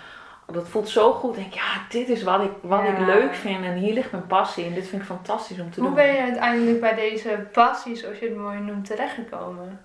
dat 0.53 0.67
voelt 0.67 0.89
zo 0.89 1.13
goed. 1.13 1.35
Denk 1.35 1.47
ik, 1.47 1.53
ja, 1.53 1.81
dit 1.89 2.09
is 2.09 2.23
wat 2.23 2.41
ik, 2.41 2.51
wat 2.61 2.83
ik 2.83 2.97
leuk 2.99 3.33
vind 3.35 3.65
en 3.65 3.73
hier 3.73 3.93
ligt 3.93 4.11
mijn 4.11 4.27
passie 4.27 4.65
en 4.65 4.73
dit 4.73 4.87
vind 4.87 5.01
ik 5.01 5.07
fantastisch 5.07 5.59
om 5.59 5.71
te 5.71 5.79
Hoe 5.79 5.87
doen. 5.89 5.97
ben 5.97 6.13
je 6.13 6.21
uiteindelijk 6.21 6.79
bij 6.79 6.95
deze 6.95 7.47
passie, 7.51 7.95
zoals 7.95 8.19
je 8.19 8.25
het 8.27 8.37
mooi 8.37 8.59
noemt, 8.59 8.85
terechtgekomen? 8.85 9.81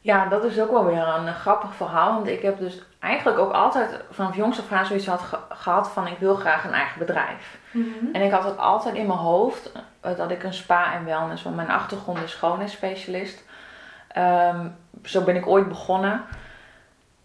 Ja, 0.00 0.26
dat 0.26 0.44
is 0.44 0.60
ook 0.60 0.70
wel 0.70 0.84
weer 0.84 1.06
een 1.08 1.26
eh, 1.26 1.34
grappig 1.34 1.74
verhaal, 1.74 2.14
want 2.14 2.26
ik 2.28 2.42
heb 2.42 2.58
dus 2.58 2.82
eigenlijk 3.00 3.38
ook 3.38 3.52
altijd 3.52 4.00
vanaf 4.10 4.36
jongs 4.36 4.58
af 4.58 4.72
aan 4.72 4.86
zoiets 4.86 5.06
had 5.06 5.20
ge- 5.20 5.38
gehad 5.48 5.90
van 5.90 6.06
ik 6.06 6.18
wil 6.18 6.34
graag 6.34 6.64
een 6.64 6.72
eigen 6.72 6.98
bedrijf. 6.98 7.58
En 8.12 8.22
ik 8.22 8.30
had 8.30 8.44
het 8.44 8.58
altijd 8.58 8.94
in 8.94 9.06
mijn 9.06 9.18
hoofd 9.18 9.72
eh, 10.00 10.16
dat 10.16 10.30
ik 10.30 10.42
een 10.42 10.52
spa 10.54 10.92
en 10.94 11.04
wellness, 11.04 11.42
want 11.42 11.56
mijn 11.56 11.70
achtergrond 11.70 12.22
is 12.22 12.30
schoonheidsspecialist. 12.30 13.44
Ehm, 14.08 14.66
zo 15.04 15.20
ben 15.22 15.36
ik 15.36 15.46
ooit 15.46 15.68
begonnen. 15.68 16.22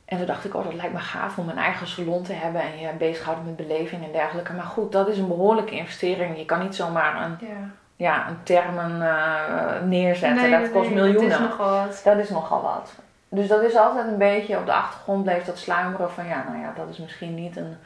En 0.08 0.17
toen 0.17 0.26
dacht 0.26 0.46
ik, 0.46 0.56
oh 0.56 0.63
dat 0.63 0.74
lijkt 0.74 0.93
me 0.93 1.00
gaaf 1.00 1.38
om 1.38 1.50
een 1.50 1.58
eigen 1.58 1.88
salon 1.88 2.24
te 2.24 2.34
hebben 2.34 2.62
en 2.62 2.80
je 2.80 2.89
bezighouden 2.98 3.46
met 3.46 3.56
beleving 3.56 4.04
en 4.04 4.12
dergelijke. 4.12 4.54
Maar 4.54 4.65
goed, 4.65 4.91
dat 4.91 5.08
is 5.08 5.17
een 5.17 5.28
behoorlijke 5.28 5.76
investering. 5.76 6.38
Je 6.38 6.46
kan 6.46 6.60
niet 6.60 6.76
zomaar 6.76 7.26
een, 7.26 7.48
Ja. 7.48 7.70
ja, 7.96 8.28
een 8.28 8.43
termen 8.43 9.02
eh, 9.02 9.82
neerzetten. 9.84 10.41
Nee, 10.41 10.52
dat 10.52 10.60
nee, 10.60 10.70
kost 10.70 10.89
nee, 10.89 10.96
miljoenen. 10.96 11.32
Het 11.32 11.41
is 11.41 11.48
nogal 11.48 11.70
wat. 11.70 12.02
Dat 12.04 12.17
is 12.17 12.30
nogal 12.30 12.62
wat. 12.62 12.91
Dus 13.30 13.48
dat 13.48 13.62
is 13.62 13.76
altijd 13.76 14.08
een 14.08 14.17
beetje 14.17 14.58
op 14.58 14.65
de 14.65 14.74
achtergrond 14.74 15.24
bleef 15.24 15.43
dat 15.43 15.58
sluimeren 15.58 16.12
van 16.12 16.28
ja, 16.28 16.43
nou 16.48 16.62
ja, 16.62 16.74
dat 16.76 16.89
is 16.89 16.98
misschien 16.98 17.36
niet 17.36 17.58
een 17.58 17.78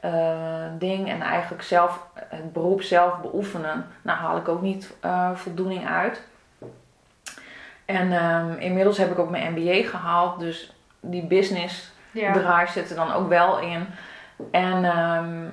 eh, 0.00 0.66
ding. 0.78 1.08
En 1.08 1.20
eigenlijk 1.20 1.62
zelf, 1.62 2.06
het 2.14 2.52
beroep 2.52 2.82
zelf 2.82 3.20
beoefenen, 3.20 3.86
nou 4.02 4.18
haal 4.18 4.36
ik 4.36 4.48
ook 4.48 4.62
niet 4.62 4.94
eh, 5.00 5.30
voldoening 5.34 5.88
uit. 5.88 6.22
En 7.84 8.12
ehm, 8.12 8.52
inmiddels 8.58 8.98
heb 8.98 9.10
ik 9.10 9.18
ook 9.18 9.30
mijn 9.30 9.52
MBA 9.52 9.88
gehaald, 9.88 10.38
dus 10.38 10.71
die 11.02 11.22
business 11.26 11.90
Ja. 12.10 12.66
zit 12.66 12.90
er 12.90 12.96
dan 12.96 13.12
ook 13.12 13.28
wel 13.28 13.58
in. 13.58 13.86
En 14.50 14.84
ehm, 14.84 15.44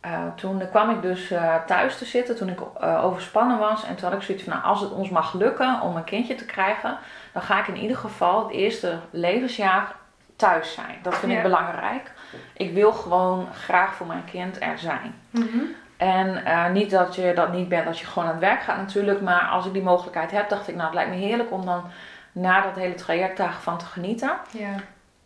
eh, 0.00 0.26
toen 0.34 0.62
kwam 0.70 0.90
ik 0.90 1.02
dus 1.02 1.30
eh, 1.30 1.54
thuis 1.66 1.98
te 1.98 2.04
zitten 2.04 2.36
toen 2.36 2.48
ik 2.48 2.58
eh, 2.80 3.04
overspannen 3.04 3.58
was. 3.58 3.84
En 3.84 3.94
toen 3.94 4.08
had 4.08 4.18
ik 4.18 4.24
zoiets 4.24 4.44
van, 4.44 4.52
nou, 4.52 4.64
als 4.64 4.80
het 4.80 4.90
ons 4.92 5.08
mag 5.10 5.32
lukken 5.32 5.80
om 5.80 5.96
een 5.96 6.04
kindje 6.04 6.34
te 6.34 6.44
krijgen, 6.46 6.98
dan 7.32 7.42
ga 7.42 7.58
ik 7.60 7.66
in 7.68 7.76
ieder 7.76 7.96
geval 7.96 8.42
het 8.42 8.52
eerste 8.52 8.98
levensjaar 9.10 9.92
thuis 10.36 10.72
zijn. 10.74 10.96
Dat 11.02 11.14
vind 11.14 11.32
Ja. 11.32 11.36
ik 11.38 11.44
belangrijk. 11.44 12.12
Ik 12.56 12.72
wil 12.72 12.92
gewoon 12.92 13.48
graag 13.52 13.94
voor 13.94 14.06
mijn 14.06 14.24
kind 14.24 14.62
er 14.62 14.78
zijn. 14.78 15.14
Mhm. 15.30 15.58
En 15.96 16.42
niet 16.72 16.90
dat 16.90 17.14
je 17.14 17.32
dat 17.34 17.52
niet 17.52 17.68
bent 17.68 17.86
als 17.86 18.00
je 18.00 18.06
gewoon 18.06 18.24
aan 18.24 18.34
het 18.34 18.40
werk 18.44 18.62
gaat 18.62 18.76
natuurlijk. 18.76 19.20
Maar 19.20 19.40
als 19.48 19.66
ik 19.66 19.72
die 19.72 19.82
mogelijkheid 19.82 20.30
heb, 20.30 20.48
dacht 20.48 20.68
ik, 20.68 20.74
nou 20.74 20.86
het 20.86 20.94
lijkt 20.94 21.10
me 21.10 21.16
heerlijk 21.16 21.52
om 21.52 21.64
dan 21.64 21.84
na 22.32 22.60
dat 22.60 22.76
hele 22.76 22.94
traject 22.94 23.36
daarvan 23.36 23.78
te 23.78 23.84
genieten. 23.84 24.32
Ja. 24.50 24.68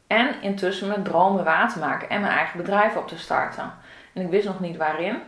En 0.09 0.42
intussen 0.42 0.88
mijn 0.88 1.03
dromen 1.03 1.44
waar 1.44 1.73
te 1.73 1.79
maken 1.79 2.09
en 2.09 2.21
mijn 2.21 2.33
eigen 2.33 2.57
bedrijf 2.57 2.97
op 2.97 3.09
te 3.09 3.18
starten. 3.18 3.73
En 4.12 4.23
ik 4.23 4.31
wist 4.31 4.47
nog 4.47 4.61
niet 4.61 4.77
waarin. 4.77 5.23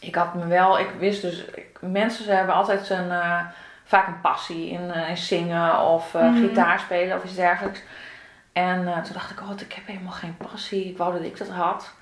Ik 0.00 0.14
had 0.14 0.34
me 0.34 0.46
wel, 0.46 0.78
ik 0.78 0.90
wist 0.98 1.22
dus, 1.22 1.44
ik- 1.44 1.78
mensen 1.80 2.24
ze 2.24 2.30
hebben 2.32 2.54
altijd 2.54 2.86
zijn, 2.86 3.10
eh, 3.10 3.40
vaak 3.84 4.06
een 4.06 4.20
passie 4.20 4.70
in, 4.70 4.90
eh, 4.90 5.08
in 5.08 5.16
zingen 5.16 5.80
of 5.80 6.14
Mhm. 6.14 6.34
gitaar 6.34 6.78
spelen 6.78 7.16
of 7.16 7.24
iets 7.24 7.34
dergelijks. 7.34 7.82
En 8.52 8.84
toen 9.02 9.12
dacht 9.12 9.30
ik, 9.30 9.40
oh, 9.40 9.50
ik 9.60 9.72
heb 9.72 9.86
helemaal 9.86 10.12
geen 10.12 10.36
passie. 10.36 10.84
Ik 10.88 10.96
wou 10.98 11.12
dat 11.12 11.22
ik 11.22 11.38
dat 11.38 11.48
had. 11.48 11.94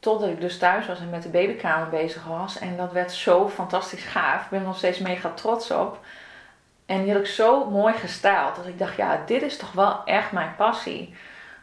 Totdat 0.00 0.28
ik 0.28 0.40
dus 0.40 0.58
thuis 0.58 0.86
was 0.86 1.00
en 1.00 1.10
met 1.10 1.22
de 1.22 1.28
babykamer 1.28 1.88
bezig 1.88 2.24
was. 2.24 2.58
En 2.58 2.76
dat 2.76 2.92
werd 2.92 3.12
zo 3.12 3.48
fantastisch 3.48 4.04
gaaf. 4.04 4.42
Ik 4.44 4.50
ben 4.50 4.60
er 4.60 4.66
nog 4.66 4.76
steeds 4.76 4.98
mega 4.98 5.28
trots 5.34 5.70
op. 5.70 6.04
En 6.86 7.02
die 7.02 7.12
had 7.12 7.20
ik 7.20 7.26
zo 7.26 7.70
mooi 7.70 7.94
gestyled. 7.94 8.56
Dat 8.56 8.66
ik 8.66 8.78
dacht, 8.78 8.96
ja, 8.96 9.20
dit 9.26 9.42
is 9.42 9.56
toch 9.56 9.72
wel 9.72 10.04
echt 10.04 10.32
mijn 10.32 10.54
passie. 10.56 11.14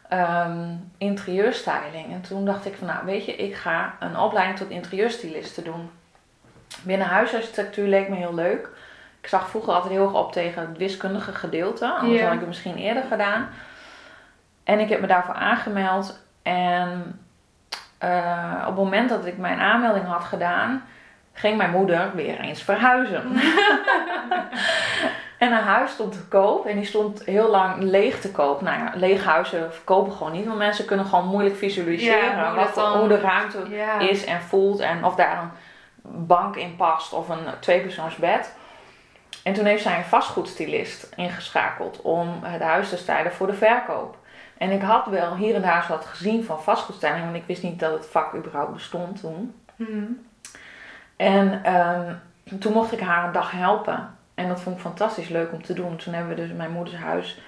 ehm, 0.08 0.68
interieurstyling. 0.98 2.12
En 2.12 2.20
toen 2.20 2.44
dacht 2.44 2.66
ik 2.66 2.74
van, 2.76 2.86
nou 2.86 3.04
weet 3.04 3.24
je, 3.24 3.36
ik 3.36 3.54
ga 3.54 3.94
een 4.00 4.18
opleiding 4.18 4.58
tot 4.58 4.70
interieurstyliste 4.70 5.62
doen. 5.62 5.90
Binnen 6.82 7.06
huisarchitectuur 7.06 7.88
leek 7.88 8.08
me 8.08 8.16
heel 8.16 8.34
leuk. 8.34 8.68
Ik 9.20 9.28
zag 9.28 9.48
vroeger 9.48 9.72
altijd 9.72 9.92
heel 9.92 10.02
erg 10.04 10.14
op 10.14 10.32
tegen 10.32 10.68
het 10.68 10.76
wiskundige 10.78 11.32
gedeelte. 11.32 11.92
Anders 11.92 12.20
had 12.22 12.32
ik 12.32 12.38
het 12.38 12.48
misschien 12.48 12.76
eerder 12.76 13.02
gedaan. 13.08 13.48
En 14.64 14.78
ik 14.78 14.88
heb 14.88 15.00
me 15.00 15.06
daarvoor 15.06 15.34
aangemeld. 15.34 16.20
En 16.42 17.20
eh, 17.98 18.54
op 18.60 18.66
het 18.66 18.84
moment 18.84 19.08
dat 19.08 19.26
ik 19.26 19.38
mijn 19.38 19.58
aanmelding 19.60 20.06
had 20.06 20.24
gedaan, 20.24 20.82
ging 21.34 21.56
mijn 21.56 21.70
moeder 21.70 22.10
weer 22.14 22.40
eens 22.40 22.62
verhuizen. 22.62 23.22
en 25.38 25.52
haar 25.52 25.62
huis 25.62 25.90
stond 25.90 26.12
te 26.12 26.24
koop 26.28 26.66
en 26.66 26.76
die 26.76 26.84
stond 26.86 27.24
heel 27.24 27.48
lang 27.50 27.82
leeg 27.82 28.20
te 28.20 28.30
koop. 28.30 28.60
Nou 28.60 28.78
ja, 28.78 28.92
lege 28.94 29.28
huizen 29.28 29.72
verkopen 29.72 30.12
gewoon 30.12 30.32
niet, 30.32 30.46
want 30.46 30.58
mensen 30.58 30.84
kunnen 30.84 31.06
gewoon 31.06 31.26
moeilijk 31.26 31.56
visualiseren 31.56 32.24
Ja, 32.36 32.46
hoe 32.48 32.56
wat 32.64 32.74
dan- 32.74 32.98
hoe 32.98 33.08
de 33.08 33.20
ruimte 33.20 33.58
Ja. 33.70 33.98
is 33.98 34.24
en 34.24 34.40
voelt 34.42 34.80
en 34.80 35.04
of 35.04 35.14
daar 35.14 35.38
een 35.42 35.50
bank 36.26 36.56
in 36.56 36.76
past 36.76 37.12
of 37.12 37.28
een 37.28 37.44
tweepersoonsbed. 37.60 38.54
En 39.42 39.52
toen 39.52 39.64
heeft 39.64 39.82
zij 39.82 39.96
een 39.98 40.04
vastgoedstylist 40.04 41.12
ingeschakeld 41.16 42.00
om 42.02 42.28
het 42.42 42.62
huis 42.62 42.88
te 42.88 42.96
stylen 42.96 43.32
voor 43.32 43.46
de 43.46 43.54
verkoop. 43.54 44.16
En 44.58 44.70
ik 44.70 44.82
had 44.82 45.06
wel 45.06 45.34
hier 45.36 45.54
en 45.54 45.62
daar 45.62 45.86
wat 45.88 46.04
gezien 46.06 46.44
van 46.44 46.62
vastgoedstyling, 46.62 47.24
want 47.24 47.36
ik 47.36 47.44
wist 47.46 47.62
niet 47.62 47.80
dat 47.80 47.92
het 47.92 48.06
vak 48.06 48.34
überhaupt 48.34 48.72
bestond 48.72 49.20
toen. 49.20 49.54
Mhm. 49.76 50.04
En 51.16 51.64
ehm, 51.64 52.12
toen 52.60 52.72
mocht 52.72 52.92
ik 52.92 53.00
haar 53.00 53.24
een 53.26 53.32
dag 53.32 53.50
helpen. 53.50 54.08
En 54.34 54.48
dat 54.48 54.60
vond 54.60 54.76
ik 54.76 54.82
fantastisch 54.82 55.28
leuk 55.28 55.52
om 55.52 55.62
te 55.62 55.72
doen. 55.72 55.96
Toen 55.96 56.14
hebben 56.14 56.34
we 56.34 56.42
dus 56.42 56.52
mijn 56.52 56.70
moeders 56.70 56.96
huis 56.96 57.40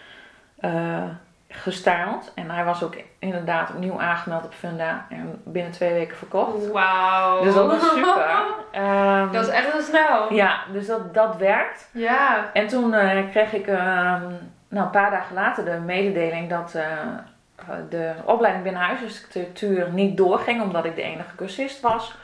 eh 0.60 1.02
gestyled. 1.48 2.32
En 2.34 2.50
hij 2.50 2.64
was 2.64 2.82
ook 2.82 2.94
inderdaad 3.18 3.70
opnieuw 3.70 4.00
aangemeld 4.00 4.44
op 4.44 4.54
Funda. 4.54 5.06
En 5.10 5.40
binnen 5.44 5.72
twee 5.72 5.92
weken 5.92 6.16
verkocht. 6.16 6.70
Wauw. 6.70 7.42
Dus 7.42 7.54
dat 7.54 7.66
was 7.66 7.88
super. 7.88 8.26
Ehm, 8.70 9.32
Dat 9.32 9.46
is 9.46 9.52
echt 9.52 9.72
heel 9.72 9.80
snel. 9.82 10.32
ja, 10.32 10.58
dus 10.72 10.86
dat, 10.86 11.14
dat 11.14 11.36
werkt. 11.36 11.88
Ja. 11.92 12.50
En 12.52 12.66
toen 12.66 12.94
eh, 12.94 13.30
kreeg 13.30 13.52
ik 13.52 13.66
ehm, 13.66 14.22
nou, 14.68 14.84
een 14.84 14.90
paar 14.90 15.10
dagen 15.10 15.34
later 15.34 15.64
de 15.64 15.78
mededeling 15.84 16.50
dat 16.50 16.74
eh, 16.74 17.76
de 17.88 18.12
opleiding 18.24 18.64
binnen 18.64 18.82
huisarchitectuur 18.82 19.90
niet 19.92 20.16
doorging. 20.16 20.62
Omdat 20.62 20.84
ik 20.84 20.94
de 20.94 21.02
enige 21.02 21.34
cursist 21.36 21.80
was. 21.80 22.16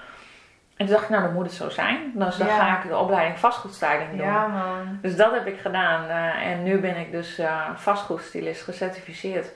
En 0.82 0.88
toen 0.88 0.94
dacht 0.96 1.02
ik, 1.08 1.10
nou 1.10 1.22
dan 1.22 1.32
moet 1.32 1.44
het 1.46 1.54
zo 1.54 1.68
zijn. 1.68 2.12
Dus 2.14 2.36
dan 2.36 2.46
Ja. 2.46 2.56
ga 2.56 2.82
ik 2.82 2.88
de 2.88 2.96
opleiding 2.98 3.38
vastgoedstyling 3.38 4.10
doen. 4.10 4.26
Ja, 4.26 4.46
man. 4.46 4.98
Dus 5.02 5.16
dat 5.16 5.32
heb 5.32 5.46
ik 5.46 5.60
gedaan. 5.60 6.08
eh, 6.08 6.46
en 6.50 6.62
nu 6.62 6.78
ben 6.80 6.96
ik 6.96 7.12
dus 7.12 7.38
eh 7.38 7.68
vastgoedstylist 7.74 8.62
gecertificeerd. 8.64 9.52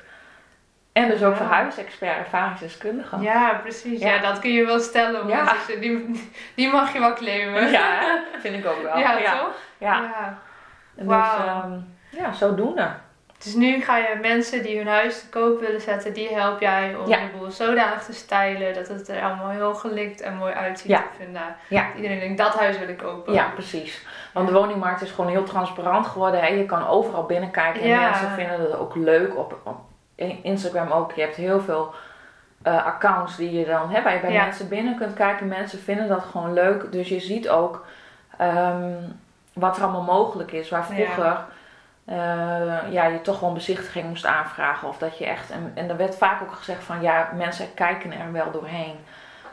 En 0.92 1.08
dus 1.08 1.22
ook 1.22 1.30
Ja. 1.32 1.36
verhuisexpert, 1.36 2.16
ervaringsdeskundige. 2.18 3.20
Ja, 3.20 3.54
precies. 3.62 4.00
Ja. 4.00 4.14
Ja. 4.14 4.20
dat 4.20 4.38
kun 4.38 4.52
je 4.52 4.64
wel 4.66 4.78
stellen. 4.80 5.26
Ja. 5.28 5.44
het 5.44 5.68
is- 5.68 5.80
Die, 5.80 6.30
die 6.56 6.70
mag 6.72 6.92
je 6.92 6.98
wel 7.00 7.12
claimen. 7.14 7.70
Ja, 7.70 8.00
vind 8.38 8.54
ik 8.54 8.66
ook 8.66 8.82
wel. 8.82 8.98
Ja, 8.98 9.12
ja. 9.18 9.38
toch? 9.38 9.54
Ja. 9.78 9.94
ja. 10.00 10.38
Dus 10.94 11.06
ehm, 11.46 11.72
ja, 12.10 12.32
zodoende. 12.32 12.88
Dus 13.42 13.54
nu 13.54 13.80
ga 13.82 13.96
je 13.96 14.18
mensen 14.22 14.62
die 14.62 14.76
hun 14.78 14.86
huis 14.86 15.20
te 15.20 15.28
koop 15.28 15.60
willen 15.60 15.80
zetten, 15.80 16.12
die 16.12 16.28
help 16.34 16.60
jij 16.60 16.94
om 16.96 17.08
Ja. 17.08 17.16
de 17.16 17.38
boel 17.38 17.50
zodanig 17.50 18.04
te 18.04 18.12
stylen 18.12 18.74
dat 18.74 18.88
het 18.88 19.08
er 19.08 19.22
allemaal 19.22 19.48
heel 19.50 19.74
gelikt 19.74 20.20
en 20.20 20.36
mooi 20.36 20.52
uitziet. 20.52 20.90
Ja. 20.90 20.98
Ik 20.98 21.10
vind, 21.16 21.32
nou, 21.32 21.50
Ja. 21.68 21.86
Iedereen 21.96 22.18
denkt, 22.18 22.38
dat 22.38 22.54
huis 22.54 22.78
wil 22.78 22.88
ik 22.88 22.96
kopen. 22.98 23.32
Ja, 23.32 23.50
precies. 23.54 24.06
Want 24.32 24.48
de 24.48 24.54
woningmarkt 24.54 25.00
is 25.02 25.10
gewoon 25.10 25.30
heel 25.30 25.44
transparant 25.44 26.06
geworden. 26.06 26.40
Hè? 26.40 26.46
Je 26.46 26.66
kan 26.66 26.86
overal 26.86 27.24
binnenkijken 27.24 27.80
en 27.82 27.88
Ja. 27.88 28.10
mensen 28.10 28.30
vinden 28.30 28.60
het 28.60 28.78
ook 28.78 28.94
leuk. 28.94 29.36
Op, 29.36 29.58
op 29.64 29.76
Instagram 30.42 30.90
ook. 30.90 31.12
Je 31.12 31.20
hebt 31.20 31.36
heel 31.36 31.60
veel 31.60 31.94
eh, 32.62 32.86
accounts 32.86 33.36
die 33.36 33.52
je 33.58 33.64
dan 33.64 33.90
hè, 33.90 34.02
waar 34.02 34.14
je 34.14 34.20
bij 34.20 34.32
Ja. 34.32 34.44
mensen 34.44 34.68
binnen 34.68 34.96
kunt 34.96 35.14
kijken. 35.14 35.48
Mensen 35.48 35.78
vinden 35.78 36.08
dat 36.08 36.24
gewoon 36.30 36.52
leuk. 36.52 36.92
Dus 36.92 37.08
je 37.08 37.20
ziet 37.20 37.48
ook 37.48 37.84
ehm, 38.38 38.92
wat 39.52 39.76
er 39.76 39.82
allemaal 39.82 40.02
mogelijk 40.02 40.52
is. 40.52 40.68
Waar 40.70 40.84
vroeger 40.86 41.36
ja, 42.90 43.04
je 43.06 43.20
toch 43.20 43.38
gewoon 43.38 43.54
bezichtiging 43.54 44.08
moest 44.08 44.26
aanvragen. 44.26 44.88
Of 44.88 44.98
dat 44.98 45.18
je 45.18 45.26
echt. 45.26 45.50
En, 45.50 45.72
en 45.74 45.88
er 45.88 45.96
werd 45.96 46.16
vaak 46.16 46.42
ook 46.42 46.52
gezegd 46.52 46.84
van 46.84 47.02
ja, 47.02 47.30
mensen 47.34 47.74
kijken 47.74 48.12
er 48.12 48.32
wel 48.32 48.50
doorheen. 48.50 48.96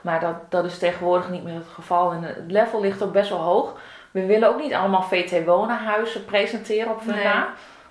Maar 0.01 0.19
dat, 0.19 0.51
dat 0.51 0.65
is 0.65 0.77
tegenwoordig 0.77 1.29
niet 1.29 1.43
meer 1.43 1.55
het 1.55 1.67
geval. 1.73 2.11
En 2.11 2.23
het 2.23 2.51
level 2.51 2.81
ligt 2.81 3.03
ook 3.03 3.11
best 3.11 3.29
wel 3.29 3.39
hoog. 3.39 3.79
We 4.11 4.25
willen 4.25 4.49
ook 4.49 4.59
niet 4.59 4.73
allemaal 4.73 5.03
VT-wonenhuizen 5.03 6.25
presenteren 6.25 6.91
op. 6.91 7.05
Nee. 7.05 7.27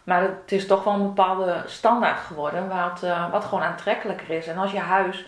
Maar 0.04 0.22
het 0.22 0.52
is 0.52 0.66
toch 0.66 0.84
wel 0.84 0.92
een 0.94 1.02
bepaalde 1.02 1.62
standaard 1.66 2.20
geworden. 2.20 2.68
Wat, 2.68 3.02
eh, 3.02 3.30
wat 3.30 3.44
gewoon 3.44 3.64
aantrekkelijker 3.64 4.30
is. 4.30 4.46
En 4.46 4.58
als 4.58 4.72
je 4.72 4.78
huis 4.78 5.26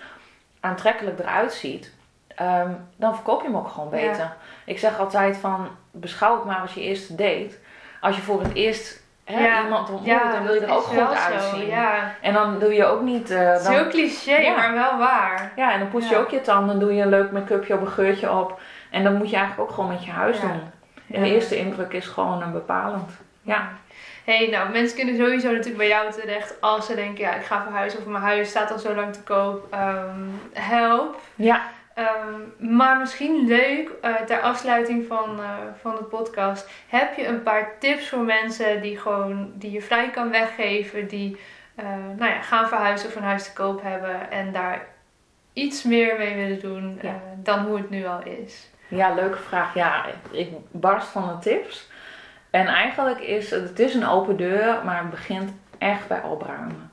aantrekkelijk 0.61 1.19
eruit 1.19 1.53
ziet. 1.53 1.93
ehm, 2.35 2.73
dan 2.97 3.15
verkoop 3.15 3.41
je 3.41 3.47
hem 3.47 3.57
ook 3.57 3.69
gewoon 3.69 3.91
beter. 3.91 4.17
Ja. 4.17 4.37
Ik 4.65 4.79
zeg 4.79 4.99
altijd 4.99 5.37
van 5.37 5.69
beschouw 5.91 6.35
het 6.35 6.45
maar 6.45 6.61
als 6.61 6.75
je 6.75 6.81
eerste 6.81 7.15
date. 7.15 7.59
Als 8.01 8.17
je 8.17 8.23
voor 8.23 8.43
het 8.43 8.55
eerst 8.55 9.04
hè, 9.25 9.45
Ja. 9.45 9.63
iemand 9.63 9.91
ontmoet, 9.91 10.07
Ja, 10.09 10.33
dan 10.33 10.43
wil 10.43 10.55
je 10.55 10.61
er 10.61 10.75
ook 10.75 10.83
goed 10.83 10.97
zo, 10.99 11.05
uitzien. 11.05 11.67
Ja. 11.67 12.15
En 12.21 12.33
dan 12.33 12.59
doe 12.59 12.75
je 12.75 12.85
ook 12.85 13.03
niet. 13.03 13.31
is 13.31 13.63
dan, 13.63 13.73
heel 13.73 13.89
cliché, 13.89 14.55
maar 14.57 14.73
wel 14.73 14.99
waar. 14.99 15.53
ja, 15.57 15.73
en 15.73 15.79
dan 15.79 15.89
poets 15.89 16.09
je 16.09 16.17
ook 16.17 16.31
je 16.31 16.41
tanden, 16.41 16.79
doe 16.81 16.95
je 16.95 17.03
een 17.03 17.09
leuk 17.09 17.31
make-upje 17.31 17.75
op 17.75 17.81
een 17.81 17.89
geurtje 17.89 18.33
op. 18.33 18.61
En 18.91 19.05
dan 19.05 19.15
moet 19.17 19.31
je 19.31 19.37
eigenlijk 19.37 19.69
ook 19.69 19.75
gewoon 19.75 19.91
met 19.91 20.05
je 20.05 20.11
huis 20.11 20.41
doen. 20.41 20.61
En 21.13 21.23
de 21.23 21.35
eerste 21.35 21.57
indruk 21.57 21.93
is 21.93 22.07
gewoon 22.07 22.43
een 22.43 22.53
bepalend. 22.53 23.11
Ja. 23.43 23.69
hey, 24.25 24.49
nou, 24.51 24.71
mensen 24.71 24.97
kunnen 24.97 25.17
sowieso 25.17 25.49
natuurlijk 25.49 25.77
bij 25.77 25.89
jou 25.89 26.13
terecht 26.13 26.61
als 26.61 26.87
ze 26.87 26.95
denken, 26.95 27.25
ja, 27.25 27.35
ik 27.35 27.45
ga 27.45 27.63
verhuizen 27.63 27.99
of 27.99 28.07
mijn 28.07 28.23
huis 28.23 28.49
staat 28.49 28.73
al 28.73 28.79
zo 28.79 28.95
lang 28.95 29.13
te 29.13 29.23
koop. 29.23 29.67
Ehm, 29.71 30.21
help. 30.53 31.17
Ja, 31.35 31.63
Ehm, 31.95 32.75
maar 32.77 32.99
misschien 32.99 33.47
leuk, 33.47 33.91
eh, 34.03 34.15
ter 34.15 34.41
afsluiting 34.41 35.07
van, 35.07 35.39
eh, 35.41 35.49
van 35.81 35.95
de 35.95 36.03
podcast, 36.03 36.71
heb 36.89 37.17
je 37.17 37.27
een 37.27 37.43
paar 37.43 37.79
tips 37.79 38.09
voor 38.09 38.19
mensen 38.25 38.81
die, 38.83 38.99
gewoon, 38.99 39.53
die 39.55 39.71
je 39.71 39.83
vrij 39.83 40.11
kan 40.11 40.31
weggeven, 40.31 41.09
die 41.09 41.41
eh, 41.75 41.85
nou 42.17 42.31
ja, 42.33 42.41
gaan 42.43 42.69
verhuizen 42.69 43.09
of 43.09 43.17
een 43.17 43.23
huis 43.23 43.45
te 43.45 43.53
koop 43.53 43.83
hebben 43.83 44.31
en 44.31 44.53
daar 44.53 44.87
iets 45.53 45.83
meer 45.83 46.17
mee 46.19 46.35
willen 46.35 46.61
doen 46.61 46.99
Ja. 47.03 47.15
dan 47.37 47.59
hoe 47.67 47.77
het 47.77 47.91
nu 47.91 48.07
al 48.07 48.23
is. 48.23 48.71
ja, 48.89 49.15
leuke 49.15 49.39
vraag. 49.39 49.75
Ja, 49.75 50.05
ik 50.31 50.49
barst 50.71 51.07
van 51.09 51.29
de 51.29 51.39
tips. 51.39 51.91
En 52.51 52.67
eigenlijk 52.67 53.21
is 53.21 53.51
het, 53.51 53.69
het 53.69 53.79
is 53.79 53.95
een 53.95 54.07
open 54.07 54.37
deur, 54.37 54.85
maar 54.85 54.99
het 55.01 55.11
begint 55.11 55.53
echt 55.79 56.09
bij 56.09 56.23
opruimen. 56.23 56.91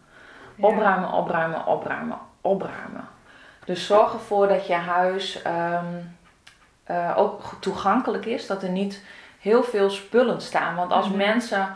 Ja. 0.55 0.67
Opruimen, 0.67 1.11
opruimen, 1.11 1.65
opruimen, 1.65 2.17
opruimen. 2.41 3.07
Dus 3.71 3.85
zorg 3.85 4.13
ervoor 4.13 4.47
dat 4.47 4.67
je 4.67 4.73
huis 4.73 5.41
ehm, 5.41 5.85
eh, 6.83 7.13
ook 7.17 7.41
toegankelijk 7.59 8.25
is. 8.25 8.47
Dat 8.47 8.63
er 8.63 8.69
niet 8.69 9.03
heel 9.39 9.63
veel 9.63 9.89
spullen 9.89 10.41
staan. 10.41 10.75
Want 10.75 10.91
als 10.91 11.07
Mhm. 11.07 11.17
mensen 11.17 11.75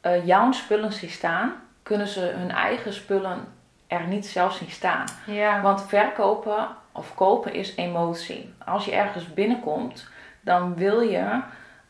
eh, 0.00 0.26
jouw 0.26 0.52
spullen 0.52 0.92
zien 0.92 1.10
staan, 1.10 1.52
kunnen 1.82 2.06
ze 2.06 2.20
hun 2.20 2.50
eigen 2.50 2.92
spullen 2.92 3.38
er 3.86 4.06
niet 4.06 4.26
zelf 4.26 4.54
zien 4.54 4.70
staan. 4.70 5.04
Ja. 5.26 5.60
Want 5.60 5.82
verkopen 5.86 6.68
of 6.92 7.14
kopen 7.14 7.52
is 7.52 7.76
emotie. 7.76 8.54
Als 8.64 8.84
je 8.84 8.92
ergens 8.94 9.34
binnenkomt, 9.34 10.08
dan 10.40 10.74
wil 10.74 11.00
je 11.00 11.40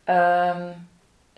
ehm, 0.05 0.63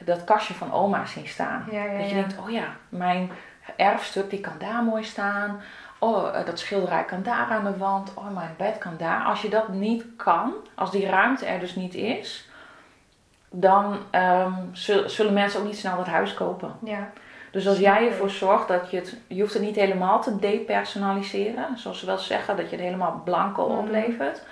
dat 0.04 0.24
kastje 0.24 0.54
van 0.54 0.72
oma 0.72 1.06
zien 1.06 1.28
staan. 1.28 1.64
Ja, 1.70 1.84
ja, 1.84 1.98
Dat 1.98 2.08
je 2.08 2.14
denkt, 2.14 2.38
oh 2.38 2.50
ja, 2.50 2.64
mijn 2.88 3.30
erfstuk 3.76 4.30
die 4.30 4.40
kan 4.40 4.54
daar 4.58 4.82
mooi 4.82 5.04
staan. 5.04 5.60
Oh, 6.02 6.36
eh, 6.38 6.46
dat 6.46 6.58
schilderij 6.58 7.04
kan 7.04 7.22
daar 7.22 7.46
aan 7.50 7.64
de 7.64 7.76
wand. 7.76 8.12
Oh, 8.14 8.30
mijn 8.34 8.54
bed 8.56 8.78
kan 8.78 8.94
daar. 8.98 9.24
Als 9.24 9.42
je 9.42 9.48
dat 9.48 9.68
niet 9.68 10.04
kan, 10.16 10.52
als 10.74 10.90
die 10.90 11.06
ruimte 11.06 11.46
er 11.46 11.60
dus 11.60 11.74
niet 11.74 11.94
is, 11.94 12.48
dan 13.50 13.98
ehm, 14.10 14.52
zul- 14.72 15.08
zullen 15.08 15.32
mensen 15.32 15.60
ook 15.60 15.66
niet 15.66 15.78
snel 15.78 15.96
dat 15.96 16.06
huis 16.06 16.34
kopen. 16.34 16.72
ja. 16.84 17.10
Dus 17.52 17.68
als 17.68 17.78
jij 17.78 18.08
ervoor 18.08 18.30
zorgt 18.30 18.68
dat 18.68 18.90
je 18.90 18.96
het, 18.96 19.16
je 19.26 19.40
hoeft 19.40 19.54
het 19.54 19.62
niet 19.62 19.76
helemaal 19.76 20.20
te 20.22 20.38
depersonaliseren, 20.38 21.78
zoals 21.78 21.98
ze 21.98 22.06
wel 22.06 22.18
zeggen, 22.18 22.56
dat 22.56 22.70
je 22.70 22.76
het 22.76 22.84
helemaal 22.84 23.20
blanco 23.24 23.68
Mhm. 23.68 23.78
oplevert. 23.78 24.42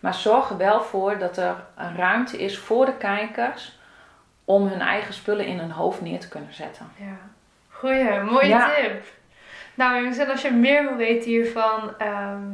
Maar 0.00 0.14
zorg 0.14 0.50
er 0.50 0.56
wel 0.56 0.82
voor 0.82 1.18
dat 1.18 1.36
er 1.36 1.54
een 1.76 1.96
ruimte 1.96 2.38
is 2.38 2.58
voor 2.58 2.86
de 2.86 2.96
kijkers 2.96 3.78
om 4.44 4.66
hun 4.66 4.80
eigen 4.80 5.14
spullen 5.14 5.46
in 5.46 5.58
hun 5.58 5.70
hoofd 5.70 6.00
neer 6.00 6.20
te 6.20 6.28
kunnen 6.28 6.54
zetten. 6.54 6.86
Ja, 6.96 7.16
goeie, 7.70 8.20
mooie 8.20 8.46
Ja. 8.46 8.70
tip. 8.74 9.04
Nou 9.74 10.06
en 10.06 10.30
als 10.30 10.42
je 10.42 10.50
meer 10.50 10.82
wil 10.82 10.96
weten 10.96 11.30
hiervan, 11.30 11.98
ehm, 11.98 12.52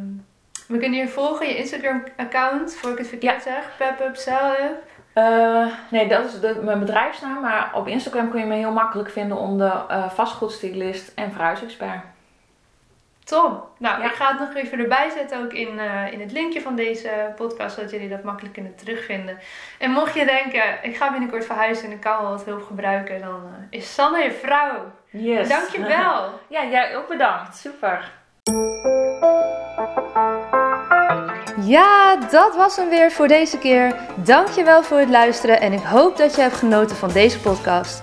we 0.67 0.79
kunnen 0.79 0.99
je 0.99 1.09
volgen, 1.09 1.49
je 1.49 1.57
Instagram 1.57 2.05
account, 2.17 2.75
voor 2.75 2.91
ik 2.91 2.99
het 2.99 3.09
verkeerd 3.09 3.43
zeg, 3.43 3.77
Pep-up, 3.77 4.17
Sell-up. 4.17 4.89
Eh, 5.13 5.67
nee, 5.91 6.09
dat 6.09 6.25
is 6.25 6.41
de, 6.41 6.61
mijn 6.63 6.79
bedrijfsnaam, 6.79 7.41
maar 7.41 7.71
op 7.75 7.87
Instagram 7.87 8.31
kun 8.31 8.41
je 8.41 8.47
me 8.47 8.55
heel 8.55 8.73
makkelijk 8.73 9.11
vinden 9.11 9.37
onder 9.37 9.85
eh 9.89 10.11
vastgoedstylist 10.11 11.13
en 11.15 11.33
verhuisexpert. 11.33 12.05
Top. 13.31 13.69
Nou, 13.79 14.01
Ja. 14.01 14.07
ik 14.07 14.13
ga 14.15 14.29
het 14.29 14.39
nog 14.39 14.55
even 14.55 14.79
erbij 14.79 15.11
zetten, 15.11 15.43
ook 15.45 15.53
in, 15.53 15.79
eh, 15.79 16.13
in 16.13 16.21
het 16.21 16.33
linkje 16.33 16.61
van 16.61 16.75
deze 16.77 17.33
podcast, 17.37 17.75
zodat 17.75 17.91
jullie 17.91 18.09
dat 18.09 18.23
makkelijk 18.23 18.55
kunnen 18.55 18.75
terugvinden. 18.77 19.39
En 19.79 19.91
mocht 19.91 20.15
je 20.15 20.25
denken, 20.25 20.63
ik 20.83 20.97
ga 20.97 21.11
binnenkort 21.11 21.47
verhuizen 21.47 21.85
en 21.85 21.91
ik 21.93 22.01
kan 22.01 22.23
wel 22.23 22.31
wat 22.31 22.45
hulp 22.45 22.63
gebruiken, 22.63 23.21
dan 23.21 23.43
eh, 23.47 23.79
is 23.79 23.95
Sanne 23.95 24.23
je 24.23 24.33
vrouw. 24.33 24.93
Yes. 25.11 25.49
Dankjewel. 25.49 26.25
Ja, 26.49 26.65
jij 26.65 26.97
ook 26.97 27.09
bedankt. 27.09 27.57
Super. 27.57 28.11
Ja, 31.61 32.17
dat 32.17 32.57
was 32.57 32.77
hem 32.77 32.89
weer 32.89 33.11
voor 33.13 33.29
deze 33.29 33.59
keer. 33.59 33.95
Dankjewel 34.15 34.83
voor 34.83 34.99
het 34.99 35.09
luisteren 35.09 35.61
en 35.61 35.73
ik 35.73 35.83
hoop 35.83 36.17
dat 36.17 36.35
je 36.35 36.41
hebt 36.41 36.55
genoten 36.57 36.97
van 36.97 37.09
deze 37.13 37.41
podcast. 37.41 38.03